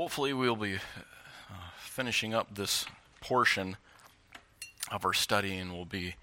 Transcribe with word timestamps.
hopefully, 0.00 0.32
we'll 0.32 0.56
be 0.56 0.76
uh, 0.76 1.54
finishing 1.78 2.32
up 2.32 2.54
this 2.54 2.86
portion 3.20 3.76
of 4.90 5.04
our 5.04 5.12
study 5.12 5.58
and 5.58 5.70
we'll 5.70 5.84
be 5.84 6.14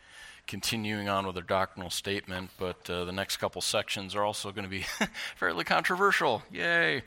continuing 0.48 1.08
on 1.08 1.28
with 1.28 1.36
our 1.36 1.44
doctrinal 1.44 1.92
statement. 1.92 2.50
But 2.58 2.90
uh, 2.90 3.06
the 3.06 3.12
next 3.12 3.38
couple 3.38 3.62
sections 3.62 4.16
are 4.16 4.24
also 4.24 4.52
going 4.52 4.64
to 4.64 4.70
be 4.70 4.84
fairly 5.36 5.64
controversial. 5.64 6.42
Yay! 6.52 7.04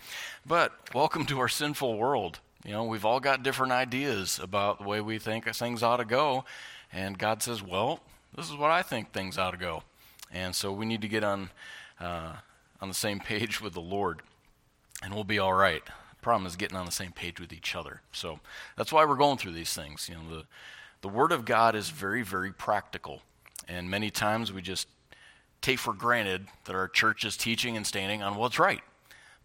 But 0.47 0.95
welcome 0.95 1.27
to 1.27 1.41
our 1.41 1.49
sinful 1.49 1.99
world. 1.99 2.39
You 2.65 2.71
know, 2.71 2.85
we've 2.85 3.05
all 3.05 3.19
got 3.19 3.43
different 3.43 3.73
ideas 3.73 4.39
about 4.41 4.79
the 4.79 4.87
way 4.87 5.01
we 5.01 5.19
think 5.19 5.53
things 5.53 5.83
ought 5.83 5.97
to 5.97 6.05
go. 6.05 6.45
And 6.93 7.19
God 7.19 7.43
says, 7.43 7.65
well, 7.65 7.99
this 8.37 8.49
is 8.49 8.55
what 8.55 8.71
I 8.71 8.83
think 8.83 9.11
things 9.11 9.39
ought 9.39 9.51
to 9.51 9.57
go. 9.57 9.83
And 10.31 10.55
so 10.55 10.71
we 10.71 10.87
need 10.87 11.01
to 11.01 11.09
get 11.09 11.25
on, 11.25 11.51
uh, 11.99 12.35
on 12.81 12.87
the 12.87 12.95
same 12.95 13.19
page 13.19 13.61
with 13.61 13.73
the 13.73 13.81
Lord, 13.81 14.23
and 15.03 15.13
we'll 15.13 15.25
be 15.25 15.41
all 15.41 15.55
right. 15.55 15.83
Problem 16.21 16.47
is 16.47 16.57
getting 16.57 16.77
on 16.77 16.87
the 16.87 16.93
same 16.93 17.13
page 17.13 17.41
with 17.41 17.53
each 17.53 17.75
other. 17.75 18.03
So 18.13 18.41
that's 18.77 18.93
why 18.93 19.05
we're 19.05 19.17
going 19.17 19.39
through 19.39 19.53
these 19.53 19.73
things. 19.73 20.09
You 20.09 20.17
know, 20.17 20.37
the, 20.37 20.45
the 21.01 21.09
Word 21.09 21.33
of 21.33 21.45
God 21.45 21.75
is 21.75 21.91
very, 21.91 22.23
very 22.23 22.53
practical. 22.53 23.23
And 23.69 23.89
many 23.89 24.11
times 24.11 24.53
we 24.53 24.63
just 24.63 24.89
take 25.61 25.79
for 25.79 25.93
granted 25.93 26.47
that 26.65 26.75
our 26.75 26.89
church 26.89 27.25
is 27.25 27.37
teaching 27.37 27.77
and 27.77 27.87
standing 27.87 28.23
on 28.23 28.37
what's 28.37 28.59
right. 28.59 28.81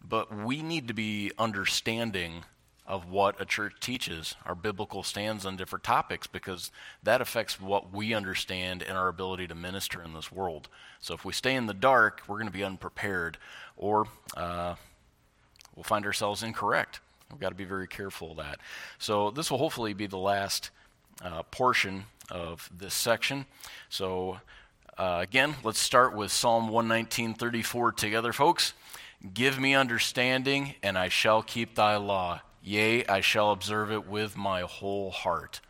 But 0.06 0.34
we 0.44 0.62
need 0.62 0.88
to 0.88 0.94
be 0.94 1.32
understanding 1.38 2.44
of 2.86 3.10
what 3.10 3.40
a 3.40 3.44
church 3.44 3.74
teaches, 3.80 4.36
our 4.44 4.54
biblical 4.54 5.02
stands 5.02 5.44
on 5.44 5.56
different 5.56 5.82
topics, 5.82 6.26
because 6.28 6.70
that 7.02 7.20
affects 7.20 7.60
what 7.60 7.92
we 7.92 8.14
understand 8.14 8.82
and 8.82 8.96
our 8.96 9.08
ability 9.08 9.48
to 9.48 9.54
minister 9.54 10.00
in 10.02 10.12
this 10.14 10.30
world. 10.30 10.68
So 11.00 11.12
if 11.12 11.24
we 11.24 11.32
stay 11.32 11.56
in 11.56 11.66
the 11.66 11.74
dark, 11.74 12.22
we're 12.28 12.36
going 12.36 12.46
to 12.46 12.52
be 12.52 12.62
unprepared, 12.62 13.38
or 13.76 14.06
uh, 14.36 14.76
we'll 15.76 15.84
find 15.84 16.04
ourselves 16.04 16.42
incorrect. 16.42 17.00
We've 17.30 17.40
got 17.40 17.50
to 17.50 17.54
be 17.54 17.64
very 17.64 17.86
careful 17.86 18.32
of 18.32 18.38
that. 18.38 18.58
So 18.98 19.30
this 19.30 19.50
will 19.50 19.58
hopefully 19.58 19.92
be 19.92 20.06
the 20.06 20.18
last 20.18 20.70
uh, 21.22 21.42
portion 21.44 22.04
of 22.30 22.68
this 22.76 22.94
section. 22.94 23.46
So 23.88 24.40
uh, 24.98 25.18
again, 25.22 25.54
let's 25.62 25.78
start 25.78 26.14
with 26.14 26.32
Psalm 26.32 26.70
119:34 26.70 27.96
together, 27.96 28.32
folks. 28.32 28.72
Give 29.34 29.58
me 29.58 29.74
understanding, 29.74 30.74
and 30.82 30.96
I 30.96 31.08
shall 31.08 31.42
keep 31.42 31.74
thy 31.74 31.96
law. 31.96 32.40
Yea, 32.62 33.06
I 33.06 33.20
shall 33.20 33.52
observe 33.52 33.92
it 33.92 34.08
with 34.08 34.36
my 34.36 34.62
whole 34.62 35.10
heart. 35.10 35.60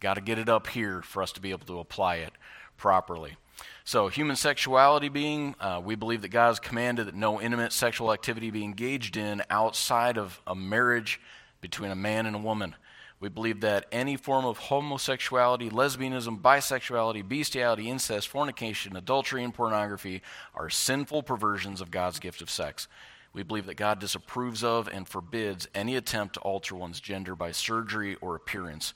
Got 0.00 0.14
to 0.14 0.20
get 0.20 0.38
it 0.38 0.48
up 0.48 0.66
here 0.68 1.02
for 1.02 1.22
us 1.22 1.32
to 1.32 1.40
be 1.40 1.50
able 1.50 1.66
to 1.66 1.78
apply 1.78 2.16
it 2.16 2.32
properly. 2.76 3.36
So, 3.84 4.08
human 4.08 4.36
sexuality 4.36 5.08
being, 5.08 5.54
uh, 5.60 5.80
we 5.84 5.94
believe 5.94 6.22
that 6.22 6.28
God 6.28 6.48
has 6.48 6.58
commanded 6.58 7.06
that 7.06 7.14
no 7.14 7.40
intimate 7.40 7.72
sexual 7.72 8.12
activity 8.12 8.50
be 8.50 8.64
engaged 8.64 9.16
in 9.16 9.42
outside 9.50 10.16
of 10.16 10.40
a 10.46 10.54
marriage 10.54 11.20
between 11.60 11.90
a 11.90 11.96
man 11.96 12.26
and 12.26 12.34
a 12.34 12.38
woman. 12.38 12.74
We 13.20 13.28
believe 13.28 13.60
that 13.60 13.86
any 13.92 14.16
form 14.16 14.44
of 14.44 14.58
homosexuality, 14.58 15.70
lesbianism, 15.70 16.42
bisexuality, 16.42 17.26
bestiality, 17.26 17.88
incest, 17.88 18.28
fornication, 18.28 18.96
adultery, 18.96 19.42
and 19.44 19.54
pornography 19.54 20.20
are 20.54 20.68
sinful 20.68 21.22
perversions 21.22 21.80
of 21.80 21.90
God's 21.90 22.18
gift 22.18 22.42
of 22.42 22.50
sex. 22.50 22.88
We 23.32 23.42
believe 23.42 23.66
that 23.66 23.76
God 23.76 23.98
disapproves 23.98 24.62
of 24.62 24.88
and 24.88 25.08
forbids 25.08 25.68
any 25.74 25.96
attempt 25.96 26.34
to 26.34 26.40
alter 26.40 26.74
one's 26.74 27.00
gender 27.00 27.34
by 27.34 27.52
surgery 27.52 28.16
or 28.16 28.34
appearance. 28.34 28.94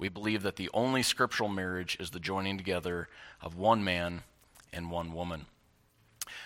We 0.00 0.08
believe 0.08 0.42
that 0.44 0.56
the 0.56 0.70
only 0.72 1.02
scriptural 1.02 1.50
marriage 1.50 1.98
is 2.00 2.08
the 2.08 2.18
joining 2.18 2.56
together 2.56 3.10
of 3.42 3.54
one 3.54 3.84
man 3.84 4.22
and 4.72 4.90
one 4.90 5.12
woman. 5.12 5.44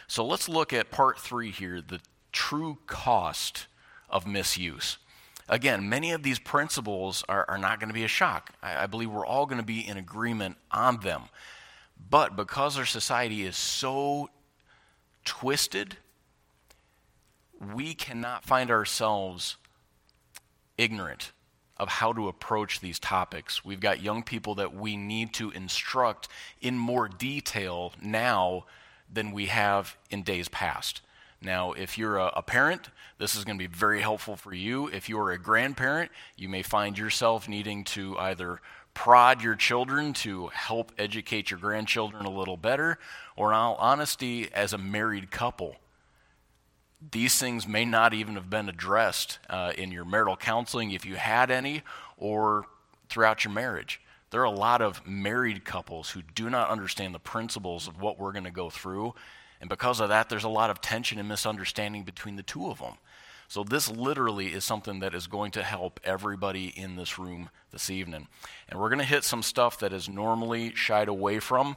So 0.09 0.27
let's 0.27 0.49
look 0.49 0.73
at 0.73 0.91
part 0.91 1.21
three 1.21 1.53
here 1.53 1.81
the 1.81 2.01
true 2.33 2.79
cost 2.89 3.69
of 4.11 4.27
misuse. 4.27 4.99
Again, 5.49 5.89
many 5.89 6.11
of 6.11 6.25
these 6.25 6.41
principles 6.41 7.23
are, 7.29 7.45
are 7.49 7.59
not 7.59 7.79
going 7.79 7.91
to 7.91 7.95
be 7.95 8.03
a 8.03 8.09
shock. 8.09 8.51
I, 8.61 8.83
I 8.83 8.87
believe 8.87 9.11
we're 9.11 9.25
all 9.25 9.47
going 9.47 9.61
to 9.61 9.67
be 9.67 9.87
in 9.87 9.97
agreement 9.99 10.57
on 10.73 10.99
them. 11.01 11.23
But 12.11 12.35
because 12.35 12.77
our 12.77 12.87
society 12.87 13.45
is 13.45 13.57
so 13.57 14.31
twisted 15.25 15.99
we 17.73 17.95
cannot 17.95 18.45
find 18.45 18.69
ourselves 18.69 19.57
ignorant 20.77 21.31
of 21.77 21.89
how 21.89 22.13
to 22.13 22.29
approach 22.29 22.81
these 22.81 22.99
topics. 22.99 23.65
We've 23.65 23.81
got 23.81 24.03
young 24.03 24.23
people 24.23 24.55
that 24.57 24.75
we 24.75 24.97
need 24.97 25.33
to 25.35 25.51
instruct 25.51 26.29
in 26.61 26.79
more 26.79 27.09
detail 27.09 27.93
now 28.01 28.67
than 29.13 29.33
we 29.33 29.47
have 29.47 29.97
in 30.11 30.23
days 30.23 30.49
past. 30.49 31.01
Now, 31.43 31.73
if 31.73 31.99
you're 31.99 32.17
a, 32.17 32.33
a 32.37 32.43
parent, 32.43 32.89
this 33.19 33.35
is 33.35 33.45
going 33.45 33.59
to 33.59 33.69
be 33.69 33.75
very 33.75 34.01
helpful 34.01 34.37
for 34.37 34.55
you. 34.55 34.89
If 34.89 35.09
you're 35.09 35.33
a 35.33 35.39
grandparent, 35.39 36.11
you 36.37 36.49
may 36.49 36.63
find 36.63 36.97
yourself 36.97 37.49
needing 37.49 37.85
to 37.85 38.19
either 38.19 38.61
prod 38.95 39.43
your 39.43 39.57
children 39.57 40.13
to 40.13 40.47
help 40.49 40.93
educate 40.97 41.51
your 41.51 41.59
grandchildren 41.59 42.25
a 42.25 42.31
little 42.31 42.57
better, 42.57 42.99
or 43.37 43.51
in 43.51 43.57
all 43.57 43.75
honesty, 43.75 44.49
as 44.55 44.73
a 44.73 44.79
married 44.79 45.31
couple 45.31 45.77
these 47.11 47.39
things 47.39 47.67
may 47.67 47.85
not 47.85 48.15
even 48.15 48.35
have 48.35 48.51
been 48.51 48.69
addressed 48.69 49.39
uh, 49.51 49.73
in 49.77 49.93
your 49.93 50.05
marital 50.05 50.37
counseling, 50.37 50.93
if 50.93 51.05
you 51.05 51.17
had 51.17 51.51
any, 51.51 51.83
or 52.17 52.67
throughout 53.09 53.45
your 53.45 53.53
marriage. 53.53 54.01
There 54.31 54.41
are 54.41 54.45
a 54.45 54.51
lot 54.51 54.83
of 54.83 55.07
married 55.07 55.65
couples 55.65 56.11
who 56.11 56.23
do 56.23 56.51
not 56.51 56.71
understand 56.71 57.15
the 57.15 57.21
principles 57.21 57.87
of 57.87 58.01
what 58.01 58.19
we're 58.19 58.33
going 58.33 58.45
to 58.45 58.51
go 58.51 58.71
through. 58.71 59.15
And 59.61 59.71
because 59.71 60.01
of 60.01 60.09
that, 60.09 60.29
there's 60.29 60.45
a 60.45 60.49
lot 60.49 60.71
of 60.71 60.81
tension 60.81 61.19
and 61.19 61.29
misunderstanding 61.29 62.03
between 62.03 62.37
the 62.37 62.43
two 62.43 62.69
of 62.69 62.81
them. 62.81 62.95
So, 63.47 63.63
this 63.63 63.91
literally 63.91 64.49
is 64.49 64.65
something 64.65 65.01
that 65.01 65.15
is 65.15 65.27
going 65.27 65.53
to 65.53 65.63
help 65.63 66.01
everybody 66.03 66.69
in 66.69 66.97
this 66.97 67.19
room 67.19 67.51
this 67.71 67.91
evening. 67.91 68.27
And 68.69 68.81
we're 68.81 68.89
going 68.89 68.99
to 68.99 69.05
hit 69.05 69.23
some 69.23 69.43
stuff 69.43 69.79
that 69.81 69.93
is 69.93 70.09
normally 70.09 70.75
shied 70.75 71.09
away 71.09 71.39
from, 71.39 71.77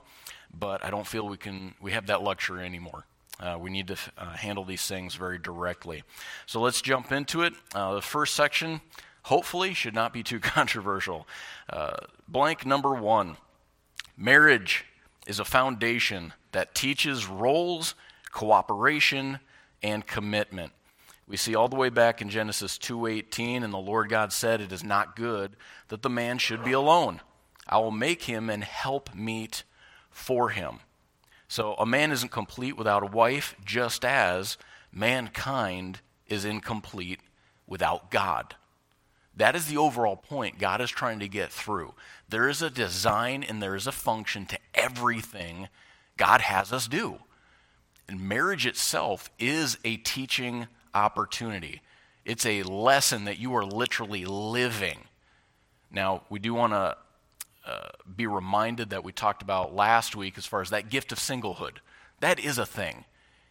but 0.57 0.83
I 0.83 0.89
don't 0.89 1.05
feel 1.05 1.27
we 1.27 1.37
can 1.37 1.75
we 1.81 1.91
have 1.91 2.07
that 2.07 2.23
luxury 2.23 2.65
anymore. 2.65 3.05
Uh, 3.39 3.57
we 3.59 3.69
need 3.69 3.87
to 3.87 3.97
uh, 4.17 4.31
handle 4.31 4.65
these 4.65 4.85
things 4.87 5.15
very 5.15 5.37
directly. 5.37 6.03
So 6.45 6.59
let's 6.59 6.81
jump 6.81 7.11
into 7.11 7.43
it. 7.43 7.53
Uh, 7.73 7.95
the 7.95 8.01
first 8.01 8.33
section, 8.33 8.81
hopefully, 9.23 9.73
should 9.73 9.93
not 9.93 10.13
be 10.13 10.23
too 10.23 10.39
controversial. 10.41 11.27
Uh, 11.69 11.97
blank 12.27 12.65
number 12.65 12.93
one 12.93 13.37
Marriage 14.19 14.85
is 15.27 15.39
a 15.39 15.45
foundation 15.45 16.33
that 16.51 16.73
teaches 16.73 17.27
roles, 17.27 17.93
cooperation, 18.31 19.39
and 19.83 20.07
commitment. 20.07 20.71
We 21.27 21.37
see 21.37 21.53
all 21.53 21.67
the 21.67 21.75
way 21.75 21.89
back 21.89 22.21
in 22.21 22.29
Genesis 22.29 22.79
2:18 22.79 23.63
and 23.63 23.71
the 23.73 23.77
Lord 23.77 24.09
God 24.09 24.33
said 24.33 24.59
it 24.59 24.71
is 24.71 24.83
not 24.83 25.15
good 25.15 25.55
that 25.89 26.01
the 26.01 26.09
man 26.09 26.39
should 26.39 26.63
be 26.63 26.71
alone. 26.71 27.21
I 27.67 27.77
will 27.77 27.91
make 27.91 28.23
him 28.23 28.49
an 28.49 28.61
helpmeet 28.61 29.63
for 30.09 30.49
him. 30.49 30.79
So 31.47 31.75
a 31.75 31.85
man 31.85 32.11
isn't 32.11 32.31
complete 32.31 32.77
without 32.77 33.03
a 33.03 33.07
wife, 33.07 33.55
just 33.63 34.03
as 34.03 34.57
mankind 34.91 36.01
is 36.27 36.45
incomplete 36.45 37.21
without 37.65 38.11
God. 38.11 38.55
That 39.35 39.55
is 39.55 39.67
the 39.67 39.77
overall 39.77 40.15
point 40.17 40.57
God 40.57 40.81
is 40.81 40.89
trying 40.89 41.19
to 41.19 41.27
get 41.27 41.51
through. 41.51 41.93
There 42.27 42.49
is 42.49 42.61
a 42.61 42.69
design 42.69 43.43
and 43.43 43.61
there 43.61 43.75
is 43.75 43.87
a 43.87 43.91
function 43.91 44.45
to 44.47 44.57
everything 44.73 45.69
God 46.17 46.41
has 46.41 46.73
us 46.73 46.87
do. 46.87 47.19
And 48.09 48.21
marriage 48.21 48.65
itself 48.65 49.29
is 49.37 49.77
a 49.85 49.97
teaching 49.97 50.67
opportunity. 50.93 51.81
It's 52.25 52.45
a 52.45 52.63
lesson 52.63 53.25
that 53.25 53.37
you 53.37 53.55
are 53.55 53.65
literally 53.65 54.25
living. 54.25 55.05
Now, 55.91 56.23
we 56.29 56.39
do 56.39 56.53
want 56.53 56.73
to 56.73 56.97
uh, 57.67 57.89
be 58.15 58.25
reminded 58.25 58.89
that 58.89 59.03
we 59.03 59.11
talked 59.11 59.41
about 59.41 59.75
last 59.75 60.15
week 60.15 60.37
as 60.37 60.45
far 60.45 60.61
as 60.61 60.69
that 60.69 60.89
gift 60.89 61.11
of 61.11 61.19
singlehood. 61.19 61.77
That 62.21 62.39
is 62.39 62.57
a 62.57 62.65
thing. 62.65 63.05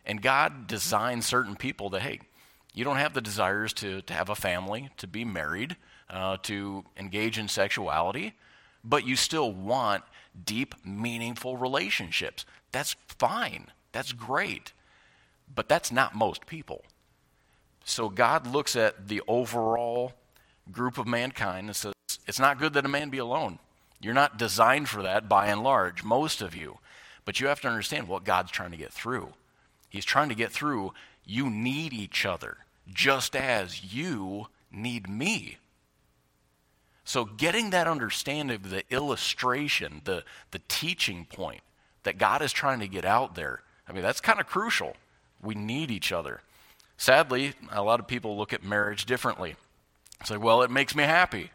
And 0.07 0.23
God 0.23 0.67
designed 0.67 1.25
certain 1.25 1.55
people 1.55 1.91
that, 1.91 2.03
hey, 2.03 2.21
you 2.73 2.85
don't 2.85 2.97
have 2.97 3.15
the 3.15 3.21
desires 3.21 3.73
to, 3.75 4.01
to 4.03 4.15
have 4.15 4.29
a 4.29 4.35
family, 4.35 4.91
to 4.97 5.07
be 5.07 5.25
married, 5.25 5.77
uh, 6.09 6.39
to 6.45 6.85
engage 6.97 7.39
in 7.39 7.49
sexuality, 7.49 8.35
but 8.83 9.07
you 9.07 9.17
still 9.17 9.53
want 9.53 10.05
deep, 10.45 10.75
meaningful 10.85 11.57
relationships. 11.57 12.45
That's 12.73 12.97
fine. 13.19 13.67
That's 13.93 14.13
great. 14.13 14.73
But 15.55 15.69
that's 15.69 15.93
not 15.93 16.15
most 16.15 16.47
people. 16.47 16.85
So 17.85 18.09
God 18.09 18.47
looks 18.47 18.77
at 18.77 19.09
the 19.09 19.23
overall 19.29 20.13
group 20.73 20.99
of 20.99 21.07
mankind 21.07 21.69
and 21.69 21.77
says, 21.77 21.93
it's 22.27 22.41
not 22.41 22.59
good 22.59 22.73
that 22.75 22.85
a 22.85 22.89
man 22.89 23.11
be 23.11 23.19
alone. 23.19 23.59
You're 24.01 24.15
not 24.15 24.39
designed 24.39 24.89
for 24.89 25.03
that 25.03 25.29
by 25.29 25.47
and 25.47 25.63
large, 25.63 26.05
most 26.05 26.43
of 26.43 26.55
you. 26.55 26.79
But 27.25 27.41
you 27.41 27.49
have 27.49 27.61
to 27.63 27.69
understand 27.69 28.09
what 28.09 28.25
God's 28.25 28.51
trying 28.51 28.71
to 28.71 28.77
get 28.77 28.93
through. 28.93 29.33
He's 29.89 30.05
trying 30.05 30.29
to 30.29 30.35
get 30.35 30.53
through 30.53 30.93
you 31.25 31.51
need 31.51 31.93
each 31.93 32.25
other 32.25 32.59
just 32.93 33.35
as 33.35 33.93
you 33.93 34.47
need 34.71 35.09
me. 35.09 35.59
So, 37.05 37.25
getting 37.25 37.71
that 37.71 37.87
understanding 37.87 38.57
of 38.57 38.71
the 38.71 38.83
illustration, 38.91 40.03
the, 40.05 40.25
the 40.51 40.61
teaching 40.69 41.25
point 41.25 41.61
that 42.03 42.19
God 42.19 42.43
is 42.43 42.53
trying 42.53 42.81
to 42.81 42.89
get 42.89 43.05
out 43.05 43.35
there, 43.35 43.63
I 43.89 43.93
mean, 43.93 44.03
that's 44.03 44.21
kind 44.21 44.41
of 44.41 44.47
crucial. 44.47 44.97
We 45.41 45.55
need 45.55 45.91
each 45.91 46.11
other. 46.11 46.41
Sadly, 46.97 47.55
a 47.71 47.83
lot 47.83 48.01
of 48.01 48.09
people 48.09 48.37
look 48.37 48.53
at 48.53 48.65
marriage 48.65 49.05
differently. 49.05 49.55
Like, 50.29 50.43
well, 50.43 50.63
it 50.63 50.71
makes 50.71 50.95
me 50.95 51.05
happy. 51.05 51.51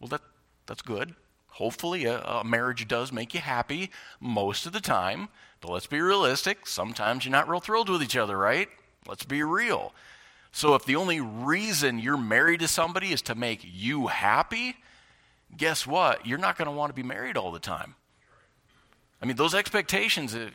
Well, 0.00 0.08
that, 0.08 0.22
that's 0.66 0.82
good. 0.82 1.14
Hopefully, 1.54 2.04
a, 2.04 2.20
a 2.20 2.42
marriage 2.42 2.88
does 2.88 3.12
make 3.12 3.32
you 3.32 3.38
happy 3.38 3.90
most 4.20 4.66
of 4.66 4.72
the 4.72 4.80
time. 4.80 5.28
But 5.60 5.70
let's 5.70 5.86
be 5.86 6.00
realistic. 6.00 6.66
Sometimes 6.66 7.24
you're 7.24 7.30
not 7.30 7.48
real 7.48 7.60
thrilled 7.60 7.88
with 7.88 8.02
each 8.02 8.16
other, 8.16 8.36
right? 8.36 8.68
Let's 9.06 9.24
be 9.24 9.40
real. 9.44 9.94
So, 10.50 10.74
if 10.74 10.84
the 10.84 10.96
only 10.96 11.20
reason 11.20 12.00
you're 12.00 12.16
married 12.16 12.58
to 12.60 12.68
somebody 12.68 13.12
is 13.12 13.22
to 13.22 13.36
make 13.36 13.60
you 13.62 14.08
happy, 14.08 14.76
guess 15.56 15.86
what? 15.86 16.26
You're 16.26 16.38
not 16.38 16.58
going 16.58 16.66
to 16.66 16.72
want 16.72 16.90
to 16.90 16.94
be 16.94 17.06
married 17.06 17.36
all 17.36 17.52
the 17.52 17.60
time. 17.60 17.94
I 19.22 19.26
mean, 19.26 19.36
those 19.36 19.54
expectations 19.54 20.34
uh, 20.34 20.50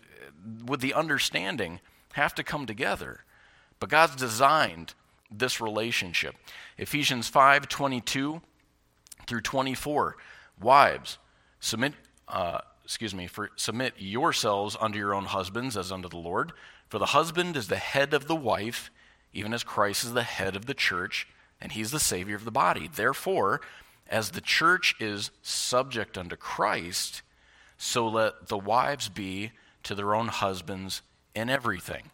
with 0.65 0.81
the 0.81 0.93
understanding 0.93 1.79
have 2.13 2.35
to 2.35 2.43
come 2.43 2.65
together. 2.65 3.21
But 3.79 3.89
God's 3.89 4.17
designed 4.17 4.95
this 5.31 5.61
relationship. 5.61 6.35
Ephesians 6.77 7.29
5 7.29 7.69
22 7.69 8.41
through 9.27 9.41
24. 9.41 10.17
Wives, 10.61 11.17
submit, 11.59 11.93
uh, 12.27 12.59
excuse 12.83 13.13
me, 13.13 13.27
for, 13.27 13.49
submit 13.55 13.93
yourselves 13.97 14.75
unto 14.79 14.97
your 14.97 15.13
own 15.13 15.25
husbands 15.25 15.77
as 15.77 15.91
unto 15.91 16.09
the 16.09 16.17
Lord. 16.17 16.51
For 16.89 16.97
the 16.97 17.07
husband 17.07 17.55
is 17.55 17.67
the 17.67 17.77
head 17.77 18.13
of 18.13 18.27
the 18.27 18.35
wife, 18.35 18.89
even 19.33 19.53
as 19.53 19.63
Christ 19.63 20.03
is 20.03 20.13
the 20.13 20.23
head 20.23 20.55
of 20.55 20.65
the 20.65 20.73
church, 20.73 21.27
and 21.61 21.71
he's 21.71 21.91
the 21.91 21.99
Savior 21.99 22.35
of 22.35 22.45
the 22.45 22.51
body. 22.51 22.89
Therefore, 22.93 23.61
as 24.07 24.31
the 24.31 24.41
church 24.41 24.95
is 24.99 25.29
subject 25.41 26.17
unto 26.17 26.35
Christ, 26.35 27.21
so 27.77 28.07
let 28.07 28.47
the 28.47 28.57
wives 28.57 29.07
be 29.07 29.51
to 29.83 29.95
their 29.95 30.15
own 30.15 30.27
husbands 30.27 31.01
in 31.35 31.49
everything. 31.49 32.11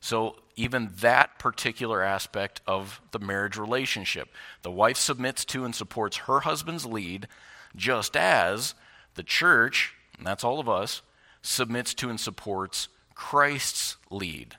So, 0.00 0.36
even 0.56 0.90
that 1.00 1.38
particular 1.38 2.02
aspect 2.02 2.60
of 2.66 3.00
the 3.12 3.18
marriage 3.18 3.56
relationship, 3.56 4.28
the 4.62 4.70
wife 4.70 4.96
submits 4.96 5.44
to 5.46 5.64
and 5.64 5.74
supports 5.74 6.18
her 6.18 6.40
husband's 6.40 6.86
lead, 6.86 7.28
just 7.76 8.16
as 8.16 8.74
the 9.14 9.22
church, 9.22 9.94
and 10.16 10.26
that's 10.26 10.44
all 10.44 10.60
of 10.60 10.68
us, 10.68 11.02
submits 11.42 11.94
to 11.94 12.10
and 12.10 12.20
supports 12.20 12.88
Christ's 13.14 13.96
lead. 14.10 14.56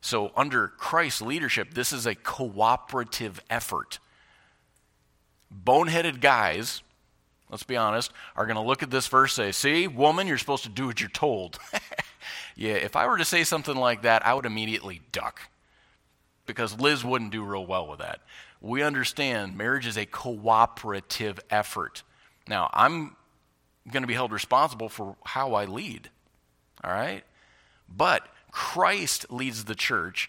So, 0.00 0.32
under 0.36 0.68
Christ's 0.68 1.22
leadership, 1.22 1.74
this 1.74 1.92
is 1.92 2.06
a 2.06 2.14
cooperative 2.14 3.40
effort. 3.48 3.98
Boneheaded 5.52 6.20
guys, 6.20 6.82
let's 7.50 7.62
be 7.62 7.76
honest, 7.76 8.12
are 8.34 8.46
going 8.46 8.56
to 8.56 8.62
look 8.62 8.82
at 8.82 8.90
this 8.90 9.06
verse 9.06 9.38
and 9.38 9.54
say, 9.54 9.84
See, 9.84 9.88
woman, 9.88 10.26
you're 10.26 10.38
supposed 10.38 10.64
to 10.64 10.68
do 10.68 10.86
what 10.86 11.00
you're 11.00 11.10
told. 11.10 11.58
yeah, 12.56 12.74
if 12.74 12.96
I 12.96 13.06
were 13.06 13.18
to 13.18 13.24
say 13.24 13.44
something 13.44 13.76
like 13.76 14.02
that, 14.02 14.26
I 14.26 14.34
would 14.34 14.46
immediately 14.46 15.02
duck 15.12 15.42
because 16.46 16.78
Liz 16.80 17.04
wouldn't 17.04 17.30
do 17.30 17.44
real 17.44 17.66
well 17.66 17.86
with 17.86 18.00
that. 18.00 18.20
We 18.60 18.82
understand 18.82 19.56
marriage 19.56 19.86
is 19.86 19.96
a 19.96 20.06
cooperative 20.06 21.40
effort. 21.50 22.02
Now, 22.52 22.68
I'm 22.74 23.16
going 23.90 24.02
to 24.02 24.06
be 24.06 24.12
held 24.12 24.30
responsible 24.30 24.90
for 24.90 25.16
how 25.24 25.54
I 25.54 25.64
lead, 25.64 26.10
all 26.84 26.90
right? 26.90 27.24
But 27.88 28.28
Christ 28.50 29.32
leads 29.32 29.64
the 29.64 29.74
church, 29.74 30.28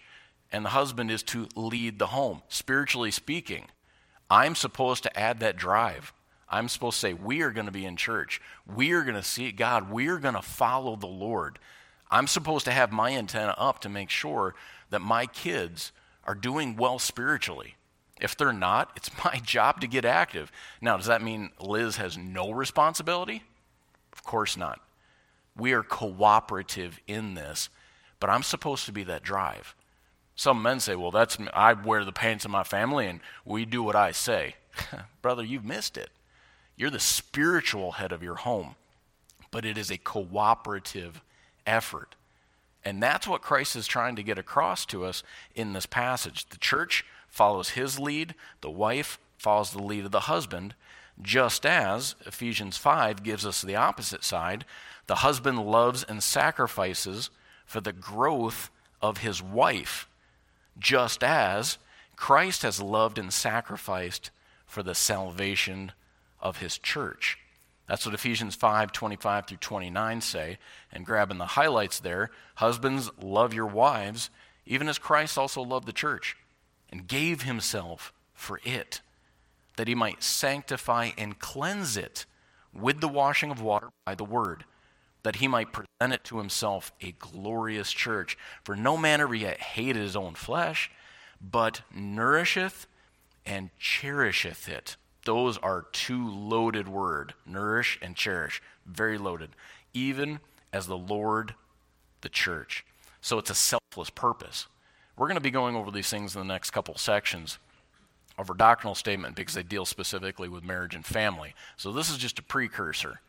and 0.50 0.64
the 0.64 0.70
husband 0.70 1.12
is 1.12 1.22
to 1.24 1.50
lead 1.58 2.00
the 2.00 2.08
home. 2.08 2.42
Spiritually 2.48 3.12
speaking, 3.12 3.66
I'm 4.30 4.56
supposed 4.56 5.04
to 5.04 5.20
add 5.20 5.42
that 5.42 5.58
drive. 5.58 6.14
I'm 6.48 6.70
supposed 6.70 6.96
to 7.02 7.08
say, 7.08 7.14
We 7.14 7.42
are 7.42 7.52
going 7.52 7.66
to 7.66 7.74
be 7.74 7.86
in 7.86 7.98
church. 7.98 8.40
We 8.74 8.94
are 8.94 9.04
going 9.04 9.16
to 9.16 9.22
see 9.22 9.52
God. 9.52 9.92
We 9.92 10.08
are 10.08 10.18
going 10.18 10.36
to 10.36 10.42
follow 10.42 10.96
the 10.96 11.08
Lord. 11.08 11.60
I'm 12.10 12.28
supposed 12.28 12.64
to 12.64 12.72
have 12.72 12.94
my 12.94 13.12
antenna 13.12 13.54
up 13.58 13.80
to 13.80 13.90
make 13.90 14.10
sure 14.10 14.56
that 14.92 15.02
my 15.02 15.25
kids 15.25 15.92
are 16.24 16.36
doing 16.36 16.78
well 16.78 17.00
spiritually. 17.00 17.75
If 18.21 18.38
they're 18.38 18.54
not, 18.54 18.92
it's 18.95 19.12
my 19.25 19.39
job 19.44 19.81
to 19.81 19.88
get 19.88 20.06
active. 20.06 20.51
Now, 20.81 20.98
does 20.98 21.07
that 21.07 21.21
mean 21.21 21.51
Liz 21.60 21.98
has 21.98 22.18
no 22.18 22.51
responsibility? 22.51 23.44
Of 24.12 24.24
course 24.24 24.56
not. 24.57 24.80
We 25.56 25.74
are 25.74 25.83
cooperative 25.83 27.00
in 27.07 27.36
this, 27.36 27.69
but 28.19 28.30
I'm 28.30 28.44
supposed 28.44 28.86
to 28.86 28.92
be 28.92 29.04
that 29.04 29.24
drive. 29.24 29.75
Some 30.36 30.62
men 30.62 30.80
say, 30.80 30.95
well, 30.95 31.12
that's 31.12 31.38
I 31.54 31.74
wear 31.74 32.04
the 32.04 32.12
pants 32.12 32.45
of 32.45 32.51
my 32.51 32.63
family 32.63 33.06
and 33.06 33.19
we 33.45 33.65
do 33.65 33.83
what 33.83 33.95
I 33.95 34.12
say. 34.12 34.56
Brother, 35.21 35.44
you've 35.44 35.65
missed 35.65 35.98
it. 35.98 36.10
You're 36.75 36.89
the 36.89 37.00
spiritual 37.00 37.94
head 37.94 38.12
of 38.12 38.24
your 38.24 38.36
home, 38.36 38.75
but 39.51 39.63
it 39.63 39.77
is 39.77 39.92
a 39.92 39.98
cooperative 39.98 41.21
effort. 41.68 42.15
And 42.83 43.01
that's 43.01 43.27
what 43.27 43.42
Christ 43.42 43.75
is 43.75 43.88
trying 43.88 44.15
to 44.15 44.24
get 44.24 44.39
across 44.39 44.86
to 44.88 45.06
us 45.06 45.24
in 45.56 45.74
this 45.74 45.86
passage. 45.86 46.50
The 46.50 46.57
church 46.57 47.06
follows 47.34 47.70
his 47.70 48.00
lead, 48.00 48.36
the 48.62 48.70
wife 48.70 49.18
follows 49.38 49.72
the 49.72 49.82
lead 49.82 50.06
of 50.06 50.12
the 50.12 50.22
husband, 50.22 50.76
just 51.20 51.66
as 51.66 52.14
Ephesians 52.28 52.78
5 52.78 53.24
gives 53.24 53.44
us 53.44 53.62
the 53.62 53.76
opposite 53.76 54.24
side. 54.24 54.66
The 55.08 55.16
husband 55.16 55.66
loves 55.66 56.04
and 56.04 56.22
sacrifices 56.22 57.32
for 57.66 57.82
the 57.82 57.92
growth 57.92 58.70
of 59.02 59.18
his 59.18 59.42
wife, 59.42 60.08
just 60.78 61.24
as 61.24 61.80
Christ 62.16 62.62
has 62.62 62.80
loved 62.80 63.18
and 63.18 63.34
sacrificed 63.34 64.30
for 64.68 64.84
the 64.84 64.96
salvation 64.96 65.92
of 66.40 66.58
his 66.58 66.78
church. 66.78 67.40
That's 67.88 68.06
what 68.06 68.16
Ephesians 68.16 68.54
5 68.54 68.92
25 68.92 69.48
through 69.48 69.58
29 69.58 70.22
say. 70.22 70.60
And 70.92 71.06
grabbing 71.06 71.40
the 71.40 71.46
highlights 71.46 72.00
there, 72.00 72.30
husbands, 72.56 73.10
love 73.20 73.56
your 73.56 73.66
wives, 73.66 74.30
even 74.68 74.88
as 74.88 75.00
Christ 75.00 75.38
also 75.38 75.64
loved 75.64 75.88
the 75.88 75.94
church 75.94 76.38
and 76.94 77.07
gave 77.07 77.42
himself 77.42 78.13
for 78.36 78.60
it, 78.63 79.01
that 79.78 79.88
he 79.88 79.95
might 79.95 80.22
sanctify 80.22 81.10
and 81.18 81.40
cleanse 81.40 81.98
it 81.98 82.28
with 82.72 83.01
the 83.01 83.07
washing 83.07 83.50
of 83.50 83.60
water 83.60 83.90
by 84.06 84.13
the 84.13 84.24
word, 84.24 84.63
that 85.24 85.38
he 85.38 85.48
might 85.48 85.74
present 85.74 86.13
it 86.13 86.24
to 86.24 86.38
himself 86.38 86.92
a 87.01 87.12
glorious 87.13 87.92
church. 87.92 88.38
For 88.63 88.75
no 88.75 88.95
man 88.95 89.22
ever 89.22 89.34
yet 89.34 89.60
hated 89.60 90.04
his 90.04 90.16
own 90.16 90.36
flesh, 90.36 90.92
but 91.42 91.81
nourisheth 91.92 92.86
and 93.44 93.72
cherisheth 93.80 94.69
it. 94.69 94.96
Those 95.25 95.57
are 95.57 95.88
two 95.94 96.30
loaded 96.30 96.88
word 96.88 97.34
nourish 97.44 97.98
and 98.04 98.16
cherish. 98.16 98.62
Very 98.86 99.18
loaded. 99.18 99.50
Even 99.96 100.42
as 100.72 100.86
the 100.86 100.98
lord 100.98 101.56
the 102.22 102.30
church. 102.30 102.86
So 103.19 103.39
it's 103.39 103.50
a 103.50 103.56
selfless 103.56 104.12
purpose 104.12 104.68
we're 105.18 105.27
going 105.27 105.36
to 105.36 105.42
be 105.42 105.51
going 105.51 105.75
over 105.75 105.92
these 105.92 106.10
things 106.10 106.36
in 106.36 106.42
the 106.42 106.54
next 106.54 106.71
couple 106.71 106.95
sections 106.98 107.60
of 108.38 108.50
our 108.50 108.56
doctrinal 108.56 108.95
statement 108.95 109.36
because 109.36 109.54
they 109.54 109.63
deal 109.63 109.86
specifically 109.86 110.50
with 110.50 110.63
marriage 110.63 110.96
and 110.96 111.05
family. 111.05 111.53
So 111.77 111.91
this 111.91 112.10
is 112.10 112.17
just 112.17 112.39
a 112.39 112.43
precursor. 112.43 113.22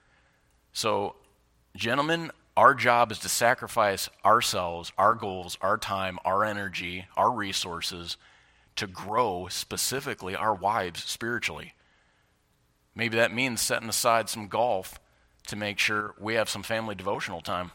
So 0.73 1.17
gentlemen 1.77 2.31
our 2.57 2.73
job 2.73 3.11
is 3.11 3.19
to 3.19 3.29
sacrifice 3.29 4.09
ourselves 4.25 4.93
our 4.97 5.15
goals 5.15 5.59
our 5.61 5.77
time 5.77 6.21
our 6.25 6.45
energy 6.45 7.05
our 7.17 7.33
resources 7.33 8.17
to 8.77 8.87
grow 8.87 9.49
specifically 9.51 10.35
our 10.35 10.55
wives 10.55 11.05
spiritually. 11.05 11.75
Maybe 12.95 13.17
that 13.17 13.35
means 13.35 13.61
setting 13.61 13.89
aside 13.89 14.29
some 14.29 14.49
golf 14.49 15.01
to 15.49 15.57
make 15.57 15.79
sure 15.79 16.15
we 16.19 16.35
have 16.35 16.49
some 16.49 16.63
family 16.63 16.95
devotional 16.95 17.41
time. 17.41 17.73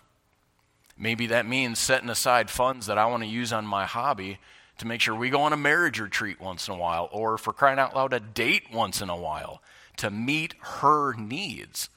Maybe 0.99 1.27
that 1.27 1.47
means 1.47 1.79
setting 1.79 2.09
aside 2.09 2.49
funds 2.49 2.85
that 2.87 2.97
I 2.97 3.05
want 3.05 3.23
to 3.23 3.29
use 3.29 3.53
on 3.53 3.65
my 3.65 3.85
hobby 3.85 4.37
to 4.77 4.85
make 4.85 4.99
sure 4.99 5.15
we 5.15 5.29
go 5.29 5.41
on 5.41 5.53
a 5.53 5.57
marriage 5.57 5.99
retreat 5.99 6.41
once 6.41 6.67
in 6.67 6.73
a 6.73 6.77
while, 6.77 7.07
or 7.11 7.37
for 7.37 7.53
crying 7.53 7.79
out 7.79 7.95
loud, 7.95 8.11
a 8.11 8.19
date 8.19 8.63
once 8.71 9.01
in 9.01 9.09
a 9.09 9.15
while 9.15 9.61
to 9.97 10.11
meet 10.11 10.55
her 10.59 11.13
needs. 11.13 11.89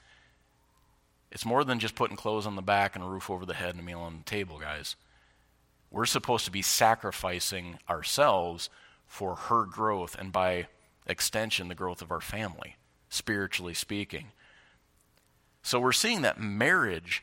It's 1.33 1.45
more 1.45 1.65
than 1.65 1.81
just 1.81 1.97
putting 1.97 2.17
clothes 2.17 2.47
on 2.47 2.57
the 2.57 2.63
back 2.63 2.95
and 2.95 3.05
a 3.05 3.09
roof 3.09 3.29
over 3.29 3.45
the 3.45 3.55
head 3.55 3.71
and 3.71 3.81
a 3.81 3.83
meal 3.83 4.01
on 4.01 4.19
the 4.19 4.25
table, 4.25 4.59
guys. 4.59 4.97
We're 5.91 6.07
supposed 6.07 6.45
to 6.45 6.51
be 6.51 6.63
sacrificing 6.63 7.79
ourselves 7.91 8.71
for 9.07 9.35
her 9.35 9.65
growth 9.65 10.17
and 10.19 10.33
by 10.33 10.69
extension, 11.07 11.69
the 11.69 11.75
growth 11.75 12.03
of 12.03 12.11
our 12.11 12.21
family 12.21 12.77
spiritually 13.09 13.75
speaking. 13.75 14.29
So 15.63 15.79
we're 15.79 15.93
seeing 15.93 16.23
that 16.23 16.41
marriage 16.41 17.23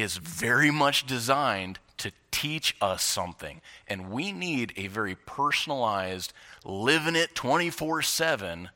is 0.00 0.16
very 0.16 0.70
much 0.70 1.06
designed 1.06 1.78
to 1.96 2.12
teach 2.30 2.76
us 2.80 3.02
something. 3.02 3.60
And 3.88 4.10
we 4.10 4.30
need 4.32 4.72
a 4.76 4.86
very 4.86 5.16
personalized, 5.16 6.32
living 6.64 7.16
it 7.16 7.34
24 7.34 8.02
7 8.02 8.70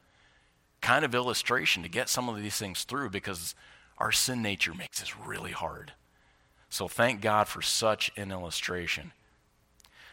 kind 0.81 1.05
of 1.05 1.15
illustration 1.15 1.85
to 1.85 1.89
get 1.89 2.09
some 2.09 2.29
of 2.29 2.43
these 2.43 2.57
things 2.57 2.83
through 2.83 3.11
because 3.11 3.55
our 3.99 4.11
sin 4.11 4.43
nature 4.43 4.75
makes 4.75 4.99
this 4.99 5.17
really 5.17 5.53
hard. 5.53 5.93
So 6.69 6.89
thank 6.89 7.21
God 7.21 7.47
for 7.47 7.63
such 7.63 8.11
an 8.17 8.33
illustration. 8.33 9.13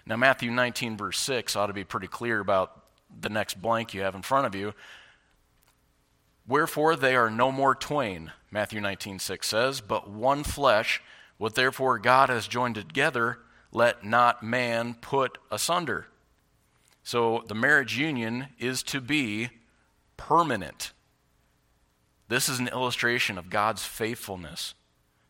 Now, 0.06 0.18
Matthew 0.18 0.52
19, 0.52 0.96
verse 0.96 1.20
6 1.20 1.56
ought 1.56 1.68
to 1.68 1.74
be 1.74 1.84
pretty 1.84 2.08
clear 2.08 2.40
about 2.40 2.84
the 3.20 3.30
next 3.30 3.60
blank 3.62 3.94
you 3.94 4.02
have 4.02 4.14
in 4.14 4.22
front 4.22 4.46
of 4.46 4.54
you. 4.54 4.74
Wherefore 6.50 6.96
they 6.96 7.16
are 7.16 7.30
no 7.30 7.52
more 7.52 7.76
twain, 7.76 8.32
Matthew 8.50 8.82
19, 8.82 9.20
6 9.20 9.48
says, 9.48 9.82
but 9.82 10.10
one 10.10 10.44
flesh. 10.44 11.00
What 11.38 11.54
therefore 11.54 12.00
God 12.00 12.30
has 12.30 12.48
joined 12.48 12.74
together, 12.74 13.38
let 13.72 14.04
not 14.04 14.42
man 14.42 14.96
put 14.96 15.38
asunder. 15.52 16.08
So 17.04 17.44
the 17.48 17.54
marriage 17.54 17.98
union 18.00 18.48
is 18.58 18.82
to 18.84 19.00
be 19.00 19.50
permanent. 20.18 20.92
This 22.30 22.50
is 22.50 22.58
an 22.58 22.68
illustration 22.68 23.38
of 23.38 23.52
God's 23.52 23.86
faithfulness 23.86 24.74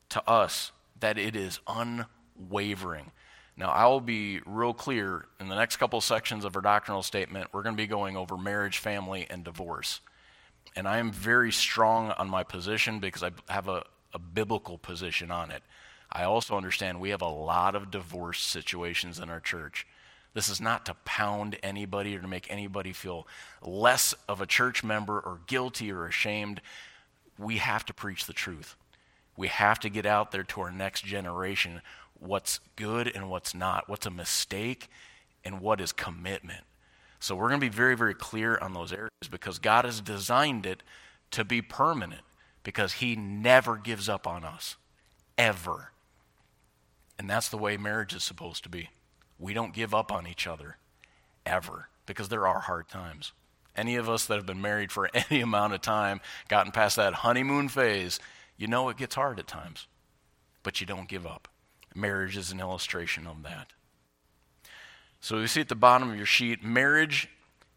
to 0.07 0.27
us, 0.27 0.71
that 1.01 1.17
it 1.17 1.35
is 1.35 1.59
unwavering. 1.67 3.11
Now, 3.57 3.71
I 3.71 3.87
will 3.87 4.01
be 4.01 4.39
real 4.45 4.73
clear 4.73 5.25
in 5.37 5.49
the 5.49 5.55
next 5.55 5.77
couple 5.77 5.99
sections 5.99 6.45
of 6.45 6.55
our 6.55 6.61
doctrinal 6.61 7.03
statement. 7.03 7.49
We're 7.51 7.63
going 7.63 7.75
to 7.75 7.81
be 7.81 7.87
going 7.87 8.15
over 8.15 8.37
marriage, 8.37 8.77
family, 8.77 9.27
and 9.29 9.43
divorce. 9.43 9.99
And 10.75 10.87
I 10.87 10.99
am 10.99 11.11
very 11.11 11.51
strong 11.51 12.11
on 12.11 12.29
my 12.29 12.43
position 12.43 12.99
because 12.99 13.23
I 13.23 13.31
have 13.49 13.67
a, 13.67 13.83
a 14.13 14.19
biblical 14.19 14.77
position 14.77 15.31
on 15.31 15.51
it. 15.51 15.63
I 16.11 16.23
also 16.23 16.55
understand 16.55 16.99
we 16.99 17.09
have 17.09 17.21
a 17.21 17.27
lot 17.27 17.75
of 17.75 17.91
divorce 17.91 18.41
situations 18.41 19.19
in 19.19 19.29
our 19.29 19.39
church. 19.39 19.85
This 20.33 20.49
is 20.49 20.61
not 20.61 20.85
to 20.85 20.93
pound 21.05 21.57
anybody 21.63 22.15
or 22.15 22.19
to 22.19 22.27
make 22.27 22.49
anybody 22.49 22.93
feel 22.93 23.27
less 23.61 24.13
of 24.27 24.41
a 24.41 24.45
church 24.45 24.83
member 24.83 25.19
or 25.19 25.39
guilty 25.47 25.91
or 25.91 26.05
ashamed. 26.05 26.61
We 27.37 27.57
have 27.57 27.85
to 27.85 27.93
preach 27.93 28.25
the 28.25 28.33
truth. 28.33 28.75
We 29.37 29.47
have 29.47 29.79
to 29.79 29.89
get 29.89 30.05
out 30.05 30.31
there 30.31 30.43
to 30.43 30.61
our 30.61 30.71
next 30.71 31.05
generation 31.05 31.81
what's 32.19 32.59
good 32.75 33.07
and 33.07 33.29
what's 33.29 33.55
not, 33.55 33.87
what's 33.87 34.05
a 34.05 34.11
mistake 34.11 34.89
and 35.45 35.61
what 35.61 35.79
is 35.79 35.91
commitment. 35.91 36.63
So 37.19 37.35
we're 37.35 37.49
going 37.49 37.59
to 37.59 37.65
be 37.65 37.75
very, 37.75 37.95
very 37.95 38.13
clear 38.13 38.57
on 38.57 38.73
those 38.73 38.93
areas 38.93 39.09
because 39.29 39.59
God 39.59 39.85
has 39.85 40.01
designed 40.01 40.65
it 40.65 40.83
to 41.31 41.43
be 41.43 41.61
permanent 41.61 42.21
because 42.63 42.93
He 42.93 43.15
never 43.15 43.77
gives 43.77 44.07
up 44.07 44.25
on 44.25 44.45
us, 44.45 44.77
ever. 45.37 45.91
And 47.17 47.29
that's 47.29 47.49
the 47.49 47.57
way 47.57 47.75
marriage 47.77 48.15
is 48.15 48.23
supposed 48.23 48.63
to 48.63 48.69
be. 48.69 48.89
We 49.37 49.53
don't 49.53 49.73
give 49.73 49.93
up 49.93 50.11
on 50.11 50.27
each 50.27 50.47
other, 50.47 50.77
ever, 51.45 51.89
because 52.05 52.29
there 52.29 52.47
are 52.47 52.59
hard 52.59 52.87
times. 52.87 53.33
Any 53.75 53.95
of 53.95 54.09
us 54.09 54.25
that 54.25 54.35
have 54.35 54.45
been 54.45 54.61
married 54.61 54.91
for 54.91 55.09
any 55.29 55.41
amount 55.41 55.73
of 55.73 55.81
time, 55.81 56.21
gotten 56.47 56.71
past 56.71 56.95
that 56.95 57.15
honeymoon 57.15 57.67
phase, 57.67 58.19
you 58.57 58.67
know 58.67 58.89
it 58.89 58.97
gets 58.97 59.15
hard 59.15 59.39
at 59.39 59.47
times, 59.47 59.87
but 60.63 60.79
you 60.79 60.87
don't 60.87 61.07
give 61.07 61.25
up. 61.25 61.47
Marriage 61.95 62.37
is 62.37 62.51
an 62.51 62.59
illustration 62.59 63.25
of 63.27 63.43
that. 63.43 63.73
So 65.21 65.39
you 65.39 65.47
see 65.47 65.61
at 65.61 65.69
the 65.69 65.75
bottom 65.75 66.09
of 66.09 66.15
your 66.15 66.25
sheet, 66.25 66.63
marriage 66.63 67.29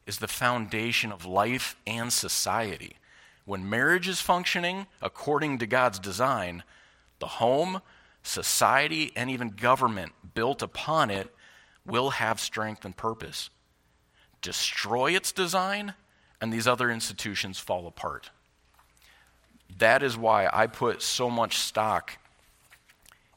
is 0.06 0.18
the 0.18 0.28
foundation 0.28 1.12
of 1.12 1.26
life 1.26 1.76
and 1.86 2.12
society. 2.12 2.96
When 3.44 3.68
marriage 3.68 4.08
is 4.08 4.20
functioning 4.20 4.86
according 5.00 5.58
to 5.58 5.66
God's 5.66 5.98
design, 5.98 6.62
the 7.18 7.26
home, 7.26 7.82
society, 8.22 9.12
and 9.16 9.30
even 9.30 9.48
government 9.50 10.12
built 10.34 10.62
upon 10.62 11.10
it 11.10 11.34
will 11.84 12.10
have 12.10 12.38
strength 12.38 12.84
and 12.84 12.96
purpose. 12.96 13.50
Destroy 14.40 15.12
its 15.12 15.32
design, 15.32 15.94
and 16.40 16.52
these 16.52 16.68
other 16.68 16.90
institutions 16.90 17.58
fall 17.58 17.86
apart. 17.86 18.30
That 19.78 20.02
is 20.02 20.16
why 20.16 20.48
I 20.52 20.66
put 20.66 21.02
so 21.02 21.30
much 21.30 21.58
stock 21.58 22.18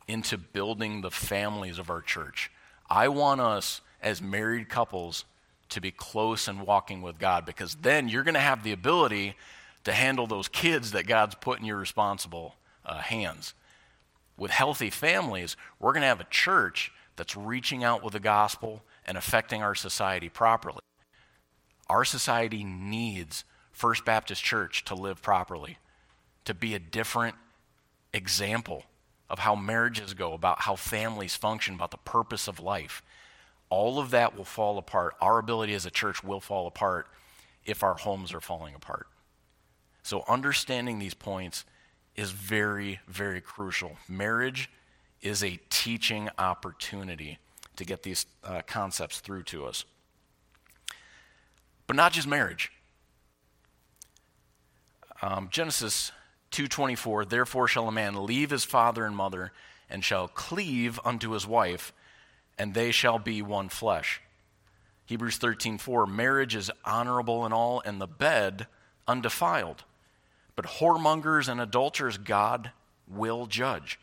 into 0.07 0.37
building 0.37 1.01
the 1.01 1.11
families 1.11 1.79
of 1.79 1.89
our 1.89 2.01
church. 2.01 2.51
I 2.89 3.07
want 3.07 3.41
us 3.41 3.81
as 4.05 4.21
married 4.21 4.69
couples 4.69 5.25
to 5.67 5.81
be 5.81 5.91
close 5.91 6.47
and 6.47 6.65
walking 6.65 7.01
with 7.01 7.19
God 7.19 7.45
because 7.45 7.75
then 7.75 8.07
you're 8.07 8.23
going 8.23 8.35
to 8.35 8.39
have 8.39 8.63
the 8.63 8.71
ability 8.71 9.35
to 9.83 9.91
handle 9.91 10.27
those 10.27 10.47
kids 10.47 10.91
that 10.91 11.07
God's 11.07 11.35
put 11.35 11.59
in 11.59 11.65
your 11.65 11.77
responsible 11.77 12.55
uh, 12.85 12.99
hands. 12.99 13.53
With 14.37 14.51
healthy 14.51 14.89
families, 14.89 15.57
we're 15.79 15.91
going 15.91 16.01
to 16.01 16.07
have 16.07 16.21
a 16.21 16.27
church 16.29 16.91
that's 17.15 17.35
reaching 17.35 17.83
out 17.83 18.03
with 18.03 18.13
the 18.13 18.19
gospel 18.19 18.83
and 19.05 19.17
affecting 19.17 19.63
our 19.63 19.75
society 19.75 20.29
properly. 20.29 20.79
Our 21.89 22.05
society 22.05 22.63
needs 22.63 23.43
First 23.71 24.05
Baptist 24.05 24.43
Church 24.43 24.85
to 24.85 24.95
live 24.95 25.21
properly 25.21 25.77
to 26.45 26.53
be 26.53 26.75
a 26.75 26.79
different 26.79 27.35
example 28.13 28.83
of 29.29 29.39
how 29.39 29.55
marriages 29.55 30.13
go, 30.13 30.33
about 30.33 30.61
how 30.61 30.75
families 30.75 31.35
function, 31.35 31.75
about 31.75 31.91
the 31.91 31.97
purpose 31.97 32.47
of 32.47 32.59
life. 32.59 33.01
All 33.69 33.99
of 33.99 34.11
that 34.11 34.37
will 34.37 34.45
fall 34.45 34.77
apart. 34.77 35.15
Our 35.21 35.39
ability 35.39 35.73
as 35.73 35.85
a 35.85 35.91
church 35.91 36.23
will 36.23 36.39
fall 36.39 36.67
apart 36.67 37.07
if 37.65 37.83
our 37.83 37.95
homes 37.95 38.33
are 38.33 38.41
falling 38.41 38.75
apart. 38.75 39.07
So, 40.03 40.23
understanding 40.27 40.99
these 40.99 41.15
points 41.15 41.65
is 42.15 42.31
very, 42.31 42.99
very 43.07 43.41
crucial. 43.41 43.97
Marriage 44.07 44.69
is 45.21 45.43
a 45.43 45.59
teaching 45.69 46.29
opportunity 46.37 47.39
to 47.75 47.85
get 47.85 48.03
these 48.03 48.25
uh, 48.43 48.61
concepts 48.67 49.19
through 49.19 49.43
to 49.43 49.65
us. 49.65 49.83
But 51.87 51.95
not 51.95 52.13
just 52.13 52.27
marriage. 52.27 52.71
Um, 55.21 55.49
Genesis 55.51 56.11
2:24 56.51 57.27
Therefore 57.27 57.67
shall 57.67 57.87
a 57.87 57.91
man 57.91 58.25
leave 58.25 58.49
his 58.49 58.63
father 58.63 59.05
and 59.05 59.15
mother 59.15 59.51
and 59.89 60.03
shall 60.03 60.27
cleave 60.27 60.99
unto 61.03 61.31
his 61.31 61.45
wife 61.45 61.93
and 62.57 62.73
they 62.73 62.91
shall 62.91 63.19
be 63.19 63.41
one 63.41 63.69
flesh. 63.69 64.21
Hebrews 65.05 65.37
13:4 65.37 66.07
Marriage 66.07 66.55
is 66.55 66.71
honorable 66.83 67.45
in 67.45 67.53
all 67.53 67.81
and 67.85 68.01
the 68.01 68.07
bed 68.07 68.67
undefiled. 69.07 69.83
But 70.55 70.65
whoremongers 70.65 71.47
and 71.47 71.59
adulterers 71.59 72.17
God 72.17 72.71
will 73.07 73.45
judge. 73.45 73.99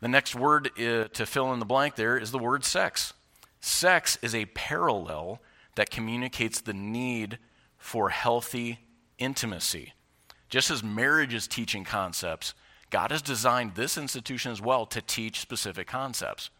The 0.00 0.08
next 0.08 0.34
word 0.34 0.70
uh, 0.78 1.08
to 1.08 1.26
fill 1.26 1.52
in 1.52 1.58
the 1.58 1.66
blank 1.66 1.94
there 1.94 2.18
is 2.18 2.30
the 2.30 2.38
word 2.38 2.64
sex. 2.64 3.12
Sex 3.60 4.18
is 4.22 4.34
a 4.34 4.46
parallel 4.46 5.40
that 5.74 5.90
communicates 5.90 6.60
the 6.60 6.72
need 6.72 7.38
for 7.76 8.08
healthy 8.08 8.80
intimacy. 9.18 9.92
Just 10.48 10.70
as 10.70 10.82
marriage 10.82 11.34
is 11.34 11.46
teaching 11.46 11.84
concepts, 11.84 12.54
God 12.90 13.10
has 13.12 13.22
designed 13.22 13.74
this 13.74 13.96
institution 13.96 14.52
as 14.52 14.60
well 14.60 14.84
to 14.86 15.00
teach 15.00 15.40
specific 15.40 15.86
concepts. 15.86 16.50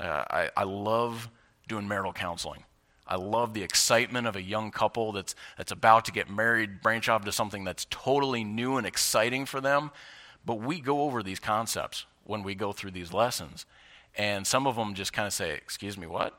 Uh, 0.00 0.24
I, 0.30 0.50
I 0.56 0.62
love 0.64 1.28
doing 1.66 1.88
marital 1.88 2.12
counseling. 2.12 2.64
I 3.06 3.16
love 3.16 3.54
the 3.54 3.62
excitement 3.62 4.26
of 4.26 4.36
a 4.36 4.42
young 4.42 4.70
couple 4.70 5.12
that's, 5.12 5.34
that's 5.56 5.72
about 5.72 6.04
to 6.04 6.12
get 6.12 6.30
married, 6.30 6.82
branch 6.82 7.08
off 7.08 7.24
to 7.24 7.32
something 7.32 7.64
that's 7.64 7.86
totally 7.90 8.44
new 8.44 8.76
and 8.76 8.86
exciting 8.86 9.46
for 9.46 9.60
them. 9.60 9.90
But 10.44 10.56
we 10.56 10.80
go 10.80 11.02
over 11.02 11.22
these 11.22 11.40
concepts 11.40 12.06
when 12.24 12.42
we 12.42 12.54
go 12.54 12.72
through 12.72 12.92
these 12.92 13.12
lessons. 13.12 13.66
And 14.14 14.46
some 14.46 14.66
of 14.66 14.76
them 14.76 14.94
just 14.94 15.12
kind 15.12 15.26
of 15.26 15.32
say, 15.32 15.52
Excuse 15.52 15.96
me, 15.96 16.06
what? 16.06 16.38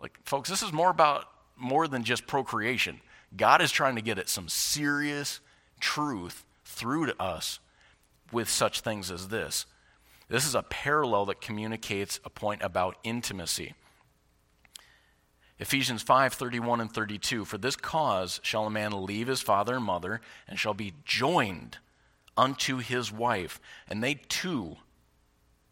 Like, 0.00 0.18
folks, 0.24 0.48
this 0.48 0.62
is 0.62 0.72
more 0.72 0.90
about 0.90 1.26
more 1.56 1.88
than 1.88 2.04
just 2.04 2.26
procreation. 2.26 3.00
God 3.36 3.60
is 3.60 3.70
trying 3.70 3.96
to 3.96 4.02
get 4.02 4.18
at 4.18 4.28
some 4.28 4.48
serious 4.48 5.40
truth 5.78 6.44
through 6.64 7.06
to 7.06 7.22
us 7.22 7.58
with 8.32 8.48
such 8.48 8.80
things 8.80 9.10
as 9.10 9.28
this. 9.28 9.66
This 10.28 10.46
is 10.46 10.54
a 10.54 10.62
parallel 10.62 11.26
that 11.26 11.40
communicates 11.40 12.20
a 12.24 12.30
point 12.30 12.62
about 12.62 12.98
intimacy. 13.02 13.74
Ephesians 15.58 16.02
5 16.02 16.32
31 16.32 16.80
and 16.80 16.92
32. 16.92 17.44
For 17.44 17.58
this 17.58 17.76
cause 17.76 18.40
shall 18.42 18.66
a 18.66 18.70
man 18.70 19.04
leave 19.04 19.26
his 19.26 19.42
father 19.42 19.76
and 19.76 19.84
mother, 19.84 20.20
and 20.48 20.58
shall 20.58 20.74
be 20.74 20.94
joined 21.04 21.78
unto 22.36 22.78
his 22.78 23.12
wife, 23.12 23.60
and 23.88 24.02
they 24.02 24.14
two 24.14 24.76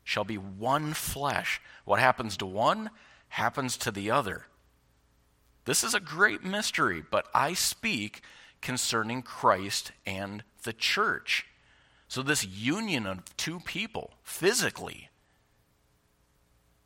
shall 0.04 0.24
be 0.24 0.36
one 0.36 0.92
flesh. 0.92 1.60
What 1.84 2.00
happens 2.00 2.36
to 2.38 2.46
one 2.46 2.90
happens 3.28 3.76
to 3.78 3.90
the 3.90 4.10
other. 4.10 4.46
This 5.64 5.84
is 5.84 5.94
a 5.94 6.00
great 6.00 6.44
mystery, 6.44 7.02
but 7.10 7.26
I 7.34 7.54
speak 7.54 8.22
concerning 8.60 9.22
Christ 9.22 9.92
and 10.06 10.42
the 10.62 10.72
church. 10.72 11.46
So, 12.08 12.22
this 12.22 12.44
union 12.44 13.06
of 13.06 13.36
two 13.36 13.60
people 13.60 14.12
physically 14.24 15.10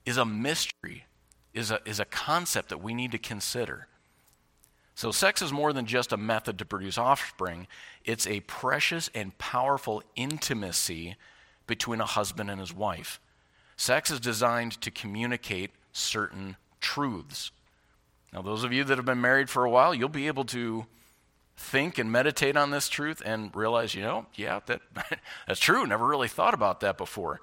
is 0.05 0.17
a 0.17 0.25
mystery, 0.25 1.07
is 1.55 1.71
a, 1.71 1.81
is 1.85 2.01
a 2.01 2.05
concept 2.05 2.71
that 2.71 2.83
we 2.83 2.93
need 2.93 3.13
to 3.13 3.19
consider. 3.19 3.87
So, 4.97 5.13
sex 5.13 5.41
is 5.41 5.53
more 5.53 5.73
than 5.73 5.87
just 5.87 6.13
a 6.13 6.17
method 6.17 6.59
to 6.59 6.65
produce 6.65 6.99
offspring, 6.99 7.69
it's 8.05 8.27
a 8.27 8.41
precious 8.41 9.11
and 9.15 9.37
powerful 9.39 10.03
intimacy 10.17 11.17
between 11.69 12.01
a 12.01 12.07
husband 12.07 12.51
and 12.51 12.61
his 12.61 12.75
wife. 12.75 13.21
Sex 13.77 14.11
is 14.11 14.19
designed 14.19 14.81
to 14.81 14.91
communicate 14.91 15.71
certain 15.93 16.57
truths. 16.81 17.53
Now, 18.33 18.43
those 18.43 18.65
of 18.65 18.73
you 18.73 18.83
that 18.85 18.99
have 18.99 19.05
been 19.05 19.21
married 19.21 19.51
for 19.51 19.65
a 19.65 19.71
while, 19.71 19.95
you'll 19.95 20.09
be 20.09 20.27
able 20.27 20.45
to 20.47 20.87
think 21.57 21.99
and 21.99 22.11
meditate 22.11 22.57
on 22.57 22.71
this 22.71 22.89
truth 22.89 23.23
and 23.25 23.55
realize, 23.55 23.95
you 23.95 24.03
know, 24.03 24.27
yeah, 24.35 24.61
that, 24.67 24.81
that's 25.47 25.61
true. 25.61 25.87
Never 25.87 26.07
really 26.07 26.29
thought 26.29 26.55
about 26.55 26.81
that 26.81 26.99
before. 26.99 27.41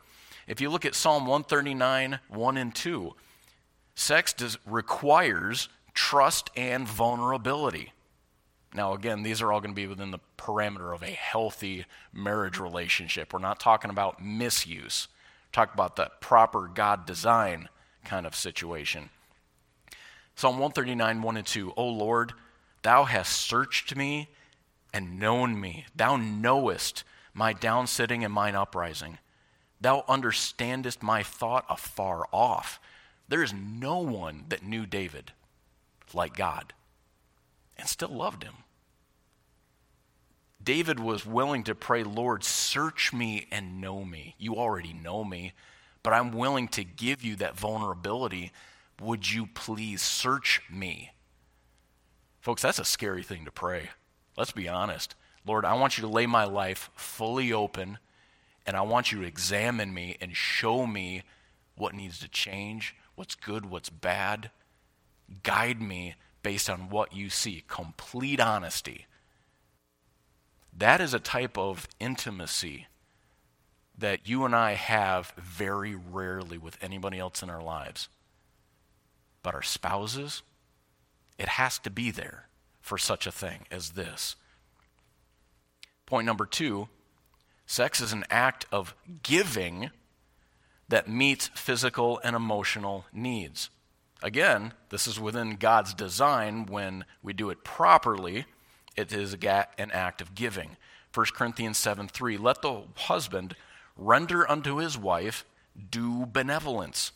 If 0.48 0.62
you 0.62 0.70
look 0.70 0.86
at 0.86 0.96
Psalm 0.96 1.28
139, 1.28 2.20
1 2.28 2.58
and 2.58 2.74
2, 2.74 3.14
sex 3.96 4.34
does, 4.34 4.58
requires 4.66 5.70
trust 5.94 6.50
and 6.56 6.88
vulnerability. 6.88 7.94
Now, 8.74 8.94
again, 8.94 9.24
these 9.24 9.42
are 9.42 9.52
all 9.52 9.62
going 9.62 9.72
to 9.72 9.76
be 9.76 9.88
within 9.88 10.12
the 10.12 10.20
parameter 10.38 10.94
of 10.94 11.02
a 11.04 11.08
healthy 11.08 11.86
marriage 12.14 12.60
relationship. 12.60 13.34
We're 13.34 13.40
not 13.40 13.60
talking 13.60 13.90
about 13.90 14.24
misuse. 14.24 15.08
Talk 15.52 15.74
about 15.74 15.96
the 15.96 16.12
proper 16.20 16.68
God 16.68 17.06
design 17.06 17.70
kind 18.06 18.28
of 18.28 18.36
situation. 18.36 19.10
Psalm 20.36 20.54
139, 20.60 21.22
1 21.22 21.38
and 21.38 21.46
2. 21.46 21.74
O 21.76 21.88
Lord, 21.88 22.34
thou 22.82 23.04
hast 23.06 23.34
searched 23.34 23.96
me 23.96 24.30
and 24.94 25.20
known 25.20 25.60
me. 25.60 25.86
Thou 25.96 26.18
knowest 26.18 27.04
my 27.34 27.54
downsitting 27.54 28.24
and 28.24 28.34
mine 28.34 28.56
uprising. 28.56 29.18
Thou 29.82 30.04
understandest 30.08 31.02
my 31.02 31.24
thought 31.24 31.66
afar 31.70 32.28
off. 32.32 32.80
There 33.28 33.44
is 33.44 33.54
no 33.54 34.00
one 34.00 34.46
that 34.50 34.64
knew 34.64 34.86
David 34.86 35.32
like 36.14 36.36
God 36.36 36.74
and 37.78 37.88
still 37.88 38.10
loved 38.10 38.44
him. 38.44 38.56
David 40.62 41.00
was 41.00 41.26
willing 41.26 41.64
to 41.64 41.76
pray, 41.76 42.04
Lord, 42.04 42.44
search 42.44 43.14
me 43.14 43.48
and 43.52 43.80
know 43.80 44.04
me. 44.04 44.36
You 44.38 44.56
already 44.56 44.92
know 44.92 45.24
me, 45.24 45.54
but 46.04 46.14
I'm 46.14 46.32
willing 46.32 46.68
to 46.70 46.84
give 46.84 47.24
you 47.24 47.38
that 47.38 47.58
vulnerability. 47.58 48.52
Would 49.02 49.32
you 49.32 49.48
please 49.48 50.02
search 50.02 50.62
me? 50.70 51.12
Folks, 52.40 52.62
that's 52.62 52.80
a 52.80 52.86
scary 52.86 53.24
thing 53.24 53.46
to 53.46 53.52
pray. 53.52 53.90
Let's 54.38 54.52
be 54.52 54.70
honest. 54.70 55.16
Lord, 55.46 55.66
I 55.66 55.74
want 55.74 55.98
you 55.98 56.02
to 56.04 56.08
lay 56.08 56.26
my 56.26 56.46
life 56.46 56.90
fully 56.96 57.52
open, 57.52 57.98
and 58.66 58.76
I 58.76 58.82
want 58.82 59.12
you 59.12 59.22
to 59.22 59.28
examine 59.28 59.94
me 59.94 60.18
and 60.22 60.36
show 60.36 60.86
me 60.86 61.24
what 61.76 61.94
needs 61.94 62.20
to 62.20 62.28
change, 62.28 62.96
what's 63.16 63.36
good, 63.36 63.66
what's 63.66 63.90
bad. 63.90 64.52
Guide 65.44 65.82
me 65.82 66.16
based 66.44 66.70
on 66.70 66.90
what 66.90 67.14
you 67.14 67.30
see. 67.30 67.64
Complete 67.68 68.40
honesty. 68.40 69.06
That 70.76 71.02
is 71.02 71.14
a 71.14 71.20
type 71.20 71.58
of 71.58 71.88
intimacy 72.00 72.88
that 73.98 74.28
you 74.30 74.46
and 74.46 74.56
I 74.56 74.74
have 74.74 75.34
very 75.38 75.94
rarely 75.96 76.58
with 76.58 76.78
anybody 76.82 77.20
else 77.20 77.44
in 77.44 77.50
our 77.50 77.62
lives. 77.62 78.08
But 79.44 79.54
our 79.56 79.62
spouses, 79.62 80.42
it 81.40 81.48
has 81.48 81.80
to 81.80 81.90
be 81.90 82.12
there 82.12 82.48
for 82.82 82.98
such 82.98 83.26
a 83.26 83.32
thing 83.32 83.66
as 83.72 83.92
this. 83.92 84.36
Point 86.06 86.26
number 86.26 86.46
two 86.46 86.90
sex 87.66 88.02
is 88.02 88.14
an 88.14 88.26
act 88.30 88.66
of 88.72 88.94
giving 89.24 89.90
that 90.90 91.08
meets 91.08 91.48
physical 91.54 92.20
and 92.24 92.36
emotional 92.36 93.06
needs. 93.14 93.70
Again, 94.22 94.74
this 94.90 95.08
is 95.08 95.20
within 95.20 95.56
God's 95.56 95.94
design 95.94 96.66
when 96.66 97.06
we 97.24 97.32
do 97.32 97.50
it 97.52 97.64
properly. 97.64 98.46
It 98.98 99.14
is 99.14 99.34
an 99.34 99.92
act 99.92 100.20
of 100.20 100.36
giving. 100.36 100.76
1 101.14 101.26
Corinthians 101.34 101.78
7 101.78 102.08
3 102.08 102.38
Let 102.38 102.62
the 102.62 102.84
husband 102.96 103.56
render 103.96 104.50
unto 104.50 104.78
his 104.78 104.98
wife 104.98 105.46
due 105.90 106.26
benevolence, 106.26 107.12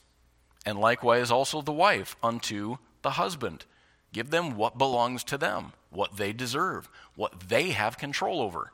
and 0.65 0.79
likewise 0.79 1.29
also 1.29 1.61
the 1.61 1.73
wife 1.73 2.15
unto 2.23 2.77
the 3.01 3.11
husband. 3.11 3.65
Give 4.13 4.29
them 4.29 4.55
what 4.55 4.77
belongs 4.77 5.23
to 5.25 5.37
them, 5.37 5.73
what 5.89 6.17
they 6.17 6.31
deserve, 6.31 6.87
what 7.15 7.49
they 7.49 7.71
have 7.71 7.97
control 7.97 8.41
over. 8.41 8.71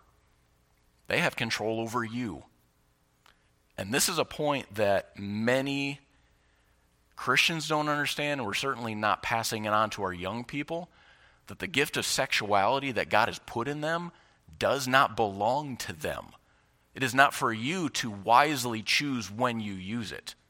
They 1.07 1.19
have 1.19 1.35
control 1.35 1.79
over 1.79 2.03
you. 2.03 2.43
And 3.77 3.93
this 3.93 4.09
is 4.09 4.19
a 4.19 4.25
point 4.25 4.75
that 4.75 5.17
many 5.17 6.01
Christians 7.15 7.67
don't 7.67 7.89
understand, 7.89 8.41
and 8.41 8.45
we're 8.45 8.53
certainly 8.53 8.93
not 8.93 9.23
passing 9.23 9.65
it 9.65 9.73
on 9.73 9.89
to 9.91 10.03
our 10.03 10.13
young 10.13 10.43
people 10.43 10.89
that 11.47 11.59
the 11.59 11.67
gift 11.67 11.97
of 11.97 12.05
sexuality 12.05 12.91
that 12.91 13.09
God 13.09 13.29
has 13.29 13.39
put 13.39 13.67
in 13.67 13.81
them 13.81 14.11
does 14.59 14.87
not 14.87 15.15
belong 15.15 15.77
to 15.77 15.93
them. 15.93 16.27
It 16.93 17.01
is 17.01 17.15
not 17.15 17.33
for 17.33 17.53
you 17.53 17.89
to 17.89 18.11
wisely 18.11 18.81
choose 18.81 19.31
when 19.31 19.59
you 19.61 19.73
use 19.73 20.11
it. 20.11 20.35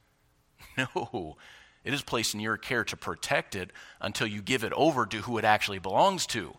No, 0.78 1.36
it 1.84 1.94
is 1.94 2.02
placed 2.02 2.34
in 2.34 2.40
your 2.40 2.58
care 2.58 2.84
to 2.84 2.98
protect 2.98 3.56
it 3.56 3.72
until 4.02 4.28
you 4.28 4.42
give 4.42 4.64
it 4.64 4.74
over 4.74 5.06
to 5.06 5.18
who 5.18 5.38
it 5.38 5.46
actually 5.46 5.80
belongs 5.80 6.26
to, 6.28 6.56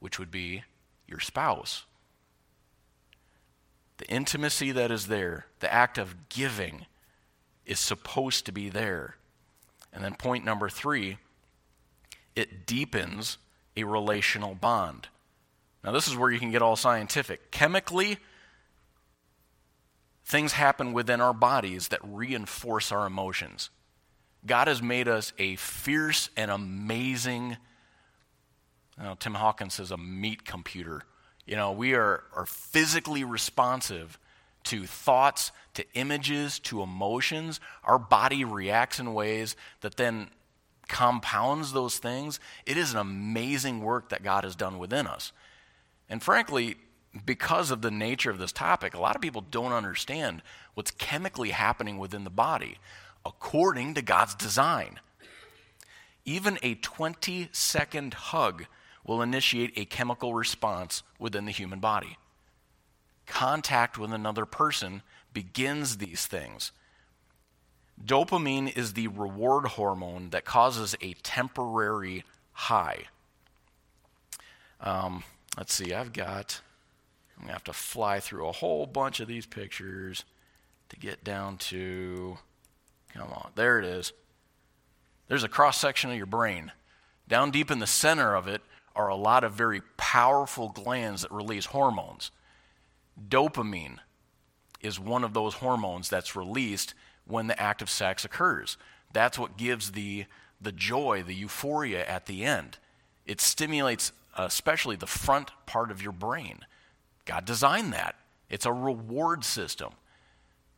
which 0.00 0.18
would 0.18 0.30
be 0.30 0.64
your 1.06 1.20
spouse. 1.20 1.84
The 3.98 4.08
intimacy 4.08 4.72
that 4.72 4.90
is 4.90 5.06
there, 5.06 5.46
the 5.60 5.72
act 5.72 5.96
of 5.96 6.28
giving, 6.28 6.86
is 7.64 7.78
supposed 7.78 8.46
to 8.46 8.52
be 8.52 8.68
there. 8.68 9.16
And 9.92 10.04
then 10.04 10.14
point 10.14 10.44
number 10.44 10.68
three 10.68 11.18
it 12.34 12.66
deepens 12.66 13.38
a 13.76 13.84
relational 13.84 14.54
bond. 14.54 15.08
Now, 15.82 15.92
this 15.92 16.06
is 16.06 16.16
where 16.16 16.30
you 16.30 16.38
can 16.38 16.50
get 16.50 16.60
all 16.60 16.76
scientific. 16.76 17.50
Chemically, 17.50 18.18
things 20.24 20.52
happen 20.52 20.92
within 20.92 21.20
our 21.20 21.32
bodies 21.32 21.88
that 21.88 22.00
reinforce 22.02 22.92
our 22.92 23.06
emotions. 23.06 23.70
God 24.46 24.68
has 24.68 24.82
made 24.82 25.08
us 25.08 25.32
a 25.38 25.56
fierce 25.56 26.30
and 26.36 26.50
amazing, 26.50 27.56
you 28.98 29.04
know, 29.04 29.16
Tim 29.18 29.34
Hawkins 29.34 29.74
says 29.74 29.90
a 29.90 29.96
meat 29.96 30.44
computer. 30.44 31.02
You 31.46 31.56
know, 31.56 31.72
we 31.72 31.94
are, 31.94 32.24
are 32.34 32.46
physically 32.46 33.24
responsive 33.24 34.18
to 34.64 34.84
thoughts, 34.86 35.52
to 35.74 35.84
images, 35.94 36.58
to 36.60 36.82
emotions. 36.82 37.60
Our 37.84 37.98
body 37.98 38.44
reacts 38.44 38.98
in 38.98 39.14
ways 39.14 39.54
that 39.80 39.96
then 39.96 40.28
compounds 40.88 41.72
those 41.72 41.98
things. 41.98 42.40
It 42.64 42.76
is 42.76 42.92
an 42.92 42.98
amazing 42.98 43.80
work 43.80 44.08
that 44.10 44.22
God 44.22 44.44
has 44.44 44.56
done 44.56 44.78
within 44.78 45.06
us. 45.06 45.32
And 46.08 46.22
frankly, 46.22 46.76
because 47.24 47.70
of 47.70 47.82
the 47.82 47.90
nature 47.90 48.30
of 48.30 48.38
this 48.38 48.52
topic, 48.52 48.94
a 48.94 49.00
lot 49.00 49.16
of 49.16 49.22
people 49.22 49.40
don't 49.40 49.72
understand 49.72 50.42
what's 50.74 50.90
chemically 50.90 51.50
happening 51.50 51.98
within 51.98 52.24
the 52.24 52.30
body 52.30 52.78
according 53.26 53.94
to 53.94 54.02
God's 54.02 54.34
design. 54.34 55.00
Even 56.24 56.58
a 56.62 56.76
20 56.76 57.48
second 57.52 58.14
hug 58.14 58.66
will 59.04 59.22
initiate 59.22 59.72
a 59.76 59.84
chemical 59.84 60.34
response 60.34 61.02
within 61.18 61.44
the 61.44 61.52
human 61.52 61.80
body. 61.80 62.16
Contact 63.26 63.98
with 63.98 64.12
another 64.12 64.46
person 64.46 65.02
begins 65.32 65.98
these 65.98 66.26
things. 66.26 66.72
Dopamine 68.02 68.76
is 68.76 68.92
the 68.92 69.08
reward 69.08 69.66
hormone 69.66 70.30
that 70.30 70.44
causes 70.44 70.94
a 71.00 71.14
temporary 71.14 72.24
high. 72.52 73.04
Um, 74.80 75.24
let's 75.56 75.72
see, 75.74 75.94
I've 75.94 76.12
got, 76.12 76.60
I'm 77.36 77.44
going 77.44 77.48
to 77.48 77.52
have 77.54 77.64
to 77.64 77.72
fly 77.72 78.20
through 78.20 78.46
a 78.46 78.52
whole 78.52 78.86
bunch 78.86 79.20
of 79.20 79.28
these 79.28 79.46
pictures 79.46 80.24
to 80.90 80.96
get 80.96 81.24
down 81.24 81.56
to, 81.58 82.38
come 83.16 83.32
on, 83.32 83.50
there 83.54 83.78
it 83.78 83.84
is. 83.84 84.12
There's 85.28 85.44
a 85.44 85.48
cross 85.48 85.78
section 85.78 86.10
of 86.10 86.16
your 86.16 86.26
brain. 86.26 86.72
Down 87.28 87.50
deep 87.50 87.70
in 87.70 87.78
the 87.78 87.86
center 87.86 88.34
of 88.34 88.46
it 88.46 88.62
are 88.94 89.08
a 89.08 89.16
lot 89.16 89.44
of 89.44 89.52
very 89.52 89.82
powerful 89.96 90.68
glands 90.68 91.22
that 91.22 91.32
release 91.32 91.66
hormones. 91.66 92.30
Dopamine 93.28 93.98
is 94.80 95.00
one 95.00 95.24
of 95.24 95.34
those 95.34 95.54
hormones 95.54 96.08
that's 96.08 96.36
released 96.36 96.94
when 97.26 97.46
the 97.46 97.60
act 97.60 97.82
of 97.82 97.90
sex 97.90 98.24
occurs. 98.24 98.76
That's 99.12 99.38
what 99.38 99.56
gives 99.56 99.92
the, 99.92 100.26
the 100.60 100.72
joy, 100.72 101.22
the 101.22 101.34
euphoria 101.34 102.04
at 102.06 102.26
the 102.26 102.44
end. 102.44 102.78
It 103.26 103.40
stimulates 103.40 104.12
especially 104.36 104.96
the 104.96 105.06
front 105.06 105.50
part 105.66 105.90
of 105.90 106.02
your 106.02 106.12
brain. 106.12 106.60
God 107.24 107.44
designed 107.44 107.92
that. 107.92 108.16
It's 108.48 108.66
a 108.66 108.72
reward 108.72 109.44
system. 109.44 109.92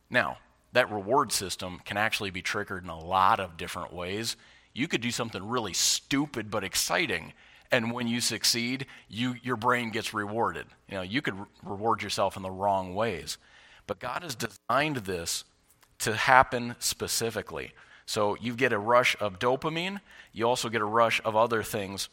Now, 0.09 0.37
that 0.73 0.91
reward 0.91 1.31
system 1.31 1.81
can 1.85 1.97
actually 1.97 2.29
be 2.29 2.41
triggered 2.41 2.83
in 2.83 2.89
a 2.89 2.99
lot 2.99 3.39
of 3.39 3.57
different 3.57 3.93
ways. 3.93 4.37
You 4.73 4.87
could 4.87 5.01
do 5.01 5.11
something 5.11 5.47
really 5.47 5.73
stupid 5.73 6.51
but 6.51 6.63
exciting, 6.63 7.33
and 7.71 7.91
when 7.91 8.07
you 8.07 8.21
succeed, 8.21 8.85
you, 9.07 9.35
your 9.43 9.55
brain 9.55 9.91
gets 9.91 10.13
rewarded. 10.13 10.67
You 10.87 10.95
know, 10.95 11.01
you 11.01 11.21
could 11.21 11.37
re- 11.39 11.45
reward 11.63 12.01
yourself 12.01 12.35
in 12.37 12.43
the 12.43 12.51
wrong 12.51 12.95
ways. 12.95 13.37
But 13.87 13.99
God 13.99 14.23
has 14.23 14.35
designed 14.35 14.97
this 14.97 15.43
to 15.99 16.15
happen 16.15 16.75
specifically. 16.79 17.73
So 18.05 18.35
you 18.39 18.55
get 18.55 18.73
a 18.73 18.79
rush 18.79 19.15
of 19.19 19.37
dopamine, 19.37 20.01
you 20.33 20.47
also 20.47 20.69
get 20.69 20.81
a 20.81 20.85
rush 20.85 21.21
of 21.23 21.35
other 21.35 21.61
things 21.61 22.09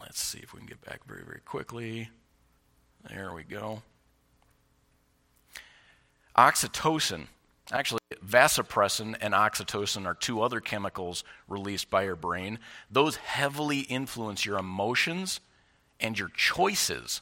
Let's 0.00 0.20
see 0.20 0.38
if 0.38 0.54
we 0.54 0.60
can 0.60 0.66
get 0.66 0.80
back 0.84 1.04
very, 1.06 1.22
very 1.24 1.40
quickly. 1.44 2.08
There 3.08 3.32
we 3.34 3.42
go. 3.42 3.82
Oxytocin. 6.36 7.26
Actually, 7.72 8.00
vasopressin 8.24 9.16
and 9.20 9.32
oxytocin 9.32 10.06
are 10.06 10.14
two 10.14 10.42
other 10.42 10.60
chemicals 10.60 11.22
released 11.48 11.88
by 11.88 12.02
your 12.02 12.16
brain. 12.16 12.58
Those 12.90 13.16
heavily 13.16 13.80
influence 13.80 14.44
your 14.44 14.58
emotions 14.58 15.40
and 16.00 16.18
your 16.18 16.30
choices. 16.34 17.20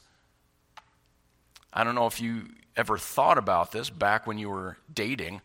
I 1.71 1.83
don't 1.83 1.95
know 1.95 2.07
if 2.07 2.19
you 2.19 2.49
ever 2.75 2.97
thought 2.97 3.37
about 3.37 3.71
this 3.71 3.89
back 3.89 4.25
when 4.25 4.37
you 4.37 4.49
were 4.49 4.77
dating, 4.91 5.41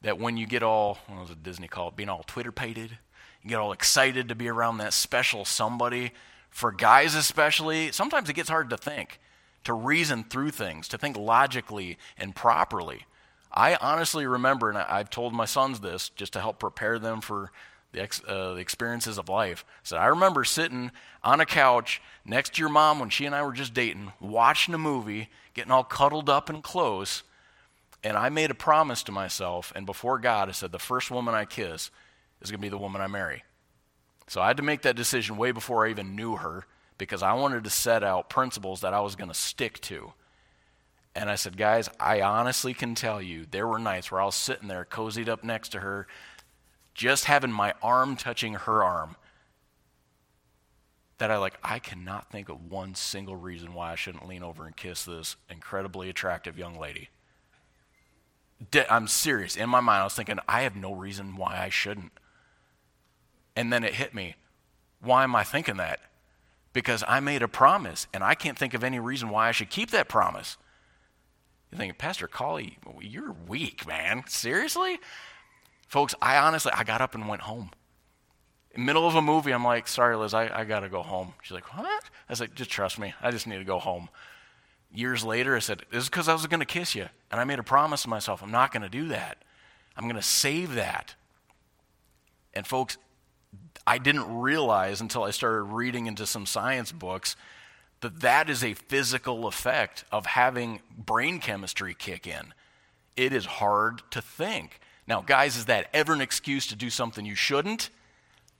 that 0.00 0.18
when 0.18 0.36
you 0.36 0.46
get 0.46 0.62
all, 0.62 0.98
what 1.08 1.20
was 1.20 1.30
it 1.30 1.42
Disney 1.42 1.68
called, 1.68 1.96
being 1.96 2.08
all 2.08 2.24
twitterpated, 2.26 2.98
you 3.42 3.50
get 3.50 3.58
all 3.58 3.72
excited 3.72 4.28
to 4.28 4.34
be 4.34 4.48
around 4.48 4.78
that 4.78 4.92
special 4.92 5.44
somebody 5.44 6.12
for 6.48 6.70
guys 6.70 7.14
especially, 7.14 7.92
sometimes 7.92 8.28
it 8.28 8.34
gets 8.34 8.48
hard 8.48 8.70
to 8.70 8.76
think, 8.76 9.20
to 9.64 9.72
reason 9.72 10.24
through 10.24 10.50
things, 10.50 10.88
to 10.88 10.98
think 10.98 11.16
logically 11.16 11.98
and 12.16 12.34
properly. 12.34 13.06
I 13.52 13.76
honestly 13.76 14.26
remember, 14.26 14.70
and 14.70 14.78
I've 14.78 15.10
told 15.10 15.34
my 15.34 15.44
sons 15.44 15.80
this 15.80 16.08
just 16.10 16.32
to 16.32 16.40
help 16.40 16.58
prepare 16.58 16.98
them 16.98 17.20
for 17.20 17.50
the, 17.92 18.02
ex, 18.02 18.22
uh, 18.26 18.54
the 18.54 18.60
experiences 18.60 19.18
of 19.18 19.28
life. 19.28 19.64
Said, 19.82 19.98
I 19.98 20.06
remember 20.06 20.44
sitting 20.44 20.90
on 21.22 21.40
a 21.40 21.46
couch 21.46 22.00
next 22.24 22.54
to 22.54 22.60
your 22.60 22.70
mom 22.70 22.98
when 22.98 23.10
she 23.10 23.26
and 23.26 23.34
I 23.34 23.42
were 23.42 23.52
just 23.52 23.74
dating, 23.74 24.12
watching 24.20 24.74
a 24.74 24.78
movie, 24.78 25.28
getting 25.54 25.70
all 25.70 25.84
cuddled 25.84 26.30
up 26.30 26.48
and 26.48 26.62
close. 26.62 27.22
And 28.02 28.16
I 28.16 28.30
made 28.30 28.50
a 28.50 28.54
promise 28.54 29.02
to 29.04 29.12
myself, 29.12 29.72
and 29.76 29.86
before 29.86 30.18
God, 30.18 30.48
I 30.48 30.52
said, 30.52 30.72
the 30.72 30.78
first 30.78 31.10
woman 31.10 31.34
I 31.34 31.44
kiss 31.44 31.90
is 32.40 32.50
going 32.50 32.58
to 32.58 32.64
be 32.64 32.68
the 32.70 32.78
woman 32.78 33.00
I 33.00 33.06
marry. 33.06 33.44
So 34.26 34.40
I 34.40 34.48
had 34.48 34.56
to 34.56 34.62
make 34.62 34.82
that 34.82 34.96
decision 34.96 35.36
way 35.36 35.52
before 35.52 35.86
I 35.86 35.90
even 35.90 36.16
knew 36.16 36.36
her 36.36 36.66
because 36.96 37.22
I 37.22 37.34
wanted 37.34 37.64
to 37.64 37.70
set 37.70 38.02
out 38.02 38.30
principles 38.30 38.80
that 38.80 38.94
I 38.94 39.00
was 39.00 39.14
going 39.14 39.28
to 39.28 39.34
stick 39.34 39.80
to. 39.82 40.12
And 41.14 41.28
I 41.28 41.34
said, 41.34 41.56
guys, 41.56 41.90
I 42.00 42.22
honestly 42.22 42.72
can 42.72 42.94
tell 42.94 43.20
you, 43.20 43.46
there 43.50 43.66
were 43.66 43.78
nights 43.78 44.10
where 44.10 44.20
I 44.20 44.24
was 44.24 44.34
sitting 44.34 44.68
there, 44.68 44.86
cozied 44.90 45.28
up 45.28 45.44
next 45.44 45.68
to 45.70 45.80
her, 45.80 46.06
just 46.94 47.26
having 47.26 47.52
my 47.52 47.74
arm 47.82 48.16
touching 48.16 48.54
her 48.54 48.82
arm, 48.82 49.16
that 51.18 51.30
I 51.30 51.36
like, 51.36 51.58
I 51.62 51.78
cannot 51.78 52.30
think 52.30 52.48
of 52.48 52.70
one 52.70 52.94
single 52.94 53.36
reason 53.36 53.74
why 53.74 53.92
I 53.92 53.94
shouldn't 53.94 54.26
lean 54.26 54.42
over 54.42 54.66
and 54.66 54.74
kiss 54.74 55.04
this 55.04 55.36
incredibly 55.48 56.08
attractive 56.08 56.58
young 56.58 56.78
lady. 56.78 57.10
I'm 58.88 59.06
serious. 59.06 59.56
In 59.56 59.68
my 59.68 59.80
mind, 59.80 60.00
I 60.00 60.04
was 60.04 60.14
thinking, 60.14 60.38
I 60.48 60.62
have 60.62 60.76
no 60.76 60.94
reason 60.94 61.36
why 61.36 61.60
I 61.60 61.68
shouldn't. 61.68 62.12
And 63.54 63.72
then 63.72 63.84
it 63.84 63.94
hit 63.94 64.14
me. 64.14 64.36
Why 65.00 65.24
am 65.24 65.36
I 65.36 65.44
thinking 65.44 65.76
that? 65.76 66.00
Because 66.72 67.04
I 67.06 67.20
made 67.20 67.42
a 67.42 67.48
promise, 67.48 68.06
and 68.14 68.24
I 68.24 68.34
can't 68.34 68.58
think 68.58 68.72
of 68.72 68.82
any 68.82 68.98
reason 68.98 69.28
why 69.28 69.48
I 69.48 69.52
should 69.52 69.68
keep 69.68 69.90
that 69.90 70.08
promise. 70.08 70.56
You're 71.72 71.78
thinking, 71.78 71.96
Pastor 71.96 72.28
Cawley, 72.28 72.76
you're 73.00 73.34
weak, 73.48 73.86
man. 73.86 74.24
Seriously? 74.28 75.00
Folks, 75.88 76.14
I 76.20 76.36
honestly, 76.36 76.70
I 76.74 76.84
got 76.84 77.00
up 77.00 77.14
and 77.14 77.26
went 77.26 77.42
home. 77.42 77.70
Middle 78.76 79.06
of 79.06 79.14
a 79.14 79.22
movie, 79.22 79.52
I'm 79.52 79.64
like, 79.64 79.88
sorry, 79.88 80.14
Liz, 80.16 80.34
I, 80.34 80.50
I 80.54 80.64
got 80.64 80.80
to 80.80 80.90
go 80.90 81.02
home. 81.02 81.32
She's 81.42 81.52
like, 81.52 81.74
what? 81.76 81.86
I 81.86 82.32
was 82.32 82.40
like, 82.40 82.54
just 82.54 82.70
trust 82.70 82.98
me. 82.98 83.14
I 83.22 83.30
just 83.30 83.46
need 83.46 83.58
to 83.58 83.64
go 83.64 83.78
home. 83.78 84.10
Years 84.94 85.24
later, 85.24 85.56
I 85.56 85.60
said, 85.60 85.82
this 85.90 86.04
is 86.04 86.08
because 86.10 86.28
I 86.28 86.34
was 86.34 86.46
going 86.46 86.60
to 86.60 86.66
kiss 86.66 86.94
you. 86.94 87.08
And 87.30 87.40
I 87.40 87.44
made 87.44 87.58
a 87.58 87.62
promise 87.62 88.02
to 88.02 88.08
myself, 88.10 88.42
I'm 88.42 88.50
not 88.50 88.70
going 88.70 88.82
to 88.82 88.88
do 88.90 89.08
that. 89.08 89.42
I'm 89.96 90.04
going 90.04 90.16
to 90.16 90.22
save 90.22 90.74
that. 90.74 91.14
And 92.52 92.66
folks, 92.66 92.98
I 93.86 93.96
didn't 93.96 94.40
realize 94.40 95.00
until 95.00 95.24
I 95.24 95.30
started 95.30 95.62
reading 95.62 96.06
into 96.06 96.26
some 96.26 96.44
science 96.44 96.92
books 96.92 97.34
that 98.02 98.20
that 98.20 98.50
is 98.50 98.62
a 98.62 98.74
physical 98.74 99.46
effect 99.46 100.04
of 100.12 100.26
having 100.26 100.80
brain 100.96 101.40
chemistry 101.40 101.94
kick 101.94 102.26
in. 102.26 102.52
It 103.16 103.32
is 103.32 103.46
hard 103.46 104.02
to 104.10 104.20
think. 104.20 104.80
Now, 105.06 105.22
guys, 105.22 105.56
is 105.56 105.64
that 105.66 105.88
ever 105.92 106.12
an 106.12 106.20
excuse 106.20 106.66
to 106.68 106.76
do 106.76 106.90
something 106.90 107.24
you 107.24 107.34
shouldn't? 107.34 107.90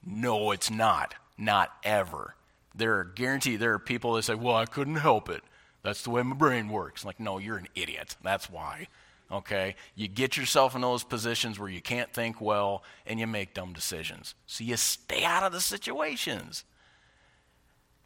No, 0.04 0.50
it's 0.50 0.70
not. 0.70 1.14
Not 1.38 1.70
ever. 1.84 2.34
There 2.74 2.98
are 2.98 3.04
guaranteed 3.04 3.60
there 3.60 3.74
are 3.74 3.78
people 3.78 4.14
that 4.14 4.22
say, 4.22 4.34
"Well, 4.34 4.56
I 4.56 4.66
couldn't 4.66 4.96
help 4.96 5.28
it. 5.28 5.42
That's 5.82 6.02
the 6.02 6.10
way 6.10 6.22
my 6.22 6.34
brain 6.36 6.68
works." 6.68 7.04
Like, 7.04 7.20
no, 7.20 7.38
you're 7.38 7.58
an 7.58 7.68
idiot. 7.74 8.16
That's 8.22 8.48
why. 8.50 8.88
Okay? 9.30 9.76
You 9.94 10.08
get 10.08 10.36
yourself 10.36 10.74
in 10.74 10.82
those 10.82 11.04
positions 11.04 11.58
where 11.58 11.68
you 11.68 11.80
can't 11.80 12.12
think 12.12 12.40
well 12.40 12.82
and 13.06 13.18
you 13.18 13.26
make 13.26 13.54
dumb 13.54 13.72
decisions. 13.72 14.34
So 14.46 14.64
you 14.64 14.76
stay 14.76 15.24
out 15.24 15.42
of 15.42 15.52
the 15.52 15.60
situations. 15.60 16.64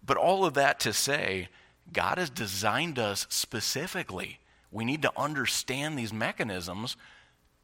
But 0.07 0.17
all 0.17 0.45
of 0.45 0.55
that 0.55 0.79
to 0.81 0.93
say, 0.93 1.49
God 1.93 2.19
has 2.19 2.31
designed 2.31 2.99
us 2.99 3.27
specifically. 3.29 4.39
We 4.71 4.85
need 4.85 5.03
to 5.03 5.13
understand 5.17 5.99
these 5.99 6.13
mechanisms 6.13 6.97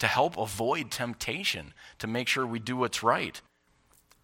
to 0.01 0.07
help 0.09 0.37
avoid 0.37 0.91
temptation, 0.91 1.73
to 2.01 2.07
make 2.07 2.27
sure 2.27 2.45
we 2.45 2.59
do 2.59 2.77
what's 2.77 3.03
right. 3.03 3.41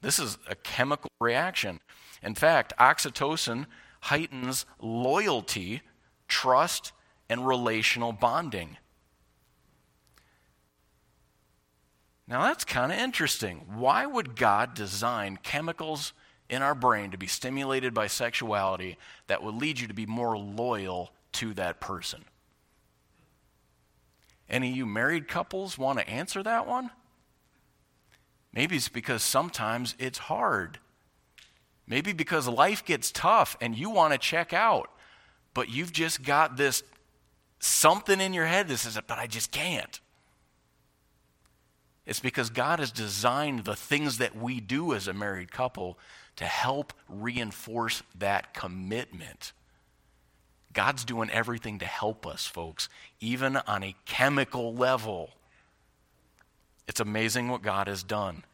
This 0.00 0.18
is 0.18 0.38
a 0.48 0.56
chemical 0.56 1.10
reaction. 1.20 1.80
In 2.22 2.34
fact, 2.34 2.72
oxytocin 2.78 3.66
heightens 4.00 4.66
loyalty, 4.80 5.82
trust, 6.26 6.92
and 7.28 7.46
relational 7.46 8.12
bonding. 8.12 8.76
Now, 12.26 12.42
that's 12.42 12.64
kind 12.64 12.92
of 12.92 12.98
interesting. 12.98 13.64
Why 13.74 14.04
would 14.04 14.36
God 14.36 14.74
design 14.74 15.38
chemicals 15.42 16.12
in 16.48 16.62
our 16.62 16.74
brain 16.74 17.10
to 17.10 17.18
be 17.18 17.26
stimulated 17.26 17.92
by 17.92 18.06
sexuality 18.06 18.96
that 19.26 19.42
would 19.42 19.54
lead 19.54 19.78
you 19.78 19.86
to 19.88 19.94
be 19.94 20.06
more 20.06 20.36
loyal 20.36 21.12
to 21.32 21.52
that 21.54 21.80
person. 21.80 22.24
Any 24.48 24.70
of 24.70 24.76
you 24.76 24.86
married 24.86 25.28
couples 25.28 25.76
want 25.76 25.98
to 25.98 26.08
answer 26.08 26.42
that 26.42 26.66
one? 26.66 26.90
Maybe 28.52 28.76
it's 28.76 28.88
because 28.88 29.22
sometimes 29.22 29.94
it's 29.98 30.18
hard. 30.18 30.78
Maybe 31.86 32.12
because 32.12 32.48
life 32.48 32.84
gets 32.84 33.10
tough 33.10 33.56
and 33.60 33.76
you 33.76 33.90
want 33.90 34.12
to 34.12 34.18
check 34.18 34.52
out, 34.52 34.90
but 35.54 35.68
you've 35.68 35.92
just 35.92 36.22
got 36.22 36.56
this 36.56 36.82
something 37.58 38.20
in 38.20 38.32
your 38.32 38.46
head 38.46 38.68
that 38.68 38.78
says, 38.78 38.98
but 39.06 39.18
I 39.18 39.26
just 39.26 39.50
can't. 39.50 40.00
It's 42.06 42.20
because 42.20 42.48
God 42.48 42.78
has 42.78 42.90
designed 42.90 43.64
the 43.64 43.76
things 43.76 44.16
that 44.18 44.34
we 44.34 44.60
do 44.60 44.94
as 44.94 45.08
a 45.08 45.12
married 45.12 45.52
couple 45.52 45.98
to 46.38 46.44
help 46.44 46.92
reinforce 47.08 48.04
that 48.16 48.54
commitment. 48.54 49.52
God's 50.72 51.04
doing 51.04 51.30
everything 51.30 51.80
to 51.80 51.84
help 51.84 52.28
us, 52.28 52.46
folks, 52.46 52.88
even 53.18 53.56
on 53.56 53.82
a 53.82 53.96
chemical 54.06 54.72
level. 54.72 55.30
It's 56.86 57.00
amazing 57.00 57.48
what 57.48 57.62
God 57.62 57.88
has 57.88 58.04
done. 58.04 58.44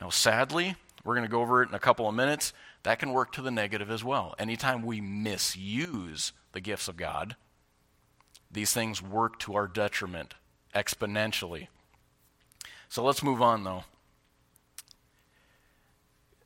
Now, 0.00 0.10
sadly, 0.10 0.74
we're 1.04 1.14
going 1.14 1.26
to 1.26 1.30
go 1.30 1.40
over 1.40 1.62
it 1.62 1.68
in 1.68 1.74
a 1.76 1.78
couple 1.78 2.08
of 2.08 2.16
minutes. 2.16 2.52
That 2.82 2.98
can 2.98 3.12
work 3.12 3.30
to 3.34 3.42
the 3.42 3.52
negative 3.52 3.92
as 3.92 4.02
well. 4.02 4.34
Anytime 4.36 4.84
we 4.84 5.00
misuse 5.00 6.32
the 6.50 6.60
gifts 6.60 6.88
of 6.88 6.96
God, 6.96 7.36
these 8.50 8.72
things 8.72 9.00
work 9.00 9.38
to 9.40 9.54
our 9.54 9.68
detriment 9.68 10.34
exponentially. 10.74 11.68
So 12.88 13.04
let's 13.04 13.22
move 13.22 13.40
on, 13.40 13.62
though 13.62 13.84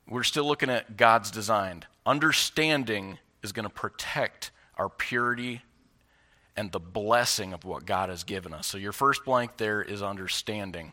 we're 0.08 0.22
still 0.22 0.44
looking 0.44 0.70
at 0.70 0.96
God's 0.96 1.30
design. 1.30 1.84
Understanding 2.04 3.18
is 3.42 3.52
going 3.52 3.64
to 3.64 3.70
protect 3.70 4.50
our 4.76 4.88
purity 4.88 5.62
and 6.56 6.70
the 6.70 6.80
blessing 6.80 7.52
of 7.52 7.64
what 7.64 7.86
God 7.86 8.08
has 8.08 8.24
given 8.24 8.52
us. 8.52 8.66
So 8.66 8.78
your 8.78 8.92
first 8.92 9.24
blank 9.24 9.56
there 9.56 9.80
is 9.80 10.02
understanding. 10.02 10.92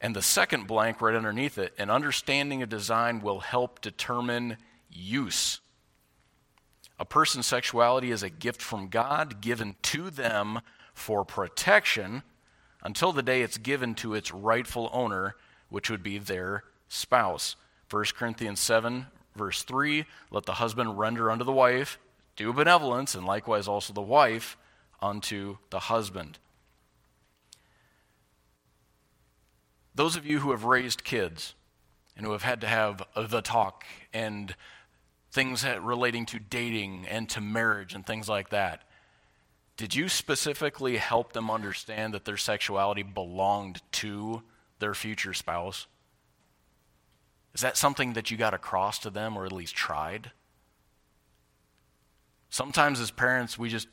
And 0.00 0.14
the 0.14 0.22
second 0.22 0.66
blank 0.66 1.00
right 1.00 1.14
underneath 1.14 1.56
it, 1.58 1.72
an 1.78 1.90
understanding 1.90 2.62
of 2.62 2.68
design 2.68 3.20
will 3.20 3.40
help 3.40 3.80
determine 3.80 4.58
use. 4.90 5.60
A 6.98 7.04
person's 7.04 7.46
sexuality 7.46 8.10
is 8.10 8.22
a 8.22 8.30
gift 8.30 8.60
from 8.60 8.88
God 8.88 9.40
given 9.40 9.76
to 9.82 10.10
them 10.10 10.60
for 10.94 11.24
protection 11.24 12.22
until 12.82 13.12
the 13.12 13.22
day 13.22 13.42
it's 13.42 13.58
given 13.58 13.94
to 13.96 14.14
its 14.14 14.32
rightful 14.32 14.90
owner, 14.92 15.36
which 15.68 15.90
would 15.90 16.02
be 16.02 16.18
their 16.18 16.64
spouse. 16.88 17.56
1 17.90 18.04
Corinthians 18.16 18.60
7, 18.60 19.06
verse 19.36 19.62
3 19.62 20.04
let 20.30 20.44
the 20.44 20.54
husband 20.54 20.98
render 20.98 21.30
unto 21.30 21.44
the 21.44 21.52
wife 21.52 21.98
due 22.34 22.52
benevolence, 22.52 23.14
and 23.14 23.24
likewise 23.24 23.68
also 23.68 23.92
the 23.92 24.00
wife 24.00 24.56
unto 25.00 25.58
the 25.70 25.80
husband. 25.80 26.38
Those 29.94 30.16
of 30.16 30.26
you 30.26 30.40
who 30.40 30.50
have 30.50 30.64
raised 30.64 31.04
kids 31.04 31.54
and 32.16 32.26
who 32.26 32.32
have 32.32 32.42
had 32.42 32.60
to 32.60 32.66
have 32.66 33.02
the 33.16 33.40
talk 33.40 33.84
and 34.12 34.54
things 35.30 35.64
relating 35.80 36.26
to 36.26 36.38
dating 36.38 37.06
and 37.08 37.28
to 37.30 37.40
marriage 37.40 37.94
and 37.94 38.04
things 38.04 38.28
like 38.28 38.50
that, 38.50 38.82
did 39.76 39.94
you 39.94 40.08
specifically 40.08 40.96
help 40.96 41.32
them 41.32 41.50
understand 41.50 42.14
that 42.14 42.24
their 42.24 42.36
sexuality 42.36 43.02
belonged 43.02 43.80
to 43.92 44.42
their 44.78 44.94
future 44.94 45.34
spouse? 45.34 45.86
Is 47.56 47.62
that 47.62 47.78
something 47.78 48.12
that 48.12 48.30
you 48.30 48.36
got 48.36 48.52
across 48.52 48.98
to 48.98 49.08
them 49.08 49.34
or 49.34 49.46
at 49.46 49.52
least 49.52 49.74
tried? 49.74 50.30
Sometimes 52.50 53.00
as 53.00 53.10
parents, 53.10 53.58
we 53.58 53.70
just 53.70 53.88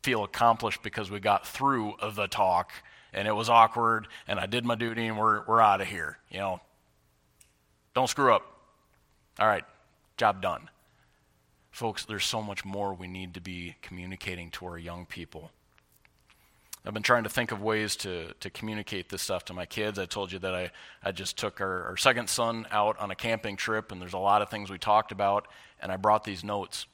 feel 0.00 0.22
accomplished 0.22 0.80
because 0.84 1.10
we 1.10 1.18
got 1.18 1.44
through 1.44 1.94
the 2.14 2.28
talk 2.28 2.70
and 3.12 3.26
it 3.26 3.32
was 3.32 3.48
awkward 3.48 4.06
and 4.28 4.38
I 4.38 4.46
did 4.46 4.64
my 4.64 4.76
duty 4.76 5.08
and 5.08 5.18
we're, 5.18 5.44
we're 5.44 5.60
out 5.60 5.80
of 5.80 5.88
here. 5.88 6.18
You 6.30 6.38
know, 6.38 6.60
don't 7.96 8.08
screw 8.08 8.32
up. 8.32 8.46
All 9.40 9.48
right, 9.48 9.64
job 10.16 10.40
done. 10.40 10.70
Folks, 11.72 12.04
there's 12.04 12.24
so 12.24 12.40
much 12.40 12.64
more 12.64 12.94
we 12.94 13.08
need 13.08 13.34
to 13.34 13.40
be 13.40 13.74
communicating 13.82 14.52
to 14.52 14.66
our 14.66 14.78
young 14.78 15.04
people. 15.04 15.50
I've 16.84 16.94
been 16.94 17.02
trying 17.02 17.24
to 17.24 17.28
think 17.28 17.52
of 17.52 17.60
ways 17.60 17.94
to, 17.96 18.32
to 18.40 18.48
communicate 18.48 19.10
this 19.10 19.20
stuff 19.20 19.44
to 19.46 19.52
my 19.52 19.66
kids. 19.66 19.98
I 19.98 20.06
told 20.06 20.32
you 20.32 20.38
that 20.38 20.54
I, 20.54 20.70
I 21.02 21.12
just 21.12 21.36
took 21.36 21.60
our, 21.60 21.84
our 21.84 21.96
second 21.96 22.30
son 22.30 22.66
out 22.70 22.98
on 22.98 23.10
a 23.10 23.14
camping 23.14 23.56
trip, 23.56 23.92
and 23.92 24.00
there's 24.00 24.14
a 24.14 24.18
lot 24.18 24.40
of 24.40 24.48
things 24.48 24.70
we 24.70 24.78
talked 24.78 25.12
about, 25.12 25.46
and 25.80 25.92
I 25.92 25.96
brought 25.96 26.24
these 26.24 26.42
notes 26.42 26.86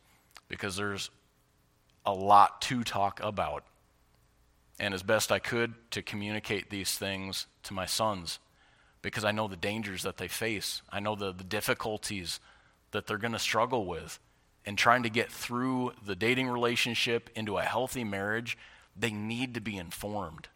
because 0.49 0.77
there's 0.77 1.11
a 2.05 2.12
lot 2.12 2.61
to 2.62 2.83
talk 2.83 3.20
about. 3.22 3.64
And 4.79 4.92
as 4.92 5.03
best 5.03 5.31
I 5.31 5.38
could 5.38 5.75
to 5.92 6.03
communicate 6.03 6.68
these 6.68 6.96
things 6.99 7.46
to 7.62 7.72
my 7.72 7.87
sons 7.87 8.38
because 9.03 9.25
I 9.25 9.31
know 9.31 9.46
the 9.46 9.57
dangers 9.57 10.03
that 10.03 10.16
they 10.16 10.29
face. 10.29 10.83
I 10.90 10.99
know 11.01 11.14
the, 11.14 11.33
the 11.33 11.44
difficulties 11.44 12.40
that 12.90 13.07
they're 13.07 13.18
going 13.18 13.33
to 13.33 13.38
struggle 13.38 13.87
with. 13.87 14.18
And 14.64 14.77
trying 14.77 15.05
to 15.05 15.11
get 15.11 15.31
through 15.31 15.92
the 16.05 16.16
dating 16.16 16.49
relationship 16.49 17.31
into 17.37 17.57
a 17.57 17.62
healthy 17.62 18.03
marriage, 18.03 18.59
they 18.98 19.11
need 19.11 19.54
to 19.54 19.61
be 19.61 19.76
informed. 19.76 20.48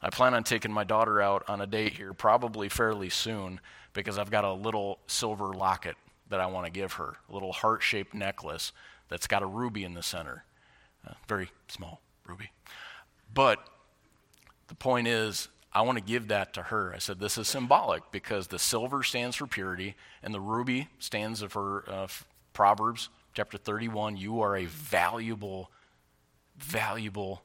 I 0.00 0.10
plan 0.10 0.34
on 0.34 0.44
taking 0.44 0.72
my 0.72 0.84
daughter 0.84 1.20
out 1.20 1.44
on 1.48 1.60
a 1.60 1.66
date 1.66 1.94
here, 1.94 2.12
probably 2.12 2.68
fairly 2.68 3.10
soon, 3.10 3.60
because 3.92 4.18
I've 4.18 4.30
got 4.30 4.44
a 4.44 4.52
little 4.52 5.00
silver 5.06 5.52
locket 5.52 5.96
that 6.28 6.40
I 6.40 6.46
want 6.46 6.66
to 6.66 6.72
give 6.72 6.94
her, 6.94 7.16
a 7.28 7.32
little 7.32 7.52
heart 7.52 7.82
shaped 7.82 8.14
necklace 8.14 8.72
that's 9.08 9.26
got 9.26 9.42
a 9.42 9.46
ruby 9.46 9.84
in 9.84 9.94
the 9.94 10.02
center. 10.02 10.44
Uh, 11.06 11.14
very 11.26 11.50
small 11.68 12.00
ruby. 12.26 12.50
But 13.32 13.58
the 14.68 14.74
point 14.74 15.08
is, 15.08 15.48
I 15.72 15.82
want 15.82 15.98
to 15.98 16.04
give 16.04 16.28
that 16.28 16.54
to 16.54 16.62
her. 16.62 16.92
I 16.94 16.98
said, 16.98 17.18
This 17.18 17.38
is 17.38 17.48
symbolic 17.48 18.10
because 18.10 18.48
the 18.48 18.58
silver 18.58 19.02
stands 19.02 19.36
for 19.36 19.46
purity, 19.46 19.96
and 20.22 20.32
the 20.32 20.40
ruby 20.40 20.88
stands 20.98 21.42
for 21.42 21.84
uh, 21.88 22.08
Proverbs 22.52 23.08
chapter 23.34 23.58
31. 23.58 24.16
You 24.16 24.40
are 24.40 24.56
a 24.56 24.64
valuable, 24.64 25.70
valuable, 26.58 27.42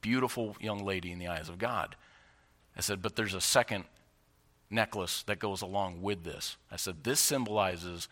beautiful 0.00 0.56
young 0.60 0.84
lady 0.84 1.12
in 1.12 1.18
the 1.18 1.28
eyes 1.28 1.48
of 1.48 1.58
God. 1.58 1.96
I 2.76 2.80
said, 2.80 3.02
But 3.02 3.16
there's 3.16 3.34
a 3.34 3.40
second 3.40 3.84
necklace 4.70 5.22
that 5.24 5.38
goes 5.38 5.62
along 5.62 6.02
with 6.02 6.24
this. 6.24 6.56
I 6.70 6.76
said, 6.76 7.04
This 7.04 7.20
symbolizes 7.20 8.08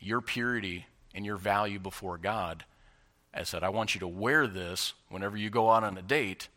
your 0.00 0.20
purity 0.20 0.86
and 1.14 1.24
your 1.24 1.36
value 1.36 1.78
before 1.78 2.18
God. 2.18 2.64
I 3.34 3.44
said, 3.44 3.62
I 3.62 3.70
want 3.70 3.94
you 3.94 4.00
to 4.00 4.08
wear 4.08 4.46
this 4.46 4.94
whenever 5.08 5.36
you 5.36 5.48
go 5.48 5.70
out 5.70 5.84
on 5.84 5.96
a 5.96 6.02
date 6.02 6.48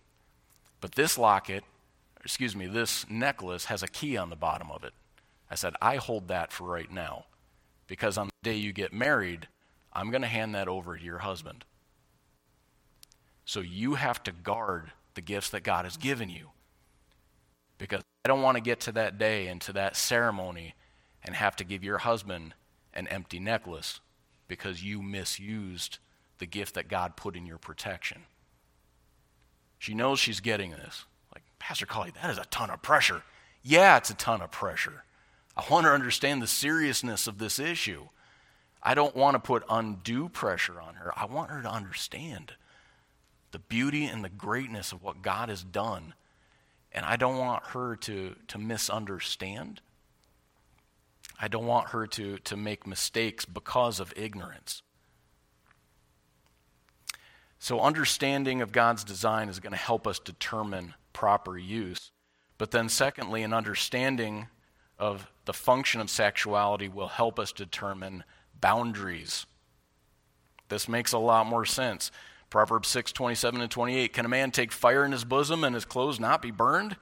but 0.86 0.94
this 0.94 1.18
locket, 1.18 1.64
excuse 2.24 2.56
me, 2.56 2.68
this 2.68 3.10
necklace 3.10 3.66
has 3.66 3.82
a 3.82 3.88
key 3.88 4.18
on 4.18 4.30
the 4.30 4.36
bottom 4.36 4.70
of 4.70 4.84
it. 4.84 4.94
I 5.50 5.56
said, 5.56 5.74
I 5.82 5.96
hold 5.96 6.28
that 6.28 6.52
for 6.52 6.66
right 6.66 6.92
now 6.92 7.26
because 7.88 8.20
on 8.20 8.28
the 8.28 8.52
day 8.52 8.56
you 8.56 8.72
get 8.72 8.94
married, 8.94 9.48
I'm 9.94 10.12
going 10.12 10.22
to 10.22 10.28
hand 10.28 10.54
that 10.54 10.68
over 10.68 10.96
to 10.96 11.04
your 11.04 11.18
husband. 11.18 11.66
So 13.46 13.62
you 13.62 13.94
have 13.94 14.22
to 14.24 14.32
guard 14.32 14.92
the 15.14 15.22
gifts 15.22 15.50
that 15.52 15.64
God 15.64 15.86
has 15.86 15.98
given 15.98 16.30
you. 16.30 16.50
Because 17.78 18.02
I 18.24 18.28
don't 18.28 18.42
want 18.42 18.58
to 18.58 18.62
get 18.62 18.80
to 18.82 18.92
that 18.94 19.18
day 19.18 19.48
and 19.48 19.62
to 19.62 19.74
that 19.74 19.96
ceremony 19.96 20.76
and 21.24 21.36
have 21.36 21.56
to 21.58 21.64
give 21.64 21.84
your 21.84 22.00
husband 22.00 22.54
an 22.94 23.08
empty 23.08 23.40
necklace 23.40 24.00
because 24.48 24.84
you 24.84 25.02
misused 25.02 26.00
the 26.40 26.46
gift 26.46 26.76
that 26.76 26.88
God 26.88 27.16
put 27.16 27.36
in 27.36 27.46
your 27.46 27.58
protection. 27.58 28.24
She 29.78 29.94
knows 29.94 30.20
she's 30.20 30.40
getting 30.40 30.72
this. 30.72 31.06
Like, 31.34 31.44
Pastor 31.60 31.86
Cawley, 31.86 32.12
that 32.22 32.30
is 32.30 32.38
a 32.38 32.46
ton 32.46 32.70
of 32.70 32.82
pressure. 32.82 33.24
Yeah, 33.62 33.98
it's 33.98 34.10
a 34.10 34.16
ton 34.16 34.42
of 34.42 34.52
pressure. 34.52 35.04
I 35.58 35.64
want 35.70 35.86
her 35.86 35.92
to 35.92 35.96
understand 35.96 36.42
the 36.42 36.48
seriousness 36.48 37.28
of 37.28 37.38
this 37.38 37.60
issue. 37.60 38.08
I 38.82 38.94
don't 38.94 39.16
want 39.16 39.36
to 39.36 39.40
put 39.40 39.64
undue 39.70 40.30
pressure 40.30 40.80
on 40.80 40.96
her. 40.96 41.12
I 41.18 41.26
want 41.26 41.50
her 41.50 41.62
to 41.62 41.70
understand 41.70 42.54
the 43.56 43.60
beauty 43.60 44.04
and 44.04 44.22
the 44.22 44.28
greatness 44.28 44.92
of 44.92 45.02
what 45.02 45.22
God 45.22 45.48
has 45.48 45.64
done. 45.64 46.14
And 46.92 47.06
I 47.06 47.16
don't 47.16 47.38
want 47.38 47.68
her 47.68 47.96
to, 47.96 48.36
to 48.50 48.58
misunderstand. 48.58 49.80
I 51.40 51.48
don't 51.48 51.66
want 51.66 51.92
her 51.92 52.06
to, 52.06 52.38
to 52.40 52.58
make 52.58 52.86
mistakes 52.86 53.46
because 53.46 54.02
of 54.02 54.12
ignorance. 54.18 54.82
So, 57.58 57.80
understanding 57.80 58.62
of 58.62 58.74
God's 58.74 59.06
design 59.06 59.48
is 59.48 59.62
going 59.62 59.72
to 59.72 59.78
help 59.78 60.06
us 60.06 60.20
determine 60.20 60.94
proper 61.14 61.58
use. 61.58 62.12
But 62.58 62.72
then, 62.72 62.90
secondly, 62.90 63.42
an 63.42 63.54
understanding 63.54 64.48
of 65.00 65.32
the 65.46 65.54
function 65.54 66.02
of 66.02 66.10
sexuality 66.10 66.90
will 66.90 67.08
help 67.08 67.40
us 67.40 67.54
determine 67.54 68.26
boundaries. 68.60 69.46
This 70.68 70.90
makes 70.90 71.14
a 71.14 71.20
lot 71.20 71.46
more 71.46 71.64
sense. 71.64 72.12
Proverbs 72.56 72.88
6 72.88 73.12
27 73.12 73.60
and 73.60 73.70
28. 73.70 74.14
Can 74.14 74.26
a 74.26 74.30
man 74.30 74.50
take 74.50 74.72
fire 74.72 75.04
in 75.04 75.12
his 75.12 75.26
bosom 75.26 75.66
and 75.66 75.76
his 75.76 75.84
clothes 75.84 76.22
not 76.22 76.42
be 76.42 76.52
burned? 76.52 76.96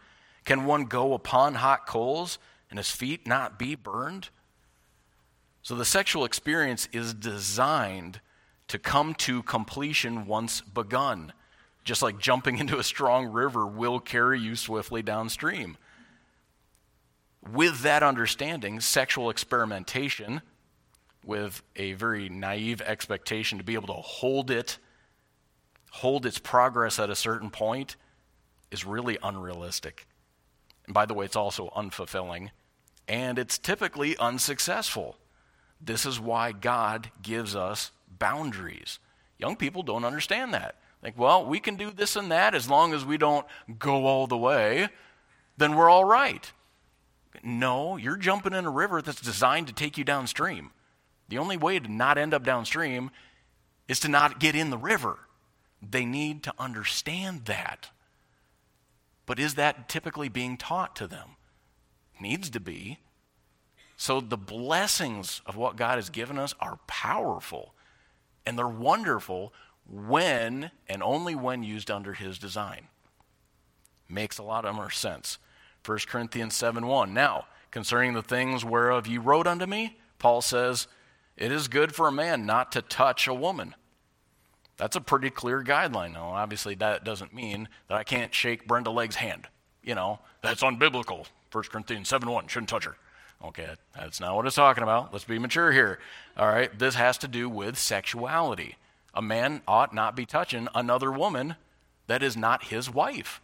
Can 0.45 0.65
one 0.65 0.85
go 0.85 1.13
upon 1.13 1.53
hot 1.53 1.85
coals 1.85 2.39
and 2.71 2.79
his 2.79 2.89
feet 2.89 3.27
not 3.27 3.59
be 3.59 3.75
burned? 3.75 4.29
So, 5.61 5.75
the 5.75 5.85
sexual 5.85 6.25
experience 6.25 6.89
is 6.91 7.13
designed 7.13 8.19
to 8.67 8.79
come 8.79 9.13
to 9.13 9.43
completion 9.43 10.25
once 10.25 10.61
begun. 10.61 11.33
Just 11.83 12.01
like 12.01 12.17
jumping 12.17 12.57
into 12.59 12.79
a 12.79 12.83
strong 12.83 13.27
river 13.27 13.67
will 13.67 13.99
carry 13.99 14.39
you 14.39 14.55
swiftly 14.55 15.03
downstream. 15.03 15.77
With 17.47 17.83
that 17.83 18.01
understanding, 18.01 18.79
sexual 18.79 19.29
experimentation, 19.29 20.41
with 21.23 21.61
a 21.75 21.93
very 21.93 22.27
naive 22.27 22.81
expectation 22.81 23.59
to 23.59 23.63
be 23.63 23.75
able 23.75 23.93
to 23.93 24.01
hold 24.01 24.49
it, 24.49 24.79
hold 25.93 26.25
its 26.25 26.39
progress 26.39 26.97
at 26.97 27.11
a 27.11 27.15
certain 27.15 27.51
point, 27.51 27.95
is 28.71 28.83
really 28.83 29.17
unrealistic. 29.21 30.07
And 30.85 30.93
by 30.93 31.05
the 31.05 31.13
way, 31.13 31.25
it's 31.25 31.35
also 31.35 31.71
unfulfilling, 31.75 32.49
and 33.07 33.37
it's 33.37 33.59
typically 33.59 34.17
unsuccessful. 34.17 35.17
This 35.79 36.05
is 36.05 36.19
why 36.19 36.51
God 36.51 37.11
gives 37.21 37.55
us 37.55 37.91
boundaries. 38.07 38.97
Young 39.37 39.55
people 39.55 39.83
don't 39.83 40.03
understand 40.03 40.53
that. 40.53 40.75
Think, 41.03 41.17
well, 41.17 41.45
we 41.45 41.59
can 41.59 41.75
do 41.75 41.91
this 41.91 42.15
and 42.15 42.31
that 42.31 42.55
as 42.55 42.69
long 42.69 42.93
as 42.93 43.05
we 43.05 43.17
don't 43.17 43.45
go 43.77 44.05
all 44.05 44.25
the 44.25 44.37
way, 44.37 44.87
then 45.57 45.75
we're 45.75 45.89
all 45.89 46.05
right. 46.05 46.51
No, 47.43 47.97
you're 47.97 48.17
jumping 48.17 48.53
in 48.53 48.65
a 48.65 48.71
river 48.71 49.01
that's 49.01 49.21
designed 49.21 49.67
to 49.67 49.73
take 49.73 49.97
you 49.97 50.03
downstream. 50.03 50.71
The 51.29 51.37
only 51.37 51.57
way 51.57 51.77
to 51.77 51.91
not 51.91 52.17
end 52.17 52.33
up 52.33 52.43
downstream 52.43 53.11
is 53.87 53.99
to 53.99 54.07
not 54.07 54.39
get 54.39 54.55
in 54.55 54.71
the 54.71 54.77
river. 54.77 55.19
They 55.89 56.05
need 56.05 56.43
to 56.43 56.53
understand 56.57 57.45
that. 57.45 57.89
But 59.25 59.39
is 59.39 59.55
that 59.55 59.89
typically 59.89 60.29
being 60.29 60.57
taught 60.57 60.95
to 60.97 61.07
them? 61.07 61.31
Needs 62.19 62.49
to 62.51 62.59
be. 62.59 62.99
So 63.97 64.19
the 64.19 64.37
blessings 64.37 65.41
of 65.45 65.55
what 65.55 65.75
God 65.75 65.95
has 65.95 66.09
given 66.09 66.37
us 66.37 66.53
are 66.59 66.79
powerful. 66.87 67.73
And 68.45 68.57
they're 68.57 68.67
wonderful 68.67 69.53
when 69.87 70.71
and 70.87 71.03
only 71.03 71.35
when 71.35 71.63
used 71.63 71.91
under 71.91 72.13
his 72.13 72.37
design. 72.37 72.87
Makes 74.09 74.37
a 74.37 74.43
lot 74.43 74.65
of 74.65 74.75
more 74.75 74.89
sense. 74.89 75.37
1 75.85 75.99
Corinthians 76.07 76.53
7 76.55 76.85
1. 76.85 77.13
Now, 77.13 77.45
concerning 77.71 78.13
the 78.13 78.21
things 78.21 78.63
whereof 78.63 79.07
ye 79.07 79.17
wrote 79.17 79.47
unto 79.47 79.65
me, 79.65 79.97
Paul 80.19 80.41
says, 80.41 80.87
It 81.35 81.51
is 81.51 81.67
good 81.67 81.93
for 81.93 82.07
a 82.07 82.11
man 82.11 82.45
not 82.45 82.71
to 82.73 82.81
touch 82.81 83.27
a 83.27 83.33
woman. 83.33 83.75
That's 84.77 84.95
a 84.95 85.01
pretty 85.01 85.29
clear 85.29 85.63
guideline. 85.63 86.13
Now, 86.13 86.29
obviously, 86.29 86.75
that 86.75 87.03
doesn't 87.03 87.33
mean 87.33 87.69
that 87.87 87.97
I 87.97 88.03
can't 88.03 88.33
shake 88.33 88.67
Brenda 88.67 88.89
Legg's 88.91 89.15
hand. 89.15 89.47
You 89.83 89.95
know, 89.95 90.19
that's 90.41 90.63
unbiblical. 90.63 91.27
1 91.51 91.63
Corinthians 91.65 92.09
7 92.09 92.29
1. 92.29 92.47
Shouldn't 92.47 92.69
touch 92.69 92.85
her. 92.85 92.97
Okay, 93.43 93.67
that's 93.93 94.19
not 94.19 94.35
what 94.35 94.45
it's 94.47 94.55
talking 94.55 94.83
about. 94.83 95.11
Let's 95.11 95.25
be 95.25 95.37
mature 95.37 95.71
here. 95.71 95.99
All 96.37 96.47
right, 96.47 96.77
this 96.77 96.95
has 96.95 97.17
to 97.19 97.27
do 97.27 97.49
with 97.49 97.77
sexuality. 97.77 98.77
A 99.13 99.21
man 99.21 99.61
ought 99.67 99.93
not 99.93 100.15
be 100.15 100.25
touching 100.25 100.67
another 100.73 101.11
woman 101.11 101.55
that 102.07 102.23
is 102.23 102.37
not 102.37 102.65
his 102.65 102.89
wife. 102.89 103.41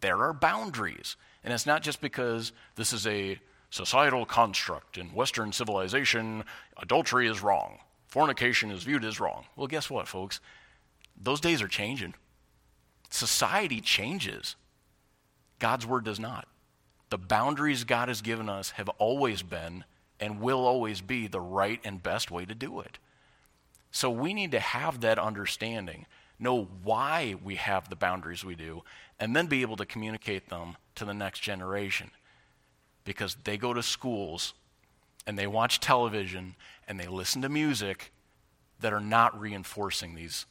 There 0.00 0.18
are 0.18 0.32
boundaries. 0.32 1.16
And 1.42 1.54
it's 1.54 1.66
not 1.66 1.82
just 1.82 2.00
because 2.00 2.52
this 2.76 2.92
is 2.92 3.06
a 3.06 3.38
societal 3.70 4.26
construct. 4.26 4.98
In 4.98 5.08
Western 5.08 5.52
civilization, 5.52 6.44
adultery 6.76 7.26
is 7.28 7.42
wrong, 7.42 7.78
fornication 8.08 8.70
is 8.70 8.82
viewed 8.82 9.04
as 9.04 9.20
wrong. 9.20 9.46
Well, 9.56 9.66
guess 9.66 9.88
what, 9.88 10.06
folks? 10.06 10.40
Those 11.20 11.40
days 11.40 11.60
are 11.60 11.68
changing. 11.68 12.14
Society 13.10 13.80
changes, 13.80 14.56
God's 15.58 15.86
word 15.86 16.04
does 16.04 16.18
not. 16.18 16.48
The 17.10 17.18
boundaries 17.18 17.84
God 17.84 18.08
has 18.08 18.22
given 18.22 18.48
us 18.48 18.70
have 18.70 18.88
always 18.90 19.42
been 19.42 19.84
and 20.18 20.40
will 20.40 20.64
always 20.64 21.00
be 21.00 21.26
the 21.26 21.40
right 21.40 21.80
and 21.84 22.02
best 22.02 22.30
way 22.30 22.44
to 22.44 22.54
do 22.54 22.80
it. 22.80 22.98
So 23.90 24.10
we 24.10 24.32
need 24.32 24.52
to 24.52 24.60
have 24.60 25.00
that 25.00 25.18
understanding, 25.18 26.06
know 26.38 26.68
why 26.84 27.34
we 27.42 27.56
have 27.56 27.88
the 27.88 27.96
boundaries 27.96 28.44
we 28.44 28.54
do, 28.54 28.82
and 29.18 29.34
then 29.34 29.46
be 29.46 29.62
able 29.62 29.76
to 29.76 29.84
communicate 29.84 30.48
them 30.48 30.76
to 30.94 31.04
the 31.04 31.14
next 31.14 31.40
generation. 31.40 32.10
Because 33.04 33.36
they 33.42 33.56
go 33.56 33.74
to 33.74 33.82
schools 33.82 34.54
and 35.26 35.38
they 35.38 35.48
watch 35.48 35.80
television 35.80 36.54
and 36.86 37.00
they 37.00 37.08
listen 37.08 37.42
to 37.42 37.48
music 37.48 38.12
that 38.80 38.92
are 38.92 39.00
not 39.00 39.38
reinforcing 39.38 40.14
these 40.14 40.46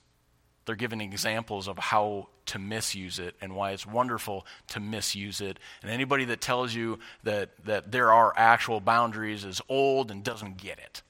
they're 0.70 0.76
giving 0.76 1.02
examples 1.02 1.68
of 1.68 1.80
how 1.80 2.28
to 2.46 2.60
misuse 2.60 3.18
it 3.18 3.34
and 3.42 3.56
why 3.56 3.72
it's 3.72 3.88
wonderful 3.88 4.46
to 4.68 4.80
misuse 4.80 5.42
it. 5.42 5.58
And 5.82 5.90
anybody 5.90 6.26
that 6.26 6.42
tells 6.42 6.76
you 6.76 7.00
that, 7.24 7.50
that 7.66 7.92
there 7.92 8.14
are 8.14 8.32
actual 8.38 8.80
boundaries 8.80 9.46
is 9.46 9.64
old 9.68 10.12
and 10.12 10.24
doesn't 10.24 10.58
get 10.58 10.78
it. 10.78 11.02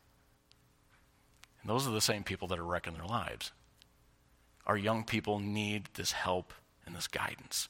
And 1.62 1.70
those 1.70 1.86
are 1.86 1.92
the 1.92 2.00
same 2.00 2.24
people 2.24 2.48
that 2.48 2.58
are 2.58 2.64
wrecking 2.64 2.94
their 2.94 3.06
lives. 3.06 3.52
Our 4.66 4.78
young 4.78 5.04
people 5.04 5.40
need 5.40 5.90
this 5.96 6.14
help 6.14 6.54
and 6.86 6.96
this 6.96 7.10
guidance. 7.10 7.68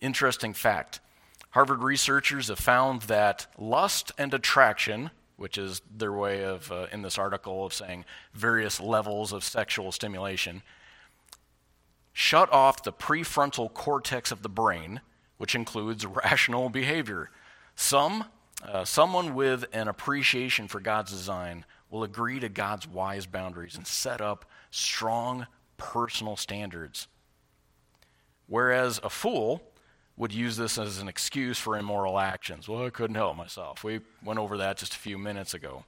Interesting 0.00 0.54
fact 0.54 1.00
Harvard 1.50 1.82
researchers 1.82 2.46
have 2.46 2.60
found 2.60 3.02
that 3.02 3.48
lust 3.58 4.12
and 4.16 4.32
attraction, 4.32 5.10
which 5.42 5.58
is 5.58 5.82
their 5.92 6.12
way 6.12 6.44
of, 6.44 6.70
uh, 6.70 6.86
in 6.92 7.02
this 7.02 7.18
article, 7.18 7.66
of 7.66 7.74
saying 7.74 8.04
various 8.32 8.78
levels 8.78 9.32
of 9.32 9.42
sexual 9.42 9.90
stimulation, 9.90 10.62
shut 12.12 12.48
off 12.52 12.84
the 12.84 12.92
prefrontal 12.92 13.74
cortex 13.74 14.30
of 14.30 14.42
the 14.42 14.48
brain, 14.48 15.00
which 15.38 15.56
includes 15.56 16.06
rational 16.06 16.68
behavior. 16.68 17.28
Some, 17.74 18.26
uh, 18.64 18.84
someone 18.84 19.34
with 19.34 19.64
an 19.72 19.88
appreciation 19.88 20.68
for 20.68 20.78
God's 20.78 21.10
design 21.10 21.64
will 21.90 22.04
agree 22.04 22.38
to 22.38 22.48
God's 22.48 22.86
wise 22.86 23.26
boundaries 23.26 23.74
and 23.74 23.84
set 23.84 24.20
up 24.20 24.44
strong 24.70 25.48
personal 25.76 26.36
standards. 26.36 27.08
Whereas 28.46 29.00
a 29.02 29.10
fool 29.10 29.60
would 30.16 30.32
use 30.32 30.56
this 30.56 30.78
as 30.78 30.98
an 30.98 31.08
excuse 31.08 31.58
for 31.58 31.76
immoral 31.76 32.18
actions. 32.18 32.68
Well, 32.68 32.84
I 32.84 32.90
couldn't 32.90 33.16
help 33.16 33.36
myself. 33.36 33.82
We 33.82 34.00
went 34.22 34.38
over 34.38 34.58
that 34.58 34.76
just 34.76 34.94
a 34.94 34.98
few 34.98 35.18
minutes 35.18 35.54
ago. 35.54 35.84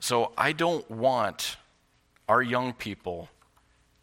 So 0.00 0.32
I 0.36 0.52
don't 0.52 0.88
want 0.90 1.56
our 2.28 2.42
young 2.42 2.72
people 2.72 3.28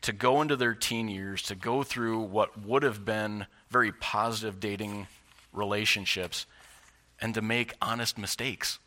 to 0.01 0.11
go 0.11 0.41
into 0.41 0.55
their 0.55 0.73
teen 0.73 1.07
years, 1.07 1.41
to 1.43 1.55
go 1.55 1.83
through 1.83 2.19
what 2.19 2.63
would 2.63 2.83
have 2.83 3.05
been 3.05 3.45
very 3.69 3.91
positive 3.91 4.59
dating 4.59 5.07
relationships, 5.53 6.45
and 7.21 7.33
to 7.33 7.41
make 7.41 7.73
honest 7.81 8.17
mistakes. 8.17 8.79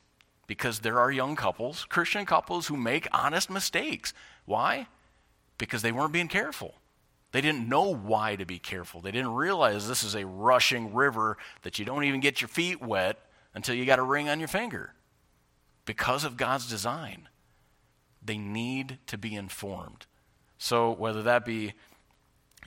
Because 0.47 0.81
there 0.81 0.99
are 0.99 1.11
young 1.11 1.37
couples, 1.37 1.85
Christian 1.87 2.25
couples, 2.25 2.69
who 2.69 2.77
make 2.77 3.09
honest 3.13 3.51
mistakes. 3.51 4.15
Why? 4.47 4.87
Because 5.59 5.83
they 5.83 5.93
weren't 5.93 6.13
being 6.13 6.29
careful. 6.29 6.75
They 7.33 7.41
didn't 7.41 7.69
know 7.69 7.95
why 7.95 8.37
to 8.37 8.47
be 8.47 8.59
careful. 8.59 9.01
They 9.01 9.11
didn't 9.11 9.35
realize 9.35 9.87
this 9.87 10.03
is 10.03 10.15
a 10.15 10.27
rushing 10.27 10.95
river 10.95 11.37
that 11.63 11.79
you 11.79 11.85
don't 11.85 12.05
even 12.05 12.21
get 12.21 12.41
your 12.41 12.49
feet 12.49 12.81
wet 12.81 13.19
until 13.55 13.75
you 13.75 13.85
got 13.85 13.99
a 13.99 14.05
ring 14.05 14.29
on 14.29 14.39
your 14.39 14.49
finger. 14.49 14.95
Because 15.85 16.25
of 16.25 16.37
God's 16.37 16.69
design, 16.69 17.29
they 18.23 18.39
need 18.39 18.99
to 19.07 19.19
be 19.19 19.35
informed. 19.35 20.07
So, 20.59 20.91
whether 20.91 21.23
that 21.23 21.45
be 21.45 21.75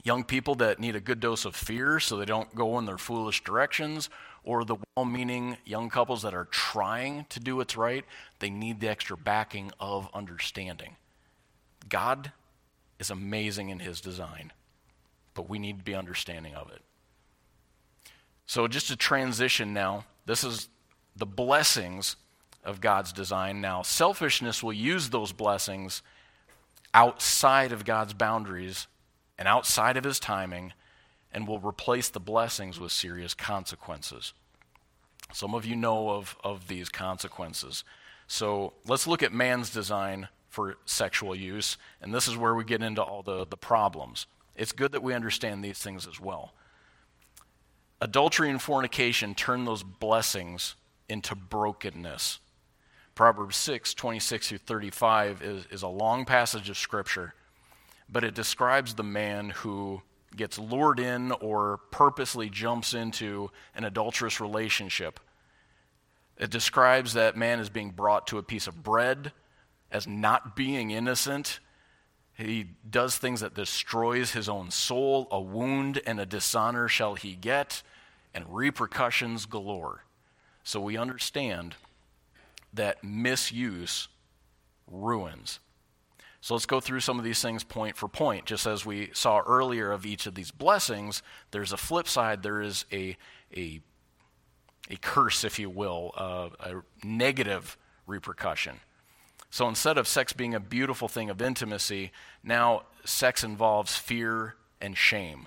young 0.02 0.24
people 0.24 0.54
that 0.56 0.80
need 0.80 0.96
a 0.96 1.00
good 1.00 1.20
dose 1.20 1.44
of 1.44 1.54
fear 1.54 2.00
so 2.00 2.16
they 2.16 2.24
don't 2.24 2.54
go 2.54 2.78
in 2.78 2.86
their 2.86 2.98
foolish 2.98 3.44
directions, 3.44 4.08
or 4.44 4.64
the 4.64 4.76
well 4.96 5.04
meaning 5.06 5.56
young 5.64 5.88
couples 5.88 6.22
that 6.22 6.34
are 6.34 6.46
trying 6.46 7.26
to 7.28 7.38
do 7.38 7.56
what's 7.56 7.76
right, 7.76 8.04
they 8.38 8.50
need 8.50 8.80
the 8.80 8.88
extra 8.88 9.16
backing 9.16 9.70
of 9.78 10.08
understanding. 10.14 10.96
God 11.88 12.32
is 13.02 13.10
amazing 13.10 13.68
in 13.68 13.80
his 13.80 14.00
design, 14.00 14.52
but 15.34 15.50
we 15.50 15.58
need 15.58 15.78
to 15.78 15.84
be 15.84 15.94
understanding 15.94 16.54
of 16.54 16.70
it. 16.70 16.80
So, 18.46 18.68
just 18.68 18.88
to 18.88 18.96
transition 18.96 19.74
now, 19.74 20.04
this 20.24 20.44
is 20.44 20.68
the 21.16 21.26
blessings 21.26 22.16
of 22.64 22.80
God's 22.80 23.12
design. 23.12 23.60
Now, 23.60 23.82
selfishness 23.82 24.62
will 24.62 24.72
use 24.72 25.10
those 25.10 25.32
blessings 25.32 26.02
outside 26.94 27.72
of 27.72 27.84
God's 27.84 28.14
boundaries 28.14 28.86
and 29.36 29.48
outside 29.48 29.96
of 29.96 30.04
his 30.04 30.20
timing 30.20 30.72
and 31.32 31.48
will 31.48 31.58
replace 31.58 32.08
the 32.08 32.20
blessings 32.20 32.78
with 32.78 32.92
serious 32.92 33.34
consequences. 33.34 34.32
Some 35.32 35.54
of 35.54 35.66
you 35.66 35.74
know 35.74 36.10
of, 36.10 36.36
of 36.44 36.68
these 36.68 36.88
consequences. 36.88 37.84
So 38.28 38.74
let's 38.86 39.06
look 39.06 39.22
at 39.22 39.32
man's 39.32 39.70
design 39.70 40.28
for 40.52 40.76
sexual 40.84 41.34
use, 41.34 41.78
and 42.02 42.14
this 42.14 42.28
is 42.28 42.36
where 42.36 42.54
we 42.54 42.62
get 42.62 42.82
into 42.82 43.02
all 43.02 43.22
the, 43.22 43.46
the 43.46 43.56
problems. 43.56 44.26
It's 44.54 44.72
good 44.72 44.92
that 44.92 45.02
we 45.02 45.14
understand 45.14 45.64
these 45.64 45.78
things 45.78 46.06
as 46.06 46.20
well. 46.20 46.52
Adultery 48.02 48.50
and 48.50 48.60
fornication 48.60 49.34
turn 49.34 49.64
those 49.64 49.82
blessings 49.82 50.74
into 51.08 51.34
brokenness. 51.34 52.38
Proverbs 53.14 53.56
6, 53.56 53.94
26 53.94 54.48
through 54.50 54.58
35 54.58 55.42
is, 55.42 55.66
is 55.70 55.82
a 55.82 55.88
long 55.88 56.26
passage 56.26 56.68
of 56.68 56.76
Scripture, 56.76 57.32
but 58.10 58.22
it 58.22 58.34
describes 58.34 58.94
the 58.94 59.02
man 59.02 59.50
who 59.50 60.02
gets 60.36 60.58
lured 60.58 61.00
in 61.00 61.32
or 61.32 61.78
purposely 61.90 62.50
jumps 62.50 62.92
into 62.92 63.50
an 63.74 63.84
adulterous 63.84 64.38
relationship. 64.38 65.18
It 66.36 66.50
describes 66.50 67.14
that 67.14 67.38
man 67.38 67.58
as 67.58 67.70
being 67.70 67.90
brought 67.90 68.26
to 68.26 68.38
a 68.38 68.42
piece 68.42 68.66
of 68.66 68.82
bread, 68.82 69.32
as 69.92 70.06
not 70.06 70.56
being 70.56 70.90
innocent. 70.90 71.60
He 72.34 72.70
does 72.88 73.18
things 73.18 73.40
that 73.40 73.54
destroys 73.54 74.32
his 74.32 74.48
own 74.48 74.70
soul. 74.70 75.28
A 75.30 75.40
wound 75.40 76.00
and 76.06 76.18
a 76.18 76.26
dishonor 76.26 76.88
shall 76.88 77.14
he 77.14 77.34
get, 77.34 77.82
and 78.34 78.44
repercussions 78.48 79.46
galore. 79.46 80.04
So 80.64 80.80
we 80.80 80.96
understand 80.96 81.76
that 82.72 83.04
misuse 83.04 84.08
ruins. 84.90 85.60
So 86.40 86.54
let's 86.54 86.66
go 86.66 86.80
through 86.80 87.00
some 87.00 87.18
of 87.18 87.24
these 87.24 87.40
things 87.40 87.62
point 87.62 87.96
for 87.96 88.08
point. 88.08 88.46
Just 88.46 88.66
as 88.66 88.84
we 88.84 89.10
saw 89.12 89.42
earlier 89.46 89.92
of 89.92 90.04
each 90.04 90.26
of 90.26 90.34
these 90.34 90.50
blessings, 90.50 91.22
there's 91.52 91.72
a 91.72 91.76
flip 91.76 92.08
side. 92.08 92.42
There 92.42 92.60
is 92.60 92.84
a, 92.90 93.16
a, 93.56 93.80
a 94.90 94.96
curse, 94.96 95.44
if 95.44 95.58
you 95.60 95.70
will, 95.70 96.12
uh, 96.16 96.48
a 96.58 97.06
negative 97.06 97.76
repercussion. 98.06 98.80
So 99.52 99.68
instead 99.68 99.98
of 99.98 100.08
sex 100.08 100.32
being 100.32 100.54
a 100.54 100.60
beautiful 100.60 101.08
thing 101.08 101.28
of 101.28 101.42
intimacy, 101.42 102.10
now 102.42 102.84
sex 103.04 103.44
involves 103.44 103.94
fear 103.94 104.54
and 104.80 104.96
shame. 104.96 105.46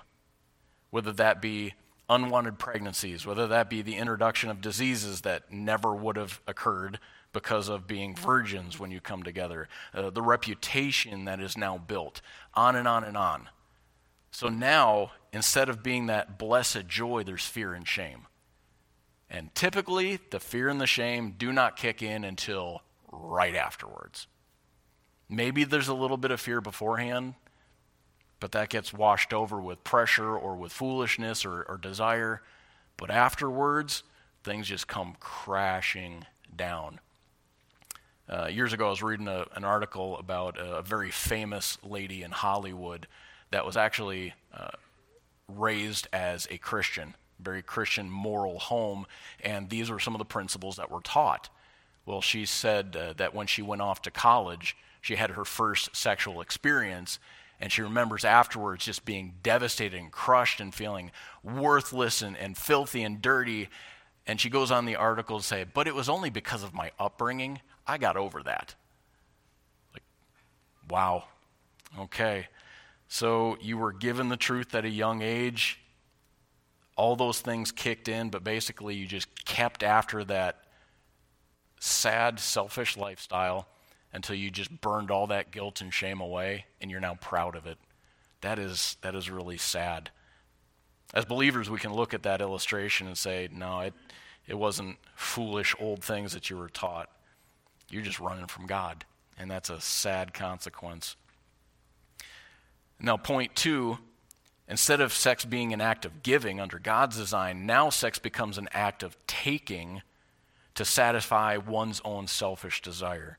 Whether 0.90 1.10
that 1.14 1.42
be 1.42 1.74
unwanted 2.08 2.56
pregnancies, 2.56 3.26
whether 3.26 3.48
that 3.48 3.68
be 3.68 3.82
the 3.82 3.96
introduction 3.96 4.48
of 4.48 4.60
diseases 4.60 5.22
that 5.22 5.50
never 5.50 5.92
would 5.92 6.14
have 6.14 6.40
occurred 6.46 7.00
because 7.32 7.68
of 7.68 7.88
being 7.88 8.14
virgins 8.14 8.78
when 8.78 8.92
you 8.92 9.00
come 9.00 9.24
together, 9.24 9.68
uh, 9.92 10.08
the 10.10 10.22
reputation 10.22 11.24
that 11.24 11.40
is 11.40 11.56
now 11.56 11.76
built, 11.76 12.20
on 12.54 12.76
and 12.76 12.86
on 12.86 13.02
and 13.02 13.16
on. 13.16 13.48
So 14.30 14.48
now, 14.48 15.10
instead 15.32 15.68
of 15.68 15.82
being 15.82 16.06
that 16.06 16.38
blessed 16.38 16.86
joy, 16.86 17.24
there's 17.24 17.44
fear 17.44 17.74
and 17.74 17.88
shame. 17.88 18.28
And 19.28 19.52
typically, 19.56 20.20
the 20.30 20.38
fear 20.38 20.68
and 20.68 20.80
the 20.80 20.86
shame 20.86 21.34
do 21.36 21.52
not 21.52 21.76
kick 21.76 22.04
in 22.04 22.22
until 22.22 22.82
right 23.10 23.54
afterwards. 23.54 24.26
Maybe 25.28 25.64
there's 25.64 25.88
a 25.88 25.94
little 25.94 26.16
bit 26.16 26.30
of 26.30 26.40
fear 26.40 26.60
beforehand, 26.60 27.34
but 28.38 28.52
that 28.52 28.68
gets 28.68 28.92
washed 28.92 29.32
over 29.32 29.60
with 29.60 29.82
pressure 29.82 30.36
or 30.36 30.56
with 30.56 30.72
foolishness 30.72 31.44
or, 31.44 31.62
or 31.62 31.78
desire. 31.78 32.42
But 32.96 33.10
afterwards, 33.10 34.02
things 34.44 34.68
just 34.68 34.86
come 34.86 35.16
crashing 35.18 36.24
down. 36.54 37.00
Uh, 38.28 38.46
years 38.46 38.72
ago, 38.72 38.86
I 38.86 38.90
was 38.90 39.02
reading 39.02 39.28
a, 39.28 39.46
an 39.54 39.64
article 39.64 40.16
about 40.18 40.56
a 40.58 40.82
very 40.82 41.10
famous 41.10 41.78
lady 41.82 42.22
in 42.22 42.32
Hollywood 42.32 43.06
that 43.50 43.64
was 43.64 43.76
actually 43.76 44.34
uh, 44.52 44.70
raised 45.48 46.08
as 46.12 46.48
a 46.50 46.58
Christian, 46.58 47.14
very 47.38 47.62
Christian 47.62 48.10
moral 48.10 48.58
home, 48.58 49.06
and 49.40 49.70
these 49.70 49.90
were 49.90 50.00
some 50.00 50.14
of 50.14 50.18
the 50.18 50.24
principles 50.24 50.76
that 50.76 50.90
were 50.90 51.00
taught. 51.00 51.48
Well, 52.06 52.22
she 52.22 52.46
said 52.46 52.96
uh, 52.96 53.12
that 53.14 53.34
when 53.34 53.48
she 53.48 53.62
went 53.62 53.82
off 53.82 54.00
to 54.02 54.12
college, 54.12 54.76
she 55.00 55.16
had 55.16 55.30
her 55.30 55.44
first 55.44 55.94
sexual 55.94 56.40
experience, 56.40 57.18
and 57.60 57.70
she 57.70 57.82
remembers 57.82 58.24
afterwards 58.24 58.84
just 58.84 59.04
being 59.04 59.34
devastated 59.42 59.98
and 59.98 60.12
crushed 60.12 60.60
and 60.60 60.72
feeling 60.72 61.10
worthless 61.42 62.22
and, 62.22 62.36
and 62.36 62.56
filthy 62.56 63.02
and 63.02 63.20
dirty. 63.20 63.68
And 64.26 64.40
she 64.40 64.48
goes 64.48 64.70
on 64.70 64.84
the 64.84 64.96
article 64.96 65.38
to 65.38 65.44
say, 65.44 65.64
But 65.64 65.88
it 65.88 65.94
was 65.94 66.08
only 66.08 66.30
because 66.30 66.62
of 66.62 66.72
my 66.72 66.92
upbringing. 66.98 67.60
I 67.86 67.98
got 67.98 68.16
over 68.16 68.42
that. 68.44 68.74
Like, 69.92 70.02
wow. 70.88 71.24
Okay. 71.98 72.46
So 73.08 73.56
you 73.60 73.78
were 73.78 73.92
given 73.92 74.28
the 74.28 74.36
truth 74.36 74.74
at 74.74 74.84
a 74.84 74.90
young 74.90 75.22
age. 75.22 75.80
All 76.96 77.16
those 77.16 77.40
things 77.40 77.72
kicked 77.72 78.08
in, 78.08 78.30
but 78.30 78.42
basically 78.44 78.94
you 78.94 79.06
just 79.06 79.44
kept 79.44 79.82
after 79.82 80.24
that 80.24 80.65
sad, 81.80 82.40
selfish 82.40 82.96
lifestyle 82.96 83.68
until 84.12 84.36
you 84.36 84.50
just 84.50 84.80
burned 84.80 85.10
all 85.10 85.26
that 85.26 85.50
guilt 85.50 85.80
and 85.80 85.92
shame 85.92 86.20
away 86.20 86.64
and 86.80 86.90
you're 86.90 87.00
now 87.00 87.14
proud 87.14 87.54
of 87.54 87.66
it. 87.66 87.78
That 88.40 88.58
is, 88.58 88.96
that 89.02 89.14
is 89.14 89.30
really 89.30 89.58
sad. 89.58 90.10
As 91.14 91.24
believers, 91.24 91.70
we 91.70 91.78
can 91.78 91.92
look 91.92 92.14
at 92.14 92.22
that 92.24 92.40
illustration 92.40 93.06
and 93.06 93.16
say, 93.16 93.48
no, 93.52 93.80
it, 93.80 93.94
it 94.46 94.58
wasn't 94.58 94.96
foolish 95.14 95.74
old 95.78 96.02
things 96.02 96.32
that 96.32 96.50
you 96.50 96.56
were 96.56 96.68
taught. 96.68 97.10
You're 97.90 98.02
just 98.02 98.20
running 98.20 98.46
from 98.46 98.66
God. 98.66 99.04
And 99.38 99.50
that's 99.50 99.70
a 99.70 99.80
sad 99.80 100.32
consequence. 100.34 101.16
Now, 102.98 103.16
point 103.16 103.54
two 103.54 103.98
instead 104.68 105.00
of 105.00 105.12
sex 105.12 105.44
being 105.44 105.72
an 105.72 105.80
act 105.80 106.04
of 106.04 106.22
giving 106.22 106.60
under 106.60 106.78
God's 106.78 107.16
design, 107.16 107.66
now 107.66 107.90
sex 107.90 108.18
becomes 108.18 108.58
an 108.58 108.68
act 108.72 109.02
of 109.02 109.16
taking 109.26 110.02
to 110.76 110.84
satisfy 110.84 111.56
one's 111.56 112.00
own 112.04 112.26
selfish 112.26 112.80
desire. 112.80 113.38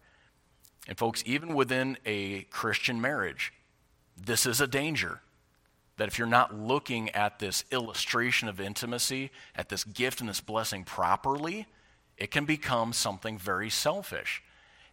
And, 0.88 0.98
folks, 0.98 1.24
even 1.26 1.56
within 1.56 1.98
a 2.06 2.44
Christian 2.44 3.02
marriage, 3.02 3.54
this 4.16 4.46
is 4.46 4.62
a 4.62 4.68
danger. 4.68 5.22
that 5.98 6.08
if 6.08 6.18
you're 6.18 6.28
not 6.28 6.56
looking 6.56 7.10
at 7.10 7.40
this 7.40 7.66
illustration 7.72 8.48
of 8.48 8.62
intimacy, 8.62 9.32
at 9.56 9.70
this 9.70 9.84
gift 9.84 10.20
and 10.22 10.30
this 10.30 10.42
blessing 10.42 10.84
properly, 10.84 11.68
it 12.18 12.32
can 12.32 12.46
become 12.46 12.94
something 12.94 13.38
very 13.38 13.70
selfish. 13.70 14.44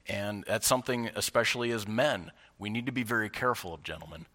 And 0.07 0.45
that's 0.47 0.67
something, 0.67 1.11
especially 1.15 1.71
as 1.71 1.87
men, 1.87 2.33
we 2.59 2.71
need 2.71 2.87
to 2.87 2.93
be 2.93 3.03
very 3.03 3.31
careful 3.31 3.73
of, 3.75 3.83
gentlemen. 3.83 4.27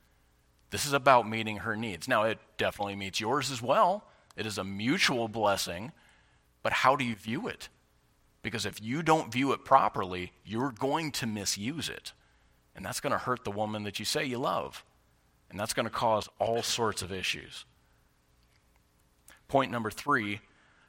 This 0.70 0.86
is 0.86 0.94
about 0.94 1.28
meeting 1.28 1.58
her 1.58 1.76
needs. 1.76 2.08
Now, 2.08 2.24
it 2.24 2.40
definitely 2.58 2.96
meets 2.96 3.20
yours 3.20 3.52
as 3.52 3.62
well. 3.62 4.06
It 4.36 4.46
is 4.46 4.60
a 4.60 4.64
mutual 4.64 5.28
blessing, 5.28 5.92
but 6.62 6.72
how 6.72 6.96
do 6.96 7.04
you 7.04 7.16
view 7.16 7.48
it? 7.48 7.70
Because 8.42 8.66
if 8.66 8.82
you 8.82 9.04
don't 9.04 9.32
view 9.32 9.52
it 9.52 9.66
properly, 9.66 10.32
you're 10.46 10.72
going 10.72 11.12
to 11.14 11.28
misuse 11.28 11.90
it. 11.90 12.14
And 12.76 12.86
that's 12.86 13.02
going 13.02 13.12
to 13.12 13.18
hurt 13.18 13.44
the 13.44 13.52
woman 13.52 13.84
that 13.84 14.00
you 14.00 14.06
say 14.06 14.24
you 14.24 14.38
love. 14.38 14.86
And 15.50 15.60
that's 15.60 15.74
going 15.74 15.86
to 15.86 15.92
cause 15.92 16.30
all 16.40 16.62
sorts 16.62 17.02
of 17.02 17.12
issues. 17.12 17.66
Point 19.48 19.72
number 19.72 19.92
three 19.92 20.42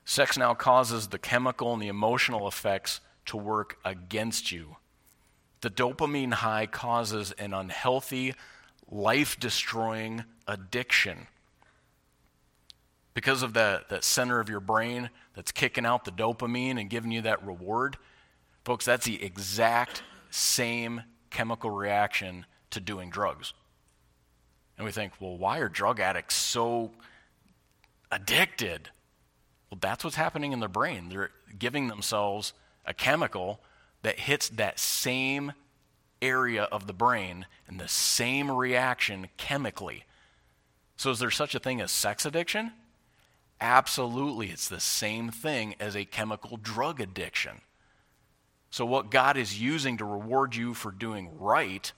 sex 0.04 0.36
now 0.36 0.54
causes 0.54 1.08
the 1.08 1.18
chemical 1.18 1.72
and 1.72 1.80
the 1.82 1.88
emotional 1.88 2.48
effects 2.48 3.00
to 3.26 3.36
work 3.36 3.78
against 3.84 4.50
you. 4.50 4.76
The 5.60 5.70
dopamine 5.70 6.34
high 6.34 6.66
causes 6.66 7.32
an 7.32 7.54
unhealthy, 7.54 8.34
life 8.90 9.38
destroying 9.38 10.24
addiction. 10.46 11.26
Because 13.14 13.42
of 13.42 13.54
that, 13.54 13.88
that 13.88 14.04
center 14.04 14.40
of 14.40 14.48
your 14.48 14.60
brain 14.60 15.10
that's 15.34 15.52
kicking 15.52 15.84
out 15.84 16.04
the 16.04 16.12
dopamine 16.12 16.80
and 16.80 16.88
giving 16.88 17.10
you 17.10 17.22
that 17.22 17.44
reward, 17.44 17.96
folks, 18.64 18.84
that's 18.84 19.06
the 19.06 19.22
exact 19.22 20.02
same 20.30 21.02
chemical 21.30 21.70
reaction 21.70 22.46
to 22.70 22.80
doing 22.80 23.10
drugs. 23.10 23.52
And 24.76 24.84
we 24.84 24.92
think, 24.92 25.12
well, 25.20 25.36
why 25.36 25.58
are 25.58 25.68
drug 25.68 26.00
addicts 26.00 26.34
so 26.36 26.92
addicted? 28.10 28.90
Well, 29.70 29.78
that's 29.80 30.04
what's 30.04 30.16
happening 30.16 30.52
in 30.52 30.60
their 30.60 30.68
brain. 30.68 31.08
They're 31.08 31.30
giving 31.58 31.88
themselves 31.88 32.52
a 32.86 32.94
chemical 32.94 33.60
that 34.02 34.20
hits 34.20 34.48
that 34.50 34.78
same 34.78 35.52
area 36.22 36.64
of 36.64 36.86
the 36.86 36.92
brain 36.92 37.46
and 37.68 37.78
the 37.78 37.88
same 37.88 38.50
reaction 38.50 39.28
chemically. 39.36 40.04
So, 40.96 41.10
is 41.10 41.18
there 41.18 41.30
such 41.30 41.54
a 41.54 41.58
thing 41.58 41.80
as 41.80 41.90
sex 41.90 42.24
addiction? 42.26 42.72
Absolutely. 43.60 44.48
It's 44.48 44.68
the 44.68 44.80
same 44.80 45.30
thing 45.30 45.74
as 45.78 45.94
a 45.94 46.04
chemical 46.04 46.56
drug 46.56 47.00
addiction. 47.00 47.60
So, 48.70 48.86
what 48.86 49.10
God 49.10 49.36
is 49.36 49.60
using 49.60 49.98
to 49.98 50.04
reward 50.04 50.54
you 50.54 50.74
for 50.74 50.92
doing 50.92 51.36
right, 51.38 51.92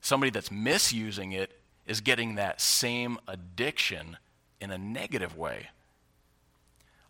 somebody 0.00 0.30
that's 0.30 0.50
misusing 0.50 1.32
it 1.32 1.60
is 1.86 2.00
getting 2.00 2.34
that 2.34 2.60
same 2.60 3.18
addiction 3.28 4.16
in 4.60 4.70
a 4.70 4.78
negative 4.78 5.36
way. 5.36 5.68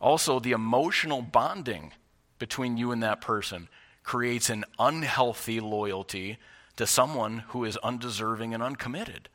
Also, 0.00 0.40
the 0.40 0.52
emotional 0.52 1.22
bonding 1.22 1.92
between 2.38 2.76
you 2.76 2.90
and 2.90 3.02
that 3.02 3.20
person 3.20 3.68
creates 4.02 4.50
an 4.50 4.64
unhealthy 4.78 5.60
loyalty 5.60 6.38
to 6.76 6.86
someone 6.86 7.44
who 7.48 7.64
is 7.64 7.76
undeserving 7.78 8.52
and 8.52 8.62
uncommitted. 8.62 9.28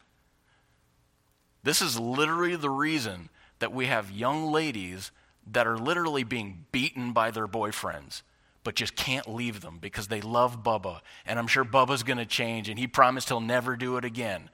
This 1.63 1.81
is 1.81 1.99
literally 1.99 2.55
the 2.55 2.69
reason 2.69 3.29
that 3.59 3.73
we 3.73 3.87
have 3.87 4.11
young 4.11 4.51
ladies 4.51 5.11
that 5.51 5.67
are 5.67 5.77
literally 5.77 6.23
being 6.23 6.65
beaten 6.71 7.13
by 7.13 7.31
their 7.31 7.47
boyfriends, 7.47 8.21
but 8.63 8.75
just 8.75 8.95
can't 8.95 9.33
leave 9.33 9.61
them 9.61 9.79
because 9.79 10.07
they 10.07 10.21
love 10.21 10.63
Bubba. 10.63 11.01
And 11.25 11.39
I'm 11.39 11.47
sure 11.47 11.63
Bubba's 11.63 12.03
going 12.03 12.17
to 12.17 12.25
change, 12.25 12.69
and 12.69 12.77
he 12.77 12.87
promised 12.87 13.29
he'll 13.29 13.39
never 13.39 13.75
do 13.75 13.97
it 13.97 14.05
again. 14.05 14.49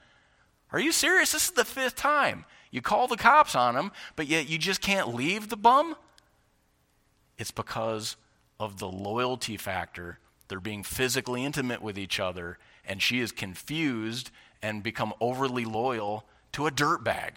Are 0.72 0.80
you 0.80 0.92
serious? 0.92 1.32
This 1.32 1.46
is 1.46 1.52
the 1.52 1.66
fifth 1.66 1.96
time. 1.96 2.46
You 2.72 2.82
call 2.82 3.08
the 3.08 3.18
cops 3.18 3.56
on 3.56 3.76
him, 3.76 3.92
but 4.16 4.28
yet 4.28 4.50
you 4.50 4.58
just 4.58 4.82
can't 4.82 5.14
leave 5.14 5.50
the 5.50 5.58
bum? 5.58 5.96
It's 7.38 7.52
because 7.52 8.16
of 8.60 8.80
the 8.80 8.88
loyalty 8.88 9.58
factor. 9.58 10.20
They're 10.48 10.60
being 10.60 10.84
physically 10.84 11.46
intimate 11.46 11.82
with 11.82 11.98
each 11.98 12.20
other, 12.20 12.58
and 12.86 13.02
she 13.02 13.20
is 13.20 13.32
confused 13.32 14.32
and 14.62 14.84
become 14.84 15.14
overly 15.20 15.66
loyal 15.66 16.26
to 16.54 16.68
a 16.68 16.72
dirtbag. 16.72 17.34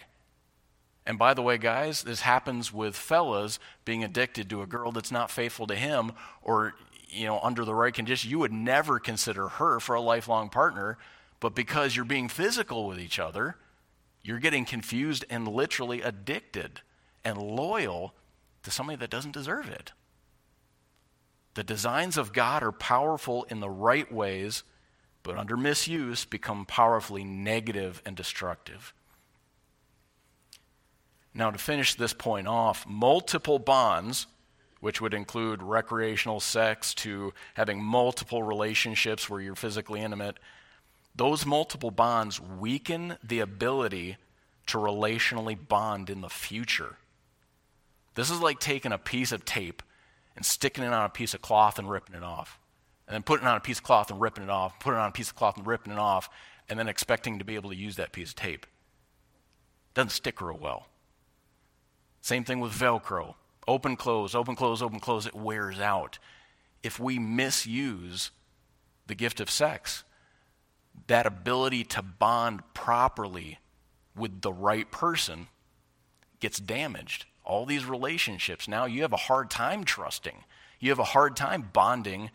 And 1.07 1.19
by 1.19 1.35
the 1.35 1.43
way, 1.43 1.57
guys, 1.57 2.03
this 2.03 2.23
happens 2.23 2.73
with 2.73 2.97
fellas 2.97 3.61
being 3.85 4.03
addicted 4.03 4.51
to 4.51 4.63
a 4.63 4.67
girl 4.67 4.91
that's 4.91 5.13
not 5.13 5.31
faithful 5.31 5.67
to 5.69 5.77
him 5.77 6.13
or, 6.43 6.75
you 7.09 7.27
know, 7.27 7.39
under 7.41 7.65
the 7.65 7.75
right 7.75 7.95
conditions. 7.95 8.31
You 8.31 8.41
would 8.41 8.53
never 8.53 8.99
consider 8.99 9.49
her 9.49 9.79
for 9.79 9.95
a 9.95 10.01
lifelong 10.01 10.49
partner, 10.49 10.99
but 11.39 11.55
because 11.55 11.95
you're 11.95 12.05
being 12.05 12.29
physical 12.29 12.89
with 12.89 12.99
each 12.99 13.21
other, 13.21 13.57
you're 14.25 14.41
getting 14.41 14.65
confused 14.65 15.25
and 15.31 15.47
literally 15.47 16.03
addicted 16.03 16.81
and 17.25 17.39
loyal 17.39 18.13
to 18.65 18.73
somebody 18.73 18.97
that 18.97 19.11
doesn't 19.11 19.33
deserve 19.33 19.69
it. 19.69 19.93
The 21.55 21.63
designs 21.63 22.19
of 22.19 22.33
God 22.33 22.65
are 22.65 22.73
powerful 22.73 23.45
in 23.45 23.61
the 23.61 23.71
right 23.71 24.11
ways, 24.13 24.65
but 25.23 25.39
under 25.39 25.57
misuse 25.57 26.25
become 26.25 26.67
powerfully 26.67 27.23
negative 27.23 28.03
and 28.05 28.17
destructive. 28.17 28.93
Now, 31.37 31.51
to 31.51 31.59
finish 31.59 31.95
this 31.95 32.15
point 32.15 32.49
off, 32.49 32.87
multiple 32.89 33.59
bonds, 33.59 34.27
which 34.81 35.03
would 35.03 35.13
include 35.13 35.63
recreational 35.63 36.41
sex 36.41 36.95
to 36.95 37.35
having 37.55 37.83
multiple 37.83 38.43
relationships 38.43 39.29
where 39.29 39.43
you're 39.43 39.55
physically 39.55 40.01
intimate, 40.01 40.39
those 41.15 41.45
multiple 41.45 41.91
bonds 41.91 42.41
weaken 42.41 43.19
the 43.23 43.41
ability 43.41 44.17
to 44.69 44.79
relationally 44.79 45.57
bond 45.69 46.09
in 46.09 46.23
the 46.23 46.31
future. 46.31 46.97
This 48.15 48.31
is 48.31 48.41
like 48.41 48.59
taking 48.59 48.93
a 48.93 48.99
piece 48.99 49.31
of 49.31 49.45
tape 49.45 49.83
and 50.37 50.45
sticking 50.45 50.85
it 50.85 50.93
on 50.93 51.05
a 51.05 51.11
piece 51.11 51.35
of 51.35 51.43
cloth 51.43 51.79
and 51.79 51.91
ripping 51.91 52.17
it 52.17 52.23
off. 52.23 52.59
And 53.07 53.15
then 53.15 53.23
putting 53.23 53.47
it 53.47 53.51
on 53.51 53.59
a 53.59 53.61
piece 53.61 53.79
of 53.79 53.85
cloth 53.85 54.11
and 54.11 54.23
ripping 54.23 54.45
it 54.45 54.51
off, 54.51 54.81
putting 54.81 54.99
it 54.99 55.03
on 55.03 55.11
a 55.11 55.13
piece 55.13 55.29
of 55.29 55.37
cloth 55.37 55.59
and 55.59 55.67
ripping 55.67 55.93
it 55.93 55.99
off, 55.99 56.31
and 56.67 56.79
then 56.79 56.89
expecting 56.89 57.39
to 57.39 57.45
be 57.45 57.57
able 57.57 57.69
to 57.69 57.77
use 57.77 57.97
that 57.97 58.13
piece 58.13 58.31
of 58.31 58.37
tape. 58.37 58.65
Doesn't 59.93 60.11
stick 60.11 60.41
real 60.41 60.59
well. 60.59 60.87
Same 62.27 62.43
thing 62.43 62.59
with 62.59 62.73
Velcro. 62.73 63.37
Open, 63.69 63.95
close, 63.95 64.35
open, 64.35 64.57
close, 64.57 64.83
open, 64.83 64.99
close, 64.99 65.27
it 65.27 65.35
wears 65.37 65.79
out. 65.79 66.19
If 66.83 66.99
we 66.99 67.21
misuse 67.21 68.33
the 69.07 69.15
gift 69.15 69.39
of 69.39 69.49
sex, 69.49 70.03
that 71.07 71.25
ability 71.25 71.85
to 71.85 72.03
bond 72.03 72.63
properly 72.75 73.61
with 74.17 74.41
the 74.41 74.53
right 74.53 74.91
person 74.91 75.47
gets 76.41 76.59
damaged. 76.59 77.27
All 77.45 77.65
these 77.65 77.85
relationships, 77.85 78.67
now 78.67 78.87
you 78.87 79.03
have 79.03 79.13
a 79.13 79.29
hard 79.29 79.49
time 79.49 79.85
trusting. 79.85 80.43
You 80.81 80.91
have 80.91 80.99
a 80.99 81.05
hard 81.05 81.37
time 81.37 81.71
bonding 81.73 82.33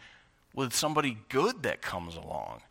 with 0.55 0.73
somebody 0.73 1.17
good 1.27 1.63
that 1.63 1.81
comes 1.81 2.15
along. 2.15 2.61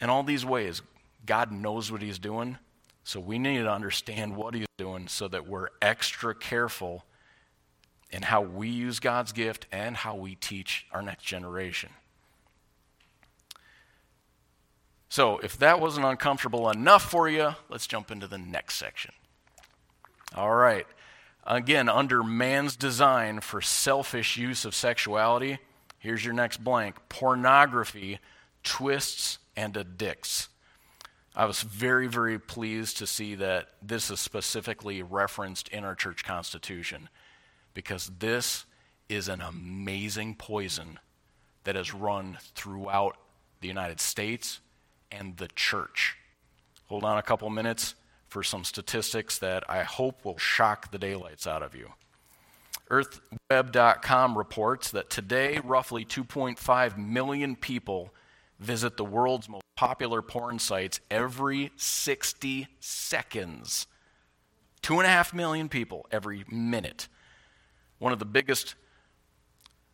In 0.00 0.10
all 0.10 0.24
these 0.24 0.44
ways, 0.44 0.82
God 1.24 1.52
knows 1.52 1.92
what 1.92 2.02
He's 2.02 2.18
doing, 2.18 2.58
so 3.04 3.20
we 3.20 3.38
need 3.38 3.58
to 3.58 3.70
understand 3.70 4.34
what 4.34 4.54
He's 4.54 4.66
doing 4.78 5.06
so 5.08 5.28
that 5.28 5.46
we're 5.46 5.68
extra 5.80 6.34
careful 6.34 7.04
in 8.10 8.22
how 8.22 8.40
we 8.40 8.68
use 8.68 8.98
God's 8.98 9.32
gift 9.32 9.66
and 9.70 9.96
how 9.96 10.14
we 10.14 10.34
teach 10.34 10.86
our 10.92 11.02
next 11.02 11.24
generation. 11.24 11.90
So, 15.08 15.38
if 15.38 15.56
that 15.58 15.80
wasn't 15.80 16.06
uncomfortable 16.06 16.68
enough 16.70 17.08
for 17.08 17.28
you, 17.28 17.54
let's 17.68 17.86
jump 17.86 18.10
into 18.10 18.26
the 18.26 18.38
next 18.38 18.76
section. 18.76 19.12
All 20.34 20.54
right. 20.54 20.86
Again, 21.46 21.88
under 21.88 22.24
man's 22.24 22.74
design 22.74 23.40
for 23.40 23.60
selfish 23.60 24.36
use 24.36 24.64
of 24.64 24.74
sexuality, 24.74 25.58
here's 25.98 26.24
your 26.24 26.34
next 26.34 26.64
blank 26.64 26.96
pornography 27.08 28.18
twists 28.64 29.38
and 29.54 29.76
addicts. 29.76 30.48
I 31.36 31.46
was 31.46 31.62
very, 31.62 32.06
very 32.06 32.38
pleased 32.38 32.98
to 32.98 33.06
see 33.06 33.34
that 33.34 33.70
this 33.82 34.10
is 34.10 34.20
specifically 34.20 35.02
referenced 35.02 35.68
in 35.68 35.84
our 35.84 35.96
church 35.96 36.24
constitution 36.24 37.08
because 37.74 38.10
this 38.20 38.66
is 39.08 39.28
an 39.28 39.40
amazing 39.40 40.36
poison 40.36 41.00
that 41.64 41.74
has 41.74 41.92
run 41.92 42.38
throughout 42.54 43.16
the 43.60 43.68
United 43.68 44.00
States 44.00 44.60
and 45.10 45.36
the 45.36 45.48
church. 45.56 46.16
Hold 46.88 47.02
on 47.02 47.18
a 47.18 47.22
couple 47.22 47.50
minutes 47.50 47.96
for 48.28 48.44
some 48.44 48.62
statistics 48.62 49.38
that 49.38 49.64
I 49.68 49.82
hope 49.82 50.24
will 50.24 50.38
shock 50.38 50.92
the 50.92 50.98
daylights 50.98 51.46
out 51.46 51.62
of 51.62 51.74
you. 51.74 51.92
EarthWeb.com 52.90 54.38
reports 54.38 54.90
that 54.92 55.10
today, 55.10 55.58
roughly 55.64 56.04
2.5 56.04 56.98
million 56.98 57.56
people 57.56 58.13
visit 58.64 58.96
the 58.96 59.04
world's 59.04 59.48
most 59.48 59.64
popular 59.76 60.22
porn 60.22 60.58
sites 60.58 61.00
every 61.10 61.70
60 61.76 62.66
seconds. 62.80 63.86
Two 64.82 64.98
and 64.98 65.06
a 65.06 65.10
half 65.10 65.32
million 65.32 65.68
people 65.68 66.06
every 66.10 66.44
minute. 66.50 67.08
One 67.98 68.12
of 68.12 68.18
the 68.18 68.24
biggest 68.24 68.74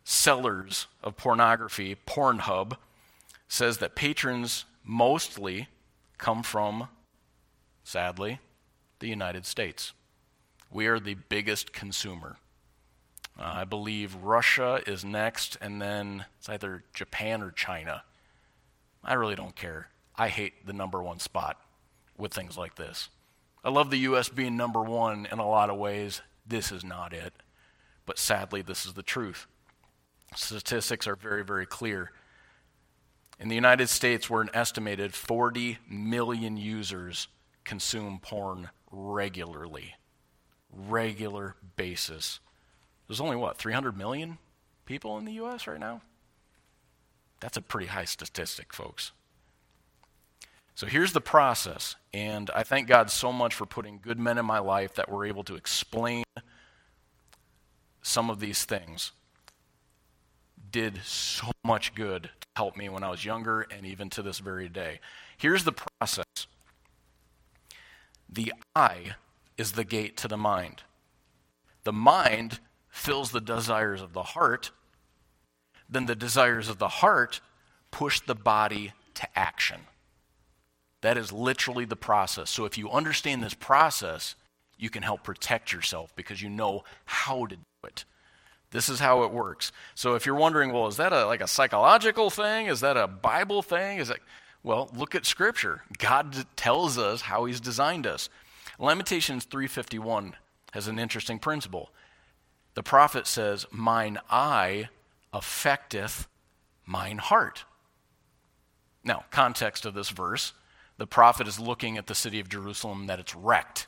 sellers 0.03 0.87
of 1.03 1.15
pornography, 1.15 1.95
Pornhub, 2.05 2.77
says 3.47 3.77
that 3.77 3.95
patrons 3.95 4.65
mostly 4.83 5.67
come 6.17 6.43
from 6.43 6.87
sadly, 7.83 8.39
the 8.99 9.07
United 9.07 9.45
States. 9.45 9.93
We 10.71 10.87
are 10.87 10.99
the 10.99 11.15
biggest 11.15 11.73
consumer. 11.73 12.37
Uh, 13.39 13.51
I 13.55 13.63
believe 13.63 14.15
Russia 14.15 14.81
is 14.85 15.03
next, 15.03 15.57
and 15.61 15.81
then 15.81 16.25
it's 16.37 16.49
either 16.49 16.83
Japan 16.93 17.41
or 17.41 17.51
China. 17.51 18.03
I 19.03 19.13
really 19.13 19.35
don't 19.35 19.55
care. 19.55 19.87
I 20.15 20.29
hate 20.29 20.65
the 20.65 20.73
number 20.73 21.01
one 21.01 21.19
spot 21.19 21.57
with 22.17 22.33
things 22.33 22.57
like 22.57 22.75
this. 22.75 23.09
I 23.63 23.69
love 23.69 23.89
the 23.89 23.99
U.S. 23.99 24.29
being 24.29 24.57
number 24.57 24.81
one 24.81 25.27
in 25.31 25.39
a 25.39 25.47
lot 25.47 25.69
of 25.69 25.77
ways. 25.77 26.21
This 26.45 26.71
is 26.71 26.83
not 26.83 27.13
it. 27.13 27.33
But 28.05 28.17
sadly, 28.17 28.61
this 28.61 28.85
is 28.85 28.93
the 28.93 29.03
truth. 29.03 29.47
Statistics 30.35 31.07
are 31.07 31.15
very, 31.15 31.43
very 31.43 31.65
clear. 31.65 32.11
In 33.39 33.49
the 33.49 33.55
United 33.55 33.89
States, 33.89 34.29
where 34.29 34.41
an 34.41 34.49
estimated 34.53 35.13
40 35.13 35.79
million 35.89 36.57
users 36.57 37.27
consume 37.63 38.19
porn 38.19 38.69
regularly. 38.91 39.95
Regular 40.71 41.55
basis. 41.75 42.39
There's 43.07 43.21
only 43.21 43.35
what, 43.35 43.57
300 43.57 43.97
million 43.97 44.37
people 44.85 45.17
in 45.17 45.25
the 45.25 45.33
U.S. 45.33 45.67
right 45.67 45.79
now? 45.79 46.01
That's 47.41 47.57
a 47.57 47.61
pretty 47.61 47.87
high 47.87 48.05
statistic, 48.05 48.73
folks. 48.73 49.11
So 50.73 50.87
here's 50.87 51.11
the 51.11 51.21
process, 51.21 51.95
and 52.13 52.49
I 52.55 52.63
thank 52.63 52.87
God 52.87 53.11
so 53.11 53.33
much 53.33 53.53
for 53.53 53.65
putting 53.65 53.99
good 54.01 54.17
men 54.17 54.37
in 54.37 54.45
my 54.45 54.59
life 54.59 54.95
that 54.95 55.09
were 55.09 55.25
able 55.25 55.43
to 55.43 55.55
explain 55.55 56.23
some 58.01 58.29
of 58.29 58.39
these 58.39 58.63
things. 58.63 59.11
Did 60.71 61.01
so 61.03 61.51
much 61.65 61.93
good 61.93 62.23
to 62.23 62.47
help 62.55 62.77
me 62.77 62.87
when 62.87 63.03
I 63.03 63.09
was 63.09 63.25
younger 63.25 63.61
and 63.61 63.85
even 63.85 64.09
to 64.11 64.21
this 64.21 64.39
very 64.39 64.69
day. 64.69 65.01
Here's 65.37 65.65
the 65.65 65.73
process 65.73 66.25
the 68.29 68.53
eye 68.75 69.15
is 69.57 69.73
the 69.73 69.83
gate 69.83 70.15
to 70.17 70.27
the 70.27 70.37
mind. 70.37 70.83
The 71.83 71.91
mind 71.91 72.59
fills 72.89 73.31
the 73.31 73.41
desires 73.41 74.01
of 74.01 74.13
the 74.13 74.23
heart. 74.23 74.71
Then 75.91 76.05
the 76.05 76.15
desires 76.15 76.69
of 76.69 76.79
the 76.79 76.87
heart 76.87 77.41
push 77.91 78.21
the 78.21 78.33
body 78.33 78.93
to 79.15 79.27
action. 79.37 79.81
That 81.01 81.17
is 81.17 81.31
literally 81.31 81.85
the 81.85 81.95
process. 81.95 82.49
So 82.49 82.65
if 82.65 82.77
you 82.77 82.89
understand 82.89 83.43
this 83.43 83.53
process, 83.53 84.35
you 84.77 84.89
can 84.89 85.03
help 85.03 85.23
protect 85.23 85.73
yourself 85.73 86.15
because 86.15 86.41
you 86.41 86.49
know 86.49 86.83
how 87.05 87.45
to 87.47 87.57
do 87.57 87.63
it. 87.83 88.05
This 88.71 88.87
is 88.87 88.99
how 88.99 89.23
it 89.23 89.31
works. 89.31 89.73
So 89.95 90.15
if 90.15 90.25
you're 90.25 90.35
wondering, 90.35 90.71
well, 90.71 90.87
is 90.87 90.97
that 90.97 91.11
a, 91.11 91.25
like 91.25 91.41
a 91.41 91.47
psychological 91.47 92.29
thing? 92.29 92.67
Is 92.67 92.79
that 92.79 92.95
a 92.95 93.07
Bible 93.07 93.61
thing? 93.61 93.99
Is 93.99 94.07
that 94.07 94.19
well, 94.63 94.89
look 94.95 95.15
at 95.15 95.25
scripture. 95.25 95.81
God 95.97 96.45
tells 96.55 96.97
us 96.97 97.21
how 97.21 97.45
he's 97.45 97.59
designed 97.59 98.05
us. 98.05 98.29
Lamentations 98.77 99.45
3:51 99.45 100.33
has 100.73 100.87
an 100.87 100.99
interesting 100.99 101.39
principle. 101.39 101.91
The 102.75 102.83
prophet 102.83 103.27
says, 103.27 103.65
"Mine 103.71 104.19
eye 104.29 104.89
affecteth 105.33 106.27
mine 106.85 107.17
heart." 107.17 107.65
Now, 109.03 109.25
context 109.31 109.85
of 109.85 109.93
this 109.93 110.09
verse, 110.09 110.53
the 110.97 111.07
prophet 111.07 111.47
is 111.47 111.59
looking 111.59 111.97
at 111.97 112.07
the 112.07 112.15
city 112.15 112.39
of 112.39 112.49
Jerusalem 112.49 113.07
that 113.07 113.19
it's 113.19 113.35
wrecked. 113.35 113.87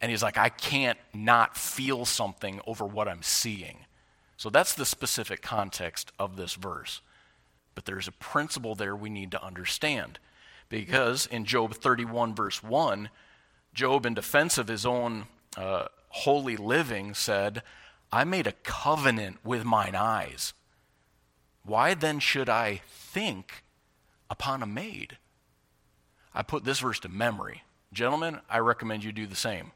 And 0.00 0.10
he's 0.10 0.22
like, 0.22 0.38
I 0.38 0.48
can't 0.48 0.98
not 1.14 1.56
feel 1.56 2.04
something 2.04 2.60
over 2.66 2.84
what 2.84 3.08
I'm 3.08 3.22
seeing. 3.22 3.86
So 4.36 4.50
that's 4.50 4.74
the 4.74 4.86
specific 4.86 5.42
context 5.42 6.12
of 6.18 6.36
this 6.36 6.54
verse. 6.54 7.00
But 7.74 7.86
there's 7.86 8.06
a 8.06 8.12
principle 8.12 8.74
there 8.74 8.94
we 8.94 9.10
need 9.10 9.30
to 9.32 9.42
understand. 9.42 10.18
Because 10.68 11.26
in 11.26 11.44
Job 11.44 11.74
31, 11.74 12.34
verse 12.34 12.62
1, 12.62 13.08
Job, 13.72 14.06
in 14.06 14.14
defense 14.14 14.58
of 14.58 14.68
his 14.68 14.84
own 14.84 15.26
uh, 15.56 15.86
holy 16.08 16.56
living, 16.56 17.14
said, 17.14 17.62
I 18.12 18.24
made 18.24 18.46
a 18.46 18.52
covenant 18.52 19.38
with 19.44 19.64
mine 19.64 19.94
eyes. 19.94 20.54
Why 21.66 21.94
then 21.94 22.20
should 22.20 22.48
I 22.48 22.80
think 22.86 23.64
upon 24.30 24.62
a 24.62 24.66
maid? 24.66 25.18
I 26.32 26.42
put 26.42 26.64
this 26.64 26.78
verse 26.78 27.00
to 27.00 27.08
memory. 27.08 27.64
Gentlemen, 27.92 28.40
I 28.48 28.58
recommend 28.58 29.02
you 29.02 29.10
do 29.10 29.26
the 29.26 29.34
same. 29.34 29.72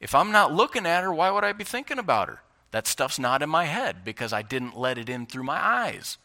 If 0.00 0.14
I'm 0.14 0.32
not 0.32 0.54
looking 0.54 0.86
at 0.86 1.02
her, 1.02 1.12
why 1.12 1.30
would 1.30 1.44
I 1.44 1.52
be 1.52 1.64
thinking 1.64 1.98
about 1.98 2.28
her? 2.28 2.40
That 2.70 2.86
stuff's 2.86 3.18
not 3.18 3.42
in 3.42 3.50
my 3.50 3.64
head 3.64 4.04
because 4.04 4.32
I 4.32 4.42
didn't 4.42 4.78
let 4.78 4.98
it 4.98 5.08
in 5.08 5.26
through 5.26 5.44
my 5.44 5.62
eyes. 5.62 6.18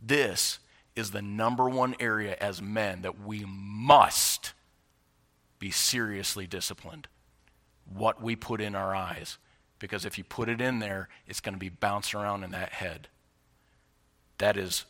This 0.00 0.58
is 0.94 1.10
the 1.10 1.22
number 1.22 1.68
one 1.68 1.94
area 1.98 2.36
as 2.40 2.62
men 2.62 3.02
that 3.02 3.20
we 3.20 3.44
must 3.46 4.52
be 5.58 5.70
seriously 5.70 6.46
disciplined. 6.46 7.08
What 7.84 8.22
we 8.22 8.36
put 8.36 8.60
in 8.60 8.74
our 8.74 8.94
eyes. 8.94 9.38
Because 9.82 10.04
if 10.04 10.16
you 10.16 10.22
put 10.22 10.48
it 10.48 10.60
in 10.60 10.78
there, 10.78 11.08
it's 11.26 11.40
going 11.40 11.54
to 11.54 11.58
be 11.58 11.68
bouncing 11.68 12.20
around 12.20 12.44
in 12.44 12.52
that 12.52 12.74
head. 12.74 13.08
That 14.38 14.56
is 14.56 14.84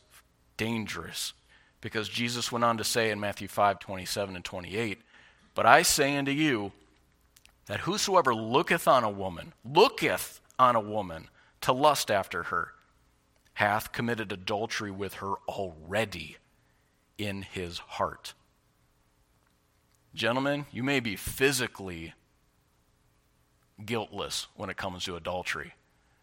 dangerous. 0.55 1.33
Because 1.81 2.07
Jesus 2.07 2.51
went 2.51 2.63
on 2.63 2.77
to 2.77 2.83
say 2.83 3.09
in 3.09 3.19
Matthew 3.19 3.47
5 3.47 3.79
27 3.79 4.35
and 4.35 4.45
28, 4.45 5.01
But 5.55 5.65
I 5.65 5.81
say 5.81 6.15
unto 6.15 6.29
you 6.29 6.73
that 7.65 7.79
whosoever 7.79 8.35
looketh 8.35 8.87
on 8.87 9.03
a 9.03 9.09
woman, 9.09 9.53
looketh 9.65 10.39
on 10.59 10.75
a 10.75 10.79
woman 10.79 11.27
to 11.61 11.73
lust 11.73 12.11
after 12.11 12.43
her, 12.43 12.73
hath 13.55 13.93
committed 13.93 14.31
adultery 14.31 14.91
with 14.91 15.15
her 15.15 15.33
already 15.49 16.37
in 17.17 17.41
his 17.41 17.79
heart. 17.79 18.35
Gentlemen, 20.13 20.67
you 20.71 20.83
may 20.83 20.99
be 20.99 21.15
physically 21.15 22.13
guiltless 23.85 24.47
when 24.55 24.69
it 24.69 24.77
comes 24.77 25.05
to 25.05 25.15
adultery, 25.15 25.73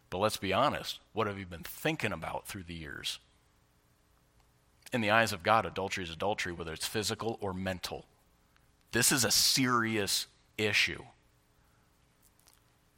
but 0.09 0.19
let's 0.19 0.37
be 0.37 0.53
honest. 0.53 0.99
What 1.13 1.27
have 1.27 1.37
you 1.37 1.45
been 1.45 1.63
thinking 1.63 2.11
about 2.11 2.47
through 2.47 2.63
the 2.63 2.73
years? 2.73 3.19
In 4.93 5.01
the 5.01 5.11
eyes 5.11 5.31
of 5.31 5.43
God, 5.43 5.65
adultery 5.65 6.03
is 6.03 6.09
adultery, 6.09 6.51
whether 6.51 6.73
it's 6.73 6.85
physical 6.85 7.37
or 7.39 7.53
mental. 7.53 8.05
This 8.91 9.11
is 9.11 9.23
a 9.23 9.31
serious 9.31 10.27
issue. 10.57 11.03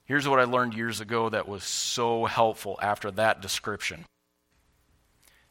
Here's 0.05 0.27
what 0.27 0.39
I 0.39 0.43
learned 0.43 0.73
years 0.73 0.99
ago 1.01 1.29
that 1.29 1.47
was 1.47 1.63
so 1.63 2.25
helpful 2.25 2.79
after 2.81 3.11
that 3.11 3.41
description 3.41 4.05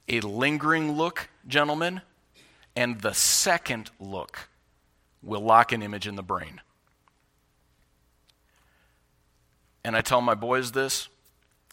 a 0.08 0.20
lingering 0.20 0.92
look, 0.92 1.28
gentlemen, 1.46 2.02
and 2.74 3.00
the 3.00 3.14
second 3.14 3.90
look 4.00 4.48
will 5.22 5.40
lock 5.40 5.72
an 5.72 5.82
image 5.82 6.06
in 6.08 6.16
the 6.16 6.22
brain. 6.22 6.60
And 9.84 9.96
I 9.96 10.00
tell 10.00 10.20
my 10.20 10.34
boys 10.34 10.72
this 10.72 11.08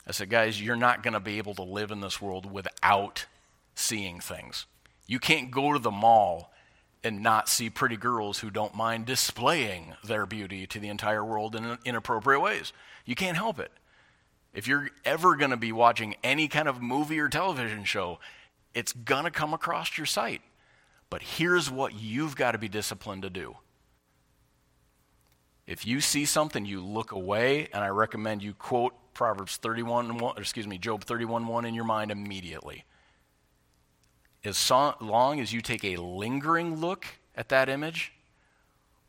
I 0.07 0.11
said, 0.11 0.29
guys, 0.29 0.59
you're 0.59 0.75
not 0.75 1.03
going 1.03 1.13
to 1.13 1.19
be 1.19 1.37
able 1.37 1.53
to 1.55 1.63
live 1.63 1.91
in 1.91 2.01
this 2.01 2.19
world 2.19 2.51
without 2.51 3.27
seeing 3.75 4.19
things. 4.19 4.65
You 5.05 5.19
can't 5.19 5.51
go 5.51 5.71
to 5.73 5.79
the 5.79 5.91
mall 5.91 6.51
and 7.03 7.21
not 7.21 7.47
see 7.47 7.69
pretty 7.69 7.95
girls 7.95 8.39
who 8.39 8.49
don't 8.49 8.75
mind 8.75 9.05
displaying 9.05 9.93
their 10.03 10.25
beauty 10.25 10.65
to 10.67 10.79
the 10.79 10.89
entire 10.89 11.23
world 11.23 11.55
in 11.55 11.77
inappropriate 11.85 12.41
ways. 12.41 12.73
You 13.05 13.15
can't 13.15 13.37
help 13.37 13.59
it. 13.59 13.71
If 14.53 14.67
you're 14.67 14.89
ever 15.05 15.35
going 15.35 15.51
to 15.51 15.57
be 15.57 15.71
watching 15.71 16.15
any 16.23 16.47
kind 16.47 16.67
of 16.67 16.81
movie 16.81 17.19
or 17.19 17.29
television 17.29 17.83
show, 17.83 18.19
it's 18.73 18.93
going 18.93 19.25
to 19.25 19.31
come 19.31 19.53
across 19.53 19.97
your 19.97 20.07
sight. 20.07 20.41
But 21.09 21.21
here's 21.21 21.69
what 21.69 21.93
you've 21.93 22.35
got 22.35 22.51
to 22.53 22.57
be 22.57 22.67
disciplined 22.67 23.21
to 23.21 23.29
do. 23.29 23.57
If 25.69 25.85
you 25.85 26.01
see 26.01 26.25
something, 26.25 26.65
you 26.65 26.83
look 26.83 27.11
away, 27.11 27.67
and 27.71 27.83
I 27.83 27.89
recommend 27.89 28.41
you 28.41 28.55
quote 28.55 28.95
Proverbs 29.13 29.57
31, 29.57 30.17
1, 30.17 30.37
excuse 30.39 30.65
me, 30.65 30.79
Job 30.79 31.03
31, 31.03 31.45
1 31.45 31.65
in 31.65 31.75
your 31.75 31.83
mind 31.83 32.09
immediately. 32.09 32.85
As 34.43 34.71
long 34.71 35.39
as 35.39 35.53
you 35.53 35.61
take 35.61 35.85
a 35.85 35.97
lingering 35.97 36.77
look 36.77 37.05
at 37.35 37.49
that 37.49 37.69
image, 37.69 38.13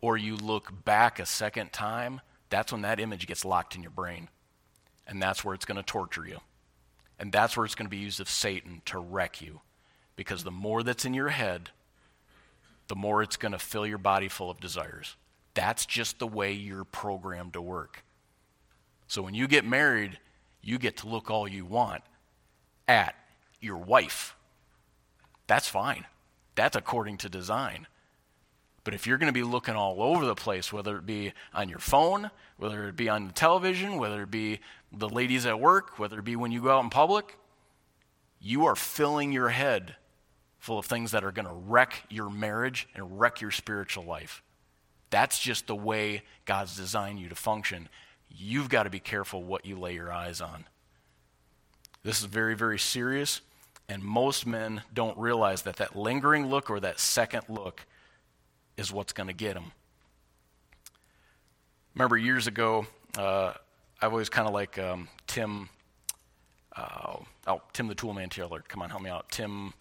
or 0.02 0.18
you 0.18 0.36
look 0.36 0.84
back 0.84 1.18
a 1.18 1.24
second 1.24 1.72
time, 1.72 2.20
that's 2.50 2.72
when 2.72 2.82
that 2.82 3.00
image 3.00 3.26
gets 3.26 3.46
locked 3.46 3.74
in 3.74 3.80
your 3.82 3.90
brain. 3.90 4.28
And 5.06 5.22
that's 5.22 5.42
where 5.42 5.54
it's 5.54 5.64
going 5.64 5.76
to 5.78 5.82
torture 5.82 6.26
you. 6.26 6.40
And 7.18 7.32
that's 7.32 7.56
where 7.56 7.64
it's 7.64 7.74
going 7.74 7.86
to 7.86 7.90
be 7.90 7.96
used 7.96 8.20
of 8.20 8.28
Satan 8.28 8.82
to 8.84 8.98
wreck 8.98 9.40
you. 9.40 9.62
Because 10.14 10.44
the 10.44 10.50
more 10.50 10.82
that's 10.82 11.06
in 11.06 11.14
your 11.14 11.30
head, 11.30 11.70
the 12.88 12.96
more 12.96 13.22
it's 13.22 13.38
going 13.38 13.52
to 13.52 13.58
fill 13.58 13.86
your 13.86 13.96
body 13.96 14.28
full 14.28 14.50
of 14.50 14.60
desires. 14.60 15.16
That's 15.60 15.84
just 15.84 16.18
the 16.18 16.26
way 16.26 16.52
you're 16.52 16.84
programmed 16.84 17.52
to 17.52 17.60
work. 17.60 18.02
So 19.08 19.20
when 19.20 19.34
you 19.34 19.46
get 19.46 19.66
married, 19.66 20.18
you 20.62 20.78
get 20.78 20.96
to 20.98 21.06
look 21.06 21.30
all 21.30 21.46
you 21.46 21.66
want 21.66 22.02
at 22.88 23.14
your 23.60 23.76
wife. 23.76 24.34
That's 25.48 25.68
fine. 25.68 26.06
That's 26.54 26.76
according 26.76 27.18
to 27.18 27.28
design. 27.28 27.86
But 28.84 28.94
if 28.94 29.06
you're 29.06 29.18
going 29.18 29.30
to 29.30 29.38
be 29.38 29.42
looking 29.42 29.74
all 29.74 30.02
over 30.02 30.24
the 30.24 30.34
place, 30.34 30.72
whether 30.72 30.96
it 30.96 31.04
be 31.04 31.34
on 31.52 31.68
your 31.68 31.78
phone, 31.78 32.30
whether 32.56 32.88
it 32.88 32.96
be 32.96 33.10
on 33.10 33.26
the 33.26 33.34
television, 33.34 33.98
whether 33.98 34.22
it 34.22 34.30
be 34.30 34.60
the 34.90 35.10
ladies 35.10 35.44
at 35.44 35.60
work, 35.60 35.98
whether 35.98 36.20
it 36.20 36.24
be 36.24 36.36
when 36.36 36.52
you 36.52 36.62
go 36.62 36.70
out 36.70 36.84
in 36.84 36.88
public, 36.88 37.36
you 38.40 38.64
are 38.64 38.76
filling 38.76 39.30
your 39.30 39.50
head 39.50 39.96
full 40.58 40.78
of 40.78 40.86
things 40.86 41.10
that 41.10 41.22
are 41.22 41.32
going 41.32 41.46
to 41.46 41.52
wreck 41.52 42.06
your 42.08 42.30
marriage 42.30 42.88
and 42.94 43.20
wreck 43.20 43.42
your 43.42 43.50
spiritual 43.50 44.04
life. 44.04 44.42
That's 45.10 45.38
just 45.38 45.66
the 45.66 45.76
way 45.76 46.22
God's 46.44 46.76
designed 46.76 47.18
you 47.18 47.28
to 47.28 47.34
function. 47.34 47.88
You've 48.28 48.68
got 48.68 48.84
to 48.84 48.90
be 48.90 49.00
careful 49.00 49.42
what 49.42 49.66
you 49.66 49.76
lay 49.76 49.94
your 49.94 50.12
eyes 50.12 50.40
on. 50.40 50.64
This 52.02 52.20
is 52.20 52.24
very, 52.24 52.54
very 52.54 52.78
serious, 52.78 53.42
and 53.88 54.02
most 54.02 54.46
men 54.46 54.82
don't 54.94 55.18
realize 55.18 55.62
that 55.62 55.76
that 55.76 55.96
lingering 55.96 56.46
look 56.46 56.70
or 56.70 56.80
that 56.80 56.98
second 56.98 57.42
look 57.48 57.84
is 58.76 58.92
what's 58.92 59.12
going 59.12 59.26
to 59.26 59.34
get 59.34 59.54
them. 59.54 59.72
Remember 61.94 62.16
years 62.16 62.46
ago, 62.46 62.86
uh, 63.18 63.52
I 64.00 64.06
was 64.06 64.30
kind 64.30 64.48
of 64.48 64.54
like 64.54 64.78
um, 64.78 65.08
Tim, 65.26 65.68
uh, 66.74 67.16
oh, 67.46 67.60
Tim 67.72 67.88
the 67.88 67.94
Toolman 67.94 68.30
Taylor. 68.30 68.64
Come 68.66 68.80
on, 68.80 68.88
help 68.88 69.02
me 69.02 69.10
out. 69.10 69.28
Tim 69.30 69.74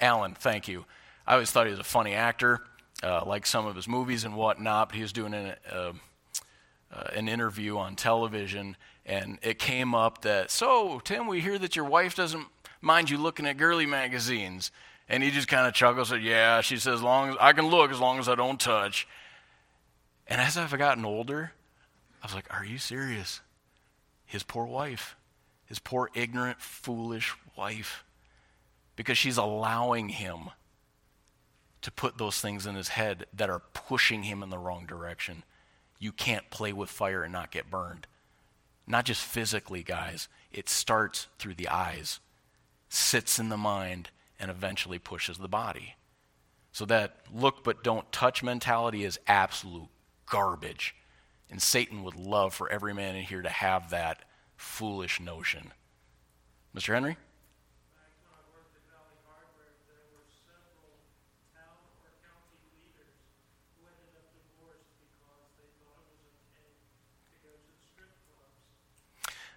Allen, 0.00 0.34
thank 0.34 0.68
you. 0.68 0.84
I 1.26 1.34
always 1.34 1.50
thought 1.50 1.66
he 1.66 1.70
was 1.70 1.78
a 1.78 1.84
funny 1.84 2.12
actor, 2.12 2.60
uh, 3.02 3.24
like 3.26 3.46
some 3.46 3.66
of 3.66 3.76
his 3.76 3.88
movies 3.88 4.24
and 4.24 4.34
whatnot, 4.34 4.88
but 4.88 4.96
he 4.96 5.02
was 5.02 5.12
doing 5.12 5.34
an, 5.34 5.54
uh, 5.70 5.92
uh, 6.92 7.02
an 7.14 7.28
interview 7.28 7.78
on 7.78 7.96
television, 7.96 8.76
and 9.04 9.38
it 9.42 9.58
came 9.58 9.94
up 9.94 10.22
that, 10.22 10.50
so, 10.50 11.00
Tim, 11.00 11.26
we 11.26 11.40
hear 11.40 11.58
that 11.58 11.74
your 11.74 11.84
wife 11.84 12.14
doesn't 12.14 12.46
mind 12.80 13.10
you 13.10 13.18
looking 13.18 13.46
at 13.46 13.56
girly 13.56 13.86
magazines. 13.86 14.70
And 15.08 15.22
he 15.22 15.30
just 15.30 15.48
kind 15.48 15.66
of 15.66 15.74
chuckles, 15.74 16.08
said, 16.08 16.22
Yeah, 16.22 16.60
she 16.60 16.76
says, 16.76 16.94
as 16.94 17.02
long 17.02 17.30
as 17.30 17.36
I 17.40 17.52
can 17.52 17.66
look, 17.66 17.90
as 17.90 18.00
long 18.00 18.18
as 18.18 18.28
I 18.28 18.34
don't 18.34 18.60
touch. 18.60 19.06
And 20.26 20.40
as 20.40 20.56
I've 20.56 20.76
gotten 20.78 21.04
older, 21.04 21.52
I 22.22 22.26
was 22.26 22.34
like, 22.34 22.46
Are 22.54 22.64
you 22.64 22.78
serious? 22.78 23.40
His 24.24 24.42
poor 24.42 24.64
wife, 24.64 25.16
his 25.66 25.78
poor, 25.78 26.08
ignorant, 26.14 26.60
foolish 26.60 27.34
wife 27.56 28.04
because 28.96 29.18
she's 29.18 29.36
allowing 29.36 30.08
him 30.08 30.50
to 31.82 31.90
put 31.90 32.18
those 32.18 32.40
things 32.40 32.66
in 32.66 32.74
his 32.74 32.88
head 32.88 33.26
that 33.34 33.50
are 33.50 33.62
pushing 33.74 34.22
him 34.22 34.42
in 34.42 34.50
the 34.50 34.58
wrong 34.58 34.86
direction. 34.86 35.44
You 35.98 36.12
can't 36.12 36.50
play 36.50 36.72
with 36.72 36.90
fire 36.90 37.22
and 37.22 37.32
not 37.32 37.50
get 37.50 37.70
burned. 37.70 38.06
Not 38.86 39.04
just 39.04 39.22
physically, 39.22 39.82
guys. 39.82 40.28
It 40.50 40.68
starts 40.68 41.28
through 41.38 41.54
the 41.54 41.68
eyes, 41.68 42.20
sits 42.88 43.38
in 43.38 43.48
the 43.48 43.56
mind, 43.56 44.10
and 44.38 44.50
eventually 44.50 44.98
pushes 44.98 45.38
the 45.38 45.48
body. 45.48 45.94
So 46.72 46.84
that 46.86 47.18
look 47.32 47.62
but 47.62 47.84
don't 47.84 48.10
touch 48.10 48.42
mentality 48.42 49.04
is 49.04 49.18
absolute 49.26 49.88
garbage. 50.26 50.94
And 51.50 51.60
Satan 51.60 52.02
would 52.02 52.16
love 52.16 52.54
for 52.54 52.70
every 52.70 52.94
man 52.94 53.14
in 53.14 53.24
here 53.24 53.42
to 53.42 53.48
have 53.48 53.90
that 53.90 54.24
foolish 54.56 55.20
notion. 55.20 55.72
Mr. 56.74 56.94
Henry? 56.94 57.16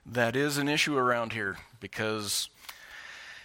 That 0.06 0.36
is 0.36 0.58
an 0.58 0.68
issue 0.70 0.98
around 0.98 1.34
here 1.34 1.58
because, 1.80 2.50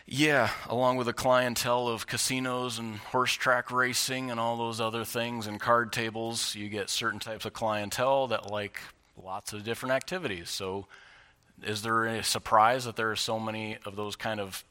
yeah, 0.06 0.50
along 0.68 0.96
with 0.96 1.08
a 1.08 1.12
clientele 1.12 1.88
of 1.88 2.06
casinos 2.06 2.78
and 2.78 2.96
horse 2.96 3.32
track 3.32 3.70
racing 3.70 4.30
and 4.30 4.38
all 4.38 4.56
those 4.56 4.80
other 4.80 5.04
things 5.04 5.46
and 5.46 5.58
card 5.60 5.92
tables, 5.92 6.54
you 6.54 6.68
get 6.68 6.90
certain 6.90 7.18
types 7.18 7.44
of 7.44 7.52
clientele 7.52 8.26
that 8.28 8.50
like 8.50 8.80
lots 9.22 9.52
of 9.52 9.64
different 9.64 9.94
activities. 9.94 10.50
So, 10.50 10.86
is 11.62 11.82
there 11.82 12.06
a 12.06 12.22
surprise 12.22 12.84
that 12.84 12.96
there 12.96 13.10
are 13.10 13.16
so 13.16 13.38
many 13.38 13.76
of 13.84 13.96
those 13.96 14.16
kind 14.16 14.40
of 14.40 14.64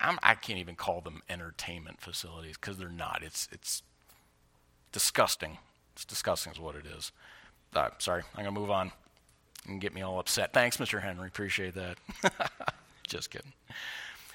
I'm, 0.00 0.18
I 0.22 0.34
can 0.34 0.56
not 0.56 0.60
even 0.60 0.76
call 0.76 1.00
them 1.00 1.22
entertainment 1.28 2.00
facilities 2.00 2.56
because 2.56 2.76
they're 2.76 2.90
not. 2.90 3.22
It's 3.22 3.48
it's 3.52 3.82
disgusting. 4.92 5.58
It's 5.94 6.04
disgusting 6.04 6.52
is 6.52 6.60
what 6.60 6.74
it 6.74 6.84
is. 6.86 7.12
Uh, 7.74 7.90
sorry, 7.98 8.22
I'm 8.34 8.44
gonna 8.44 8.58
move 8.58 8.70
on 8.70 8.92
and 9.66 9.80
get 9.80 9.94
me 9.94 10.02
all 10.02 10.18
upset. 10.18 10.52
Thanks, 10.52 10.76
Mr. 10.76 11.02
Henry. 11.02 11.28
Appreciate 11.28 11.74
that. 11.74 11.98
Just 13.06 13.30
kidding. 13.30 13.52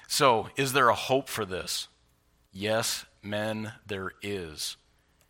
So, 0.06 0.48
is 0.56 0.72
there 0.72 0.88
a 0.88 0.94
hope 0.94 1.28
for 1.28 1.44
this? 1.44 1.88
Yes, 2.52 3.06
men, 3.22 3.72
there 3.86 4.12
is. 4.22 4.76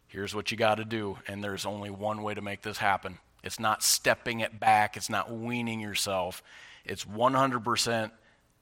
Here's 0.09 0.34
what 0.34 0.51
you 0.51 0.57
got 0.57 0.76
to 0.76 0.84
do, 0.84 1.18
and 1.26 1.42
there's 1.42 1.66
only 1.66 1.90
one 1.90 2.22
way 2.22 2.34
to 2.34 2.42
make 2.42 2.62
this 2.62 2.78
happen. 2.78 3.18
It's 3.42 3.59
not 3.59 3.82
stepping 3.82 4.40
it 4.40 4.61
back, 4.61 4.97
it's 4.97 5.11
not 5.11 5.32
weaning 5.32 5.80
yourself. 5.80 6.42
It's 6.84 7.05
100% 7.05 8.11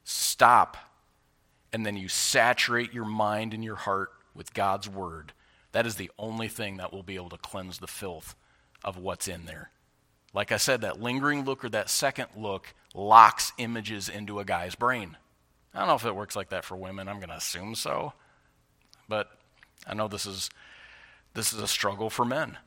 stop, 0.04 0.76
and 1.72 1.84
then 1.84 1.96
you 1.96 2.08
saturate 2.08 2.92
your 2.92 3.04
mind 3.04 3.52
and 3.52 3.64
your 3.64 3.76
heart 3.76 4.10
with 4.34 4.54
God's 4.54 4.88
word. 4.88 5.32
That 5.72 5.86
is 5.86 5.96
the 5.96 6.10
only 6.18 6.48
thing 6.48 6.76
that 6.76 6.92
will 6.92 7.02
be 7.02 7.16
able 7.16 7.30
to 7.30 7.38
cleanse 7.38 7.78
the 7.78 7.86
filth 7.86 8.34
of 8.84 8.96
what's 8.96 9.28
in 9.28 9.46
there. 9.46 9.70
Like 10.34 10.52
I 10.52 10.56
said, 10.56 10.80
that 10.80 11.00
lingering 11.00 11.44
look 11.44 11.64
or 11.64 11.68
that 11.70 11.90
second 11.90 12.28
look 12.36 12.74
locks 12.94 13.52
images 13.58 14.08
into 14.08 14.38
a 14.40 14.44
guy's 14.44 14.74
brain. 14.74 15.16
I 15.74 15.78
don't 15.78 15.88
know 15.88 15.94
if 15.94 16.04
it 16.04 16.14
works 16.14 16.36
like 16.36 16.50
that 16.50 16.64
for 16.64 16.76
women. 16.76 17.08
I'm 17.08 17.18
going 17.18 17.28
to 17.28 17.36
assume 17.36 17.74
so. 17.74 18.12
But 19.08 19.30
I 19.86 19.94
know 19.94 20.08
this 20.08 20.26
is 20.26 20.50
this 21.34 21.52
is 21.52 21.60
a 21.60 21.68
struggle 21.68 22.10
for 22.10 22.24
men. 22.24 22.58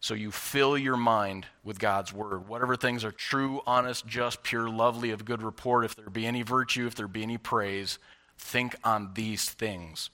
So 0.00 0.14
you 0.14 0.30
fill 0.30 0.76
your 0.76 0.96
mind 0.96 1.46
with 1.62 1.78
God's 1.78 2.12
word. 2.12 2.46
Whatever 2.46 2.76
things 2.76 3.04
are 3.04 3.12
true, 3.12 3.62
honest, 3.66 4.06
just, 4.06 4.42
pure, 4.42 4.68
lovely, 4.68 5.10
of 5.10 5.24
good 5.24 5.42
report, 5.42 5.84
if 5.84 5.96
there 5.96 6.10
be 6.10 6.26
any 6.26 6.42
virtue, 6.42 6.86
if 6.86 6.94
there 6.94 7.08
be 7.08 7.22
any 7.22 7.38
praise, 7.38 7.98
think 8.36 8.76
on 8.84 9.12
these 9.14 9.48
things. 9.48 10.10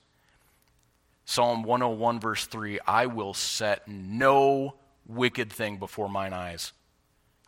Psalm 1.25 1.65
101, 1.65 2.21
verse 2.21 2.47
3 2.47 2.79
I 2.87 3.07
will 3.07 3.35
set 3.35 3.89
no 3.89 4.75
wicked 5.07 5.53
thing 5.53 5.79
before 5.79 6.09
mine 6.09 6.33
eyes. 6.33 6.73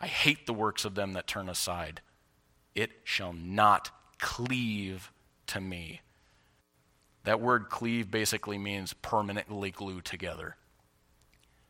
I 0.01 0.07
hate 0.07 0.47
the 0.47 0.55
works 0.55 0.85
of 0.85 0.95
them 0.95 1.13
that 1.13 1.27
turn 1.27 1.49
aside. 1.49 2.01
It 2.75 2.91
shall 3.05 3.33
not 3.33 3.91
cleave 4.19 5.13
to 5.49 5.61
me. 5.61 6.01
That 7.25 7.41
word 7.41 7.69
cleave 7.69 8.11
basically 8.11 8.59
means 8.59 8.95
permanently 8.95 9.71
glued 9.71 10.05
together. 10.05 10.57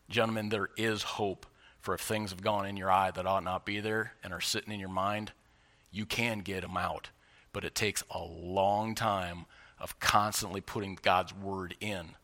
Gentlemen, 0.09 0.49
there 0.49 0.71
is 0.77 1.03
hope 1.03 1.47
for 1.81 1.95
if 1.95 2.01
things 2.01 2.31
have 2.31 2.43
gone 2.43 2.65
in 2.65 2.77
your 2.77 2.91
eye 2.91 3.11
that 3.11 3.27
ought 3.27 3.45
not 3.45 3.67
be 3.67 3.81
there 3.81 4.15
and 4.23 4.33
are 4.33 4.41
sitting 4.41 4.73
in 4.73 4.81
your 4.81 4.89
mind, 4.89 5.33
you 5.91 6.07
can 6.07 6.39
get 6.39 6.63
them 6.63 6.77
out. 6.77 7.11
But 7.53 7.65
it 7.65 7.75
takes 7.75 8.05
a 8.11 8.23
long 8.23 8.95
time 8.95 9.47
of 9.79 9.99
constantly 9.99 10.61
putting 10.61 10.97
God's 11.03 11.35
word 11.35 11.75
in 11.81 12.15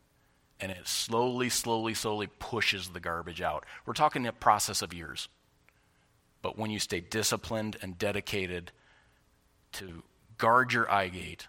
and 0.59 0.71
it 0.71 0.87
slowly, 0.87 1.49
slowly, 1.49 1.93
slowly 1.93 2.27
pushes 2.27 2.89
the 2.89 2.99
garbage 2.99 3.41
out. 3.41 3.65
We're 3.85 3.93
talking 3.93 4.25
a 4.27 4.33
process 4.33 4.81
of 4.81 4.93
years. 4.93 5.29
But 6.41 6.57
when 6.57 6.71
you 6.71 6.79
stay 6.79 6.99
disciplined 6.99 7.77
and 7.81 7.97
dedicated 7.97 8.71
to 9.73 10.03
guard 10.37 10.73
your 10.73 10.89
eye 10.89 11.09
gate, 11.09 11.47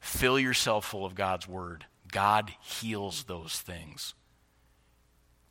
fill 0.00 0.38
yourself 0.38 0.86
full 0.86 1.04
of 1.04 1.14
God's 1.14 1.48
word, 1.48 1.86
God 2.10 2.52
heals 2.60 3.24
those 3.24 3.60
things. 3.60 4.14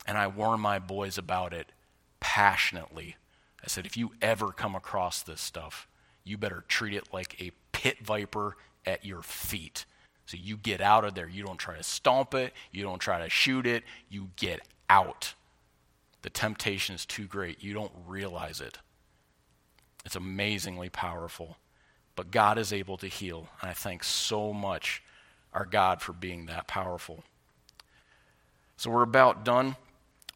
And 0.07 0.17
I 0.17 0.27
warn 0.27 0.59
my 0.59 0.79
boys 0.79 1.17
about 1.17 1.53
it 1.53 1.71
passionately. 2.19 3.15
I 3.63 3.67
said, 3.67 3.85
if 3.85 3.97
you 3.97 4.11
ever 4.21 4.51
come 4.51 4.75
across 4.75 5.23
this 5.23 5.41
stuff, 5.41 5.87
you 6.23 6.37
better 6.37 6.63
treat 6.67 6.93
it 6.93 7.13
like 7.13 7.41
a 7.41 7.51
pit 7.71 7.97
viper 8.03 8.57
at 8.85 9.03
your 9.03 9.21
feet 9.21 9.85
so 10.25 10.37
you 10.41 10.57
get 10.57 10.81
out 10.81 11.05
of 11.05 11.13
there. 11.13 11.27
You 11.27 11.43
don't 11.43 11.57
try 11.57 11.77
to 11.77 11.83
stomp 11.83 12.33
it, 12.33 12.53
you 12.71 12.83
don't 12.83 12.99
try 12.99 13.19
to 13.19 13.29
shoot 13.29 13.67
it, 13.67 13.83
you 14.09 14.29
get 14.35 14.61
out. 14.89 15.33
The 16.21 16.29
temptation 16.29 16.95
is 16.95 17.05
too 17.05 17.25
great. 17.25 17.63
You 17.63 17.73
don't 17.73 17.91
realize 18.07 18.59
it. 18.59 18.79
It's 20.05 20.15
amazingly 20.15 20.89
powerful. 20.89 21.57
But 22.15 22.31
God 22.31 22.57
is 22.57 22.73
able 22.73 22.97
to 22.97 23.07
heal. 23.07 23.47
And 23.61 23.69
I 23.69 23.73
thank 23.73 24.03
so 24.03 24.51
much 24.51 25.03
our 25.53 25.65
God 25.65 26.01
for 26.01 26.13
being 26.13 26.47
that 26.47 26.67
powerful. 26.67 27.23
So 28.77 28.89
we're 28.89 29.03
about 29.03 29.45
done. 29.45 29.75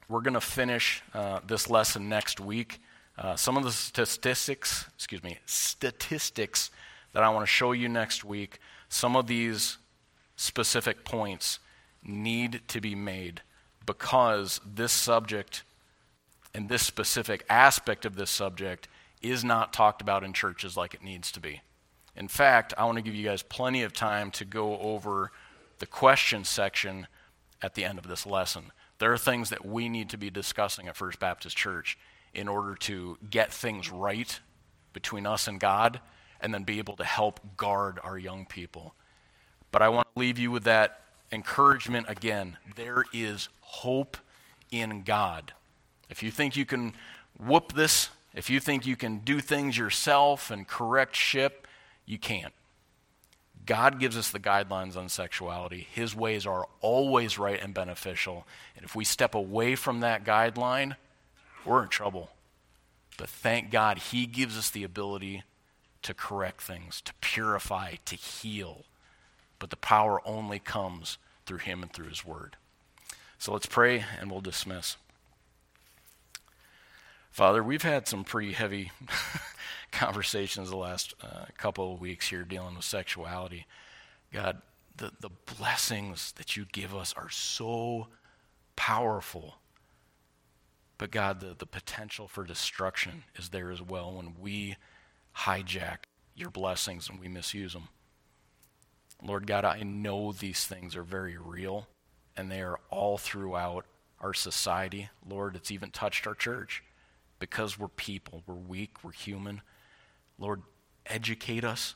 We're 0.08 0.22
going 0.22 0.36
to 0.36 0.42
finish 0.42 1.02
uh, 1.14 1.40
this 1.46 1.70
lesson 1.70 2.08
next 2.08 2.40
week. 2.40 2.80
Uh, 3.18 3.36
some 3.36 3.58
of 3.58 3.64
the 3.64 3.72
statistics, 3.72 4.86
excuse 4.96 5.24
me, 5.24 5.40
statistics 5.46 6.72
that 7.14 7.24
I 7.24 7.30
want 7.30 7.44
to 7.44 7.52
show 7.52 7.72
you 7.72 7.90
next 7.90 8.24
week 8.24 8.60
some 8.90 9.16
of 9.16 9.28
these 9.28 9.78
specific 10.36 11.06
points 11.06 11.60
need 12.04 12.62
to 12.68 12.82
be 12.82 12.96
made 12.96 13.42
because 13.86 14.60
this 14.66 14.92
subject 14.92 15.64
and 16.54 16.70
this 16.70 16.82
specific 16.82 17.46
aspect 17.50 18.06
of 18.06 18.16
this 18.16 18.32
subject 18.32 18.88
is 19.22 19.44
not 19.44 19.74
talked 19.74 20.02
about 20.02 20.24
in 20.24 20.34
churches 20.34 20.76
like 20.76 20.94
it 20.94 21.04
needs 21.04 21.32
to 21.32 21.40
be. 21.40 21.62
In 22.16 22.28
fact, 22.28 22.74
I 22.78 22.86
want 22.86 22.98
to 22.98 23.04
give 23.04 23.16
you 23.16 23.26
guys 23.26 23.44
plenty 23.44 23.84
of 23.84 23.94
time 23.94 24.32
to 24.32 24.46
go 24.46 24.78
over 24.80 25.32
the 25.78 25.86
question 25.86 26.44
section 26.44 27.08
at 27.62 27.76
the 27.76 27.86
end 27.86 28.00
of 28.00 28.08
this 28.08 28.26
lesson. 28.26 28.72
There 28.98 29.14
are 29.14 29.18
things 29.18 29.50
that 29.50 29.66
we 29.66 29.88
need 29.88 30.10
to 30.10 30.18
be 30.18 30.30
discussing 30.30 30.88
at 30.88 30.98
First 30.98 31.20
Baptist 31.20 31.56
Church 31.56 31.98
in 32.34 32.48
order 32.48 32.76
to 32.76 33.18
get 33.30 33.54
things 33.54 33.90
right 33.92 34.40
between 34.94 35.26
us 35.26 35.48
and 35.48 35.60
God 35.60 36.02
and 36.42 36.54
then 36.54 36.64
be 36.64 36.80
able 36.80 36.96
to 36.98 37.04
help 37.04 37.40
guard 37.58 38.00
our 38.04 38.18
young 38.18 38.46
people. 38.46 38.96
But 39.72 39.82
I 39.82 39.90
want 39.90 40.08
to 40.14 40.20
leave 40.20 40.40
you 40.40 40.52
with 40.52 40.64
that 40.64 41.02
encouragement 41.32 42.08
again. 42.10 42.58
There 42.76 43.06
is 43.14 43.50
hope 43.62 44.18
in 44.72 45.04
God. 45.04 45.54
If 46.10 46.24
you 46.24 46.32
think 46.32 46.56
you 46.56 46.66
can 46.66 46.94
whoop 47.38 47.74
this, 47.74 48.10
if 48.34 48.50
you 48.50 48.60
think 48.60 48.86
you 48.86 48.96
can 48.96 49.20
do 49.20 49.40
things 49.40 49.78
yourself 49.78 50.52
and 50.52 50.68
correct 50.68 51.16
ship, 51.16 51.68
you 52.06 52.18
can't. 52.18 52.54
God 53.66 54.00
gives 54.00 54.18
us 54.18 54.32
the 54.32 54.40
guidelines 54.40 54.98
on 54.98 55.10
sexuality. 55.10 55.88
His 55.94 56.16
ways 56.16 56.48
are 56.48 56.68
always 56.82 57.38
right 57.38 57.62
and 57.62 57.74
beneficial. 57.74 58.48
And 58.76 58.84
if 58.84 58.96
we 58.96 59.04
step 59.06 59.36
away 59.36 59.76
from 59.76 60.00
that 60.00 60.24
guideline, 60.24 60.96
we're 61.66 61.84
in 61.84 61.90
trouble. 61.90 62.32
But 63.18 63.30
thank 63.30 63.70
God, 63.70 64.00
He 64.00 64.26
gives 64.26 64.58
us 64.58 64.72
the 64.72 64.84
ability 64.84 65.44
to 66.02 66.14
correct 66.14 66.62
things, 66.62 67.02
to 67.02 67.14
purify, 67.22 67.96
to 68.06 68.16
heal. 68.16 68.86
But 69.58 69.70
the 69.70 69.76
power 69.76 70.22
only 70.26 70.60
comes 70.60 71.18
through 71.46 71.60
Him 71.60 71.82
and 71.82 71.92
through 71.92 72.08
His 72.08 72.26
Word. 72.26 72.56
So 73.38 73.54
let's 73.54 73.66
pray 73.66 74.04
and 74.20 74.30
we'll 74.30 74.42
dismiss. 74.42 74.98
Father, 77.32 77.64
we've 77.64 77.84
had 77.84 78.08
some 78.08 78.24
pretty 78.24 78.54
heavy 78.54 78.92
conversations 79.92 80.70
the 80.70 80.78
last 80.78 81.14
uh, 81.22 81.46
couple 81.58 81.94
of 81.94 82.02
weeks 82.02 82.30
here 82.30 82.44
dealing 82.44 82.76
with 82.76 82.86
sexuality. 82.86 83.66
God, 84.34 84.62
the, 84.98 85.12
the 85.20 85.30
blessings 85.58 86.34
that 86.34 86.58
you 86.58 86.66
give 86.72 86.94
us 86.94 87.14
are 87.16 87.30
so 87.30 88.08
powerful. 88.76 89.56
But 90.98 91.12
God, 91.12 91.40
the, 91.40 91.56
the 91.58 91.66
potential 91.66 92.28
for 92.28 92.44
destruction 92.44 93.24
is 93.36 93.50
there 93.50 93.72
as 93.72 93.82
well 93.82 94.14
when 94.14 94.36
we 94.40 94.76
hijack 95.40 96.00
your 96.36 96.50
blessings 96.50 97.10
and 97.10 97.20
we 97.20 97.28
misuse 97.28 97.74
them. 97.74 97.90
Lord 99.22 99.48
God, 99.48 99.66
I 99.66 99.84
know 99.84 100.32
these 100.32 100.66
things 100.66 100.96
are 100.96 101.04
very 101.04 101.38
real 101.38 101.88
and 102.38 102.50
they 102.50 102.62
are 102.62 102.80
all 102.90 103.18
throughout 103.18 103.86
our 104.22 104.34
society. 104.34 105.10
Lord, 105.28 105.56
it's 105.56 105.72
even 105.72 105.92
touched 105.92 106.26
our 106.26 106.36
church 106.36 106.84
because 107.40 107.78
we're 107.78 107.88
people, 107.90 108.44
we're 108.46 108.56
weak, 108.56 109.04
we're 109.04 109.12
human. 109.12 109.62
Lord, 110.38 110.62
educate 111.06 111.64
us 111.64 111.96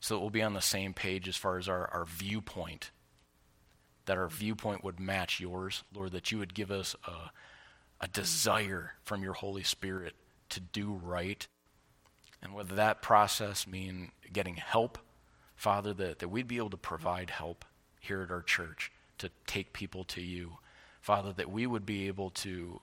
so 0.00 0.14
that 0.14 0.20
we'll 0.20 0.30
be 0.30 0.42
on 0.42 0.54
the 0.54 0.60
same 0.60 0.94
page 0.94 1.28
as 1.28 1.36
far 1.36 1.58
as 1.58 1.68
our, 1.68 1.88
our 1.88 2.04
viewpoint, 2.04 2.90
that 4.06 4.18
our 4.18 4.28
viewpoint 4.28 4.82
would 4.82 4.98
match 4.98 5.40
yours. 5.40 5.84
Lord, 5.94 6.12
that 6.12 6.32
you 6.32 6.38
would 6.38 6.54
give 6.54 6.70
us 6.70 6.96
a, 7.06 7.30
a 8.00 8.08
desire 8.08 8.94
from 9.02 9.22
your 9.22 9.34
Holy 9.34 9.62
Spirit 9.62 10.14
to 10.50 10.60
do 10.60 10.92
right. 11.02 11.46
And 12.42 12.54
whether 12.54 12.74
that 12.74 13.02
process 13.02 13.66
mean 13.66 14.12
getting 14.32 14.56
help, 14.56 14.98
Father, 15.56 15.92
that, 15.94 16.20
that 16.20 16.28
we'd 16.28 16.48
be 16.48 16.56
able 16.56 16.70
to 16.70 16.76
provide 16.76 17.30
help 17.30 17.64
here 18.00 18.22
at 18.22 18.30
our 18.30 18.42
church 18.42 18.90
to 19.18 19.30
take 19.46 19.72
people 19.72 20.04
to 20.04 20.22
you. 20.22 20.58
Father, 21.00 21.32
that 21.34 21.50
we 21.50 21.66
would 21.66 21.84
be 21.84 22.08
able 22.08 22.30
to 22.30 22.80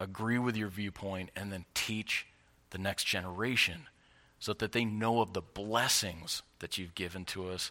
agree 0.00 0.38
with 0.38 0.56
your 0.56 0.68
viewpoint 0.68 1.30
and 1.36 1.52
then 1.52 1.64
teach 1.74 2.26
the 2.70 2.78
next 2.78 3.04
generation 3.04 3.86
so 4.38 4.52
that 4.54 4.72
they 4.72 4.84
know 4.84 5.20
of 5.20 5.32
the 5.32 5.42
blessings 5.42 6.42
that 6.58 6.78
you've 6.78 6.94
given 6.94 7.24
to 7.24 7.48
us 7.48 7.70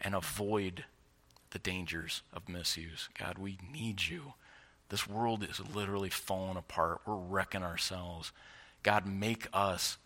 and 0.00 0.14
avoid 0.14 0.84
the 1.50 1.58
dangers 1.58 2.22
of 2.32 2.48
misuse. 2.48 3.08
God, 3.18 3.38
we 3.38 3.58
need 3.72 4.02
you. 4.06 4.34
This 4.88 5.08
world 5.08 5.44
is 5.44 5.60
literally 5.74 6.10
falling 6.10 6.56
apart. 6.56 7.00
We're 7.06 7.16
wrecking 7.16 7.62
ourselves. 7.62 8.32
God, 8.82 9.06
make 9.06 9.46
us 9.52 9.98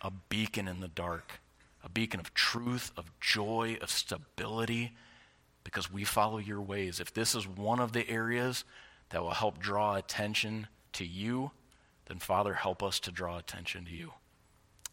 a 0.00 0.10
beacon 0.10 0.68
in 0.68 0.80
the 0.80 0.88
dark, 0.88 1.40
a 1.82 1.88
beacon 1.88 2.20
of 2.20 2.34
truth, 2.34 2.92
of 2.96 3.12
joy, 3.20 3.76
of 3.80 3.90
stability, 3.90 4.92
because 5.64 5.92
we 5.92 6.04
follow 6.04 6.38
your 6.38 6.60
ways. 6.60 7.00
If 7.00 7.12
this 7.12 7.34
is 7.34 7.46
one 7.46 7.80
of 7.80 7.92
the 7.92 8.08
areas 8.08 8.64
that 9.10 9.22
will 9.22 9.30
help 9.30 9.58
draw 9.58 9.96
attention 9.96 10.68
to 10.94 11.04
you, 11.04 11.50
then 12.06 12.18
Father, 12.18 12.54
help 12.54 12.82
us 12.82 12.98
to 13.00 13.12
draw 13.12 13.38
attention 13.38 13.84
to 13.84 13.90
you. 13.90 14.12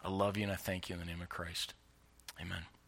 I 0.04 0.10
love 0.10 0.38
you 0.38 0.44
and 0.44 0.52
I 0.52 0.56
thank 0.56 0.90
you 0.90 0.94
in 0.94 1.00
the 1.00 1.06
name 1.06 1.22
of 1.22 1.30
Christ. 1.30 1.74
Amen. 2.40 2.66